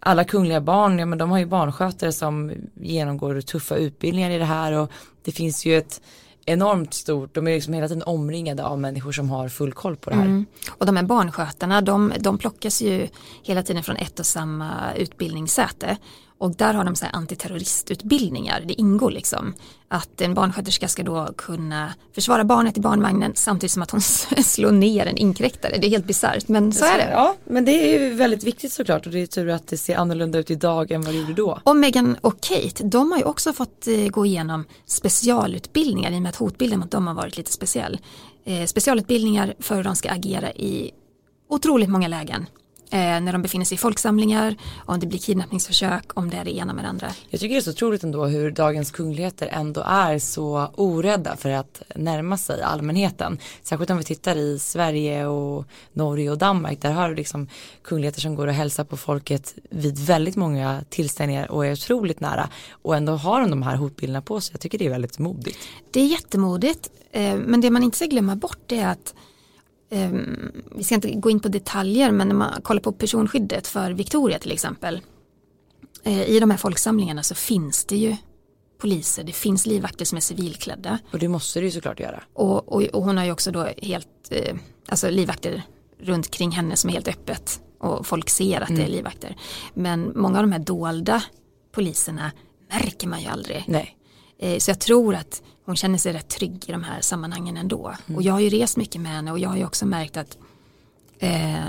alla 0.00 0.24
kungliga 0.24 0.60
barn, 0.60 0.98
ja 0.98 1.06
men 1.06 1.18
de 1.18 1.30
har 1.30 1.38
ju 1.38 1.46
barnskötare 1.46 2.12
som 2.12 2.52
genomgår 2.80 3.40
tuffa 3.40 3.76
utbildningar 3.76 4.30
i 4.30 4.38
det 4.38 4.44
här. 4.44 4.72
Och 4.72 4.90
det 5.24 5.32
finns 5.32 5.66
ju 5.66 5.78
ett 5.78 6.00
enormt 6.46 6.94
stort, 6.94 7.34
de 7.34 7.48
är 7.48 7.54
liksom 7.54 7.72
hela 7.72 7.88
tiden 7.88 8.02
omringade 8.02 8.64
av 8.64 8.80
människor 8.80 9.12
som 9.12 9.30
har 9.30 9.48
full 9.48 9.72
koll 9.72 9.96
på 9.96 10.10
det 10.10 10.16
här. 10.16 10.24
Mm. 10.24 10.46
Och 10.70 10.86
de 10.86 10.96
här 10.96 11.02
barnskötarna 11.02 11.80
de, 11.80 12.12
de 12.20 12.38
plockas 12.38 12.82
ju 12.82 13.08
hela 13.42 13.62
tiden 13.62 13.82
från 13.82 13.96
ett 13.96 14.20
och 14.20 14.26
samma 14.26 14.94
utbildningssäte. 14.94 15.96
Och 16.38 16.56
där 16.56 16.74
har 16.74 16.84
de 16.84 16.96
så 16.96 17.04
här 17.04 17.14
antiterroristutbildningar, 17.14 18.64
det 18.66 18.80
ingår 18.80 19.10
liksom. 19.10 19.54
Att 19.88 20.20
en 20.20 20.34
barnsköterska 20.34 20.88
ska 20.88 21.02
då 21.02 21.28
kunna 21.36 21.94
försvara 22.14 22.44
barnet 22.44 22.78
i 22.78 22.80
barnvagnen 22.80 23.32
samtidigt 23.34 23.72
som 23.72 23.82
att 23.82 23.90
hon 23.90 24.00
slår 24.44 24.72
ner 24.72 25.06
en 25.06 25.16
inkräktare. 25.16 25.78
Det 25.78 25.86
är 25.86 25.90
helt 25.90 26.06
bisarrt 26.06 26.48
men 26.48 26.72
så 26.72 26.84
är 26.84 26.98
det. 26.98 27.08
Ja 27.12 27.34
men 27.44 27.64
det 27.64 27.72
är 27.72 28.00
ju 28.00 28.14
väldigt 28.14 28.44
viktigt 28.44 28.72
såklart 28.72 29.06
och 29.06 29.12
det 29.12 29.22
är 29.22 29.26
tur 29.26 29.50
att 29.50 29.66
det 29.66 29.76
ser 29.76 29.96
annorlunda 29.96 30.38
ut 30.38 30.50
idag 30.50 30.90
än 30.90 31.02
vad 31.02 31.14
det 31.14 31.18
gjorde 31.18 31.34
då. 31.34 31.60
Och 31.64 31.76
Meghan 31.76 32.16
och 32.20 32.40
Kate, 32.40 32.84
de 32.84 33.10
har 33.12 33.18
ju 33.18 33.24
också 33.24 33.52
fått 33.52 33.86
eh, 33.86 34.08
gå 34.08 34.26
igenom 34.26 34.64
specialutbildningar 34.86 36.12
i 36.12 36.16
och 36.16 36.22
med 36.22 36.28
att 36.28 36.36
hotbilden 36.36 36.80
mot 36.80 36.90
dem 36.90 37.06
har 37.06 37.14
varit 37.14 37.36
lite 37.36 37.52
speciell. 37.52 37.98
Eh, 38.44 38.66
specialutbildningar 38.66 39.54
för 39.58 39.76
hur 39.76 39.84
de 39.84 39.96
ska 39.96 40.10
agera 40.10 40.52
i 40.52 40.90
otroligt 41.48 41.88
många 41.88 42.08
lägen. 42.08 42.46
Eh, 42.90 42.98
när 42.98 43.32
de 43.32 43.42
befinner 43.42 43.64
sig 43.64 43.74
i 43.74 43.78
folksamlingar, 43.78 44.56
om 44.76 45.00
det 45.00 45.06
blir 45.06 45.18
kidnappningsförsök, 45.18 46.18
om 46.18 46.30
det 46.30 46.36
är 46.36 46.44
det 46.44 46.56
ena 46.56 46.74
med 46.74 46.84
det 46.84 46.88
andra. 46.88 47.08
Jag 47.28 47.40
tycker 47.40 47.54
det 47.54 47.60
är 47.60 47.62
så 47.62 47.70
otroligt 47.70 48.02
ändå 48.02 48.26
hur 48.26 48.50
dagens 48.50 48.90
kungligheter 48.90 49.48
ändå 49.52 49.80
är 49.86 50.18
så 50.18 50.70
orädda 50.74 51.36
för 51.36 51.50
att 51.50 51.82
närma 51.96 52.38
sig 52.38 52.62
allmänheten. 52.62 53.38
Särskilt 53.62 53.90
om 53.90 53.98
vi 53.98 54.04
tittar 54.04 54.36
i 54.36 54.58
Sverige 54.58 55.26
och 55.26 55.64
Norge 55.92 56.30
och 56.30 56.38
Danmark. 56.38 56.80
Där 56.80 56.92
har 56.92 57.08
du 57.08 57.14
liksom 57.14 57.48
kungligheter 57.82 58.20
som 58.20 58.34
går 58.34 58.46
och 58.46 58.54
hälsar 58.54 58.84
på 58.84 58.96
folket 58.96 59.54
vid 59.70 59.98
väldigt 59.98 60.36
många 60.36 60.84
tillställningar 60.88 61.50
och 61.50 61.66
är 61.66 61.72
otroligt 61.72 62.20
nära. 62.20 62.48
Och 62.70 62.96
ändå 62.96 63.12
har 63.12 63.40
de 63.40 63.50
de 63.50 63.62
här 63.62 63.76
hotbilderna 63.76 64.22
på 64.22 64.40
sig. 64.40 64.52
Jag 64.52 64.60
tycker 64.60 64.78
det 64.78 64.86
är 64.86 64.90
väldigt 64.90 65.18
modigt. 65.18 65.58
Det 65.90 66.00
är 66.00 66.06
jättemodigt, 66.06 66.90
eh, 67.12 67.36
men 67.36 67.60
det 67.60 67.70
man 67.70 67.82
inte 67.82 67.96
ska 67.96 68.06
glömma 68.06 68.36
bort 68.36 68.72
är 68.72 68.88
att 68.88 69.14
vi 70.76 70.84
ska 70.84 70.94
inte 70.94 71.10
gå 71.10 71.30
in 71.30 71.40
på 71.40 71.48
detaljer, 71.48 72.10
men 72.10 72.28
när 72.28 72.34
man 72.34 72.62
kollar 72.62 72.80
på 72.80 72.92
personskyddet 72.92 73.66
för 73.66 73.90
Victoria 73.90 74.38
till 74.38 74.52
exempel. 74.52 75.00
Eh, 76.02 76.22
I 76.22 76.40
de 76.40 76.50
här 76.50 76.58
folksamlingarna 76.58 77.22
så 77.22 77.34
finns 77.34 77.84
det 77.84 77.96
ju 77.96 78.16
poliser, 78.78 79.24
det 79.24 79.32
finns 79.32 79.66
livvakter 79.66 80.04
som 80.04 80.16
är 80.16 80.20
civilklädda. 80.20 80.98
Och 81.12 81.18
det 81.18 81.28
måste 81.28 81.60
det 81.60 81.64
ju 81.66 81.70
såklart 81.72 82.00
göra. 82.00 82.22
Och, 82.32 82.72
och, 82.72 82.82
och 82.82 83.02
hon 83.02 83.16
har 83.16 83.24
ju 83.24 83.32
också 83.32 83.50
då 83.50 83.68
helt, 83.82 84.08
eh, 84.30 84.56
alltså 84.88 85.10
livvakter 85.10 85.62
runt 86.00 86.30
kring 86.30 86.50
henne 86.50 86.76
som 86.76 86.90
är 86.90 86.94
helt 86.94 87.08
öppet. 87.08 87.60
Och 87.78 88.06
folk 88.06 88.30
ser 88.30 88.60
att 88.60 88.76
det 88.76 88.82
är 88.82 88.88
livvakter. 88.88 89.36
Men 89.74 90.12
många 90.14 90.38
av 90.38 90.42
de 90.44 90.52
här 90.52 90.58
dolda 90.58 91.22
poliserna 91.72 92.32
märker 92.70 93.08
man 93.08 93.20
ju 93.20 93.26
aldrig. 93.28 93.64
Nej. 93.68 93.96
Eh, 94.38 94.58
Så 94.58 94.70
jag 94.70 94.80
tror 94.80 95.14
att 95.14 95.42
hon 95.64 95.76
känner 95.76 95.98
sig 95.98 96.12
rätt 96.12 96.28
trygg 96.28 96.64
i 96.68 96.72
de 96.72 96.84
här 96.84 97.00
sammanhangen 97.00 97.56
ändå. 97.56 97.94
Och 98.14 98.22
jag 98.22 98.32
har 98.32 98.40
ju 98.40 98.48
rest 98.48 98.76
mycket 98.76 99.00
med 99.00 99.12
henne 99.12 99.32
och 99.32 99.38
jag 99.38 99.48
har 99.48 99.56
ju 99.56 99.64
också 99.64 99.86
märkt 99.86 100.16
att 100.16 100.38
eh, 101.18 101.64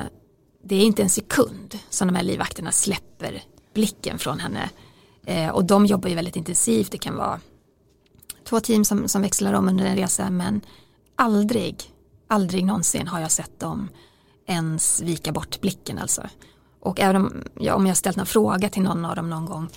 det 0.64 0.76
är 0.76 0.86
inte 0.86 1.04
en 1.04 1.10
sekund 1.10 1.80
som 1.90 2.08
de 2.08 2.16
här 2.16 2.24
livvakterna 2.24 2.72
släpper 2.72 3.44
blicken 3.74 4.20
från 4.20 4.40
henne. 4.40 4.70
Eh, 5.26 5.50
och 5.50 5.66
de 5.66 5.86
jobbar 5.86 6.10
ju 6.10 6.16
väldigt 6.16 6.36
intensivt, 6.36 6.92
det 6.92 6.98
kan 6.98 7.16
vara 7.16 7.40
två 8.44 8.60
team 8.60 8.86
som, 8.86 9.08
som 9.08 9.22
växlar 9.22 9.54
om 9.54 9.70
under 9.70 9.86
en 9.86 9.96
resa 9.96 10.30
men 10.30 10.62
aldrig, 11.16 11.84
aldrig 12.28 12.66
någonsin 12.66 13.08
har 13.08 13.20
jag 13.20 13.32
sett 13.32 13.60
dem 13.60 13.90
ens 14.48 15.02
vika 15.02 15.32
bort 15.32 15.62
blicken 15.62 15.98
alltså. 15.98 16.22
Och 16.80 17.00
även 17.00 17.16
om, 17.16 17.44
ja, 17.60 17.76
om 17.76 17.88
jag 17.88 17.98
ställt 17.98 18.18
någon 18.18 18.26
fråga 18.26 18.70
till 18.70 18.84
någon 18.84 19.06
av 19.06 19.16
dem 19.16 19.30
någon 19.30 19.46
gång 19.46 19.70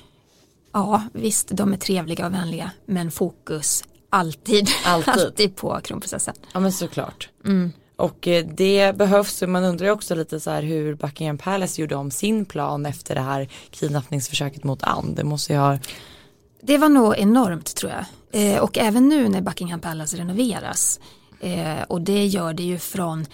Ja, 0.73 1.03
visst, 1.13 1.49
de 1.49 1.73
är 1.73 1.77
trevliga 1.77 2.27
och 2.27 2.35
vänliga, 2.35 2.71
men 2.87 3.11
fokus 3.11 3.85
alltid, 4.11 4.69
Alltid. 4.85 5.15
alltid 5.15 5.57
på 5.57 5.81
kronprinsessan. 5.85 6.35
Ja 6.53 6.61
men 6.61 6.73
såklart. 6.73 7.29
Och 7.97 8.29
eh, 8.29 8.47
det 8.47 8.97
behövs, 8.97 9.43
man 9.43 9.65
undrar 9.65 9.87
ju 9.87 9.93
också 9.93 10.15
lite 10.15 10.41
så 10.41 10.51
här 10.51 10.63
hur 10.63 10.95
Buckingham 10.95 11.39
Palace 11.39 11.81
gjorde 11.81 11.95
om 11.95 12.11
sin 12.11 12.45
plan 12.45 12.87
efter 12.87 13.15
det 13.15 13.21
här 13.21 13.49
kidnappningsförsöket 13.71 14.65
mot 14.65 14.83
Anne. 14.83 15.15
Det 15.15 15.25
måste 15.25 15.53
ju 15.53 15.59
ha, 15.59 15.79
Det 16.63 16.79
var 16.79 16.89
nog 16.89 17.17
enormt 17.17 17.75
tror 17.77 17.93
jag. 17.93 18.05
Eh, 18.55 18.59
och 18.59 18.79
även 18.79 19.09
nu 19.09 19.29
när 19.29 19.41
Buckingham 19.41 19.81
Palace 19.81 20.17
renoveras. 20.17 21.01
Eh, 21.41 21.83
och 21.89 22.01
det 22.01 22.27
gör 22.27 22.53
det 22.53 22.63
ju 22.63 22.79
från 22.79 23.27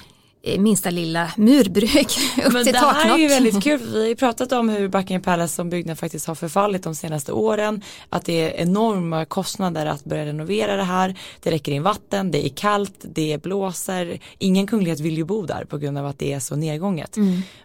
minsta 0.59 0.91
lilla 0.91 1.31
murbruk 1.37 2.19
upp 2.47 2.53
Men 2.53 2.65
till 2.65 2.73
det 2.73 2.79
här 2.79 3.15
är 3.15 3.19
ju 3.19 3.29
taknock. 3.29 3.31
väldigt 3.31 3.63
kul 3.63 3.81
vi 3.93 4.01
har 4.01 4.07
ju 4.09 4.17
pratat 4.25 4.53
om 4.53 4.69
hur 4.69 4.89
Buckingham 4.89 5.23
Palace 5.23 5.55
som 5.55 5.71
byggnad 5.71 5.99
faktiskt 5.99 6.27
har 6.27 6.35
förfallit 6.35 6.83
de 6.83 6.95
senaste 6.95 7.33
åren. 7.33 7.83
Att 8.09 8.25
det 8.25 8.33
är 8.41 8.63
enorma 8.63 9.25
kostnader 9.25 9.87
att 9.87 10.05
börja 10.05 10.27
renovera 10.27 10.77
det 10.77 10.83
här. 10.83 11.15
Det 11.43 11.51
räcker 11.51 11.73
in 11.73 11.83
vatten, 11.83 12.31
det 12.31 12.47
är 12.47 12.49
kallt, 12.49 12.95
det 13.03 13.43
blåser. 13.43 14.19
Ingen 14.39 14.67
kunglighet 14.67 15.01
vill 15.01 15.17
ju 15.17 15.25
bo 15.25 15.47
där 15.47 15.65
på 15.65 15.79
grund 15.79 15.99
av 15.99 16.07
att 16.07 16.19
det 16.19 16.33
är 16.33 16.41
så 16.41 16.57
nedgånget. 16.57 17.17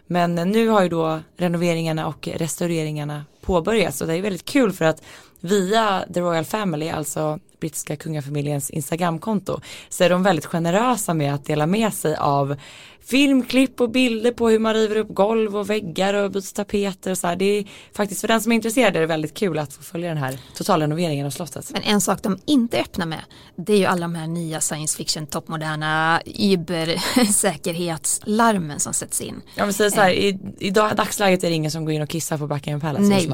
Men 0.06 0.34
nu 0.34 0.68
har 0.68 0.82
ju 0.82 0.88
då 0.88 1.20
renoveringarna 1.36 2.06
och 2.06 2.28
restaureringarna 2.34 3.24
påbörjats 3.50 4.00
och 4.00 4.06
det 4.06 4.14
är 4.16 4.22
väldigt 4.22 4.44
kul 4.44 4.72
för 4.72 4.84
att 4.84 5.02
via 5.40 6.04
The 6.14 6.20
Royal 6.20 6.44
Family, 6.44 6.88
alltså 6.88 7.38
brittiska 7.60 7.96
kungafamiljens 7.96 8.70
Instagramkonto 8.70 9.60
så 9.88 10.04
är 10.04 10.10
de 10.10 10.22
väldigt 10.22 10.46
generösa 10.46 11.14
med 11.14 11.34
att 11.34 11.44
dela 11.44 11.66
med 11.66 11.94
sig 11.94 12.16
av 12.16 12.56
filmklipp 13.04 13.80
och 13.80 13.90
bilder 13.90 14.32
på 14.32 14.48
hur 14.48 14.58
man 14.58 14.74
river 14.74 14.96
upp 14.96 15.08
golv 15.08 15.56
och 15.56 15.70
väggar 15.70 16.14
och 16.14 16.30
byter 16.30 16.54
tapeter 16.54 17.10
och 17.10 17.18
så 17.18 17.26
här. 17.26 17.36
Det 17.36 17.44
är 17.44 17.64
faktiskt 17.92 18.20
för 18.20 18.28
den 18.28 18.40
som 18.40 18.52
är 18.52 18.56
intresserad 18.56 18.96
är 18.96 19.00
det 19.00 19.06
väldigt 19.06 19.34
kul 19.34 19.58
att 19.58 19.72
få 19.72 19.82
följa 19.82 20.08
den 20.08 20.18
här 20.18 20.38
totalrenoveringen 20.54 21.26
av 21.26 21.30
slottet. 21.30 21.70
Men 21.72 21.82
en 21.82 22.00
sak 22.00 22.22
de 22.22 22.38
inte 22.46 22.76
är 22.76 22.80
öppna 22.80 23.06
med 23.06 23.20
det 23.56 23.72
är 23.72 23.78
ju 23.78 23.86
alla 23.86 24.00
de 24.00 24.14
här 24.14 24.26
nya 24.26 24.60
science 24.60 24.96
fiction 24.96 25.26
toppmoderna 25.26 26.22
übersäkerhetslarmen 26.26 28.80
som 28.80 28.94
sätts 28.94 29.20
in. 29.20 29.42
Ja 29.54 29.64
men 29.64 29.74
säger 29.74 29.90
så 29.90 30.00
här, 30.00 30.10
i, 30.10 30.38
i 30.58 30.70
dag, 30.70 30.96
dagsläget 30.96 31.44
är 31.44 31.48
det 31.48 31.54
ingen 31.54 31.70
som 31.70 31.84
går 31.84 31.94
in 31.94 32.02
och 32.02 32.08
kissar 32.08 32.38
på 32.38 32.46
Buckingham 32.46 32.80
Palace. 32.80 33.02
Nej, 33.02 33.30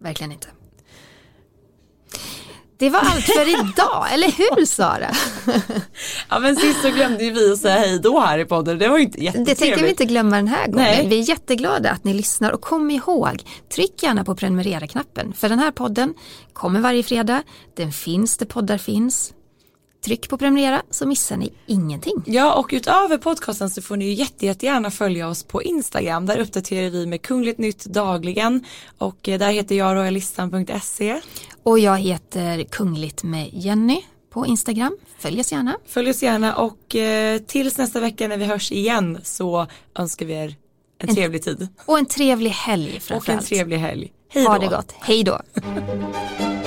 verkligen 0.00 0.32
inte. 0.32 0.48
Det 2.80 2.90
var 2.90 3.00
allt 3.00 3.24
för 3.24 3.48
idag, 3.48 4.06
eller 4.12 4.30
hur 4.30 4.64
Sara? 4.66 5.10
Ja 6.28 6.38
men 6.38 6.56
sist 6.56 6.82
så 6.82 6.90
glömde 6.90 7.24
ju 7.24 7.30
vi 7.30 7.52
att 7.52 7.58
säga 7.58 7.78
hej 7.78 7.98
då 8.02 8.20
här 8.20 8.38
i 8.38 8.44
podden. 8.44 8.78
Det 8.78 8.88
var 8.88 8.98
ju 8.98 9.04
inte 9.04 9.18
Det 9.18 9.24
jättetrevligt. 9.24 9.58
tänkte 9.58 9.82
vi 9.82 9.90
inte 9.90 10.04
glömma 10.04 10.36
den 10.36 10.48
här 10.48 10.66
gången. 10.66 10.86
Nej. 10.96 11.06
Vi 11.08 11.18
är 11.18 11.28
jätteglada 11.28 11.90
att 11.90 12.04
ni 12.04 12.14
lyssnar 12.14 12.50
och 12.52 12.60
kom 12.60 12.90
ihåg, 12.90 13.42
tryck 13.74 14.02
gärna 14.02 14.24
på 14.24 14.34
prenumerera-knappen. 14.36 15.32
För 15.32 15.48
den 15.48 15.58
här 15.58 15.70
podden 15.70 16.14
kommer 16.52 16.80
varje 16.80 17.02
fredag, 17.02 17.42
den 17.76 17.92
finns 17.92 18.36
där 18.36 18.46
poddar 18.46 18.78
finns. 18.78 19.32
Tryck 20.04 20.28
på 20.28 20.38
prenumerera 20.38 20.82
så 20.90 21.06
missar 21.06 21.36
ni 21.36 21.52
ingenting. 21.66 22.22
Ja 22.26 22.54
och 22.54 22.68
utöver 22.72 23.18
podcasten 23.18 23.70
så 23.70 23.82
får 23.82 23.96
ni 23.96 24.04
ju 24.04 24.12
jätte, 24.12 24.46
jättegärna 24.46 24.90
följa 24.90 25.28
oss 25.28 25.42
på 25.44 25.62
Instagram. 25.62 26.26
Där 26.26 26.38
uppdaterar 26.38 26.90
vi 26.90 27.06
med 27.06 27.22
Kungligt 27.22 27.58
Nytt 27.58 27.84
dagligen 27.84 28.64
och 28.98 29.28
eh, 29.28 29.38
där 29.38 29.50
heter 29.52 29.74
jag 29.74 29.96
royalistan.se. 29.96 31.20
Och 31.62 31.78
jag 31.78 31.98
heter 31.98 32.64
Kungligt 32.64 33.22
med 33.22 33.48
Jenny 33.52 34.02
på 34.30 34.46
Instagram. 34.46 34.96
Följ 35.18 35.40
oss 35.40 35.52
gärna. 35.52 35.76
Följ 35.86 36.10
oss 36.10 36.22
gärna 36.22 36.56
och 36.56 36.96
eh, 36.96 37.38
tills 37.38 37.78
nästa 37.78 38.00
vecka 38.00 38.28
när 38.28 38.36
vi 38.36 38.44
hörs 38.44 38.72
igen 38.72 39.18
så 39.22 39.66
önskar 39.94 40.26
vi 40.26 40.32
er 40.34 40.54
en 40.98 41.14
trevlig 41.14 41.42
tid 41.42 41.68
Och 41.86 41.98
en 41.98 42.06
trevlig 42.06 42.50
helg 42.50 42.88
och 42.88 42.94
en 42.94 43.00
framförallt. 43.00 43.46
trevlig 43.46 43.76
helg. 43.78 44.12
Hej 44.28 44.44
då! 44.44 44.50
Ha 44.50 44.58
det 44.58 44.66
gott. 44.66 44.94
Hej 45.00 45.24
då. 45.24 45.40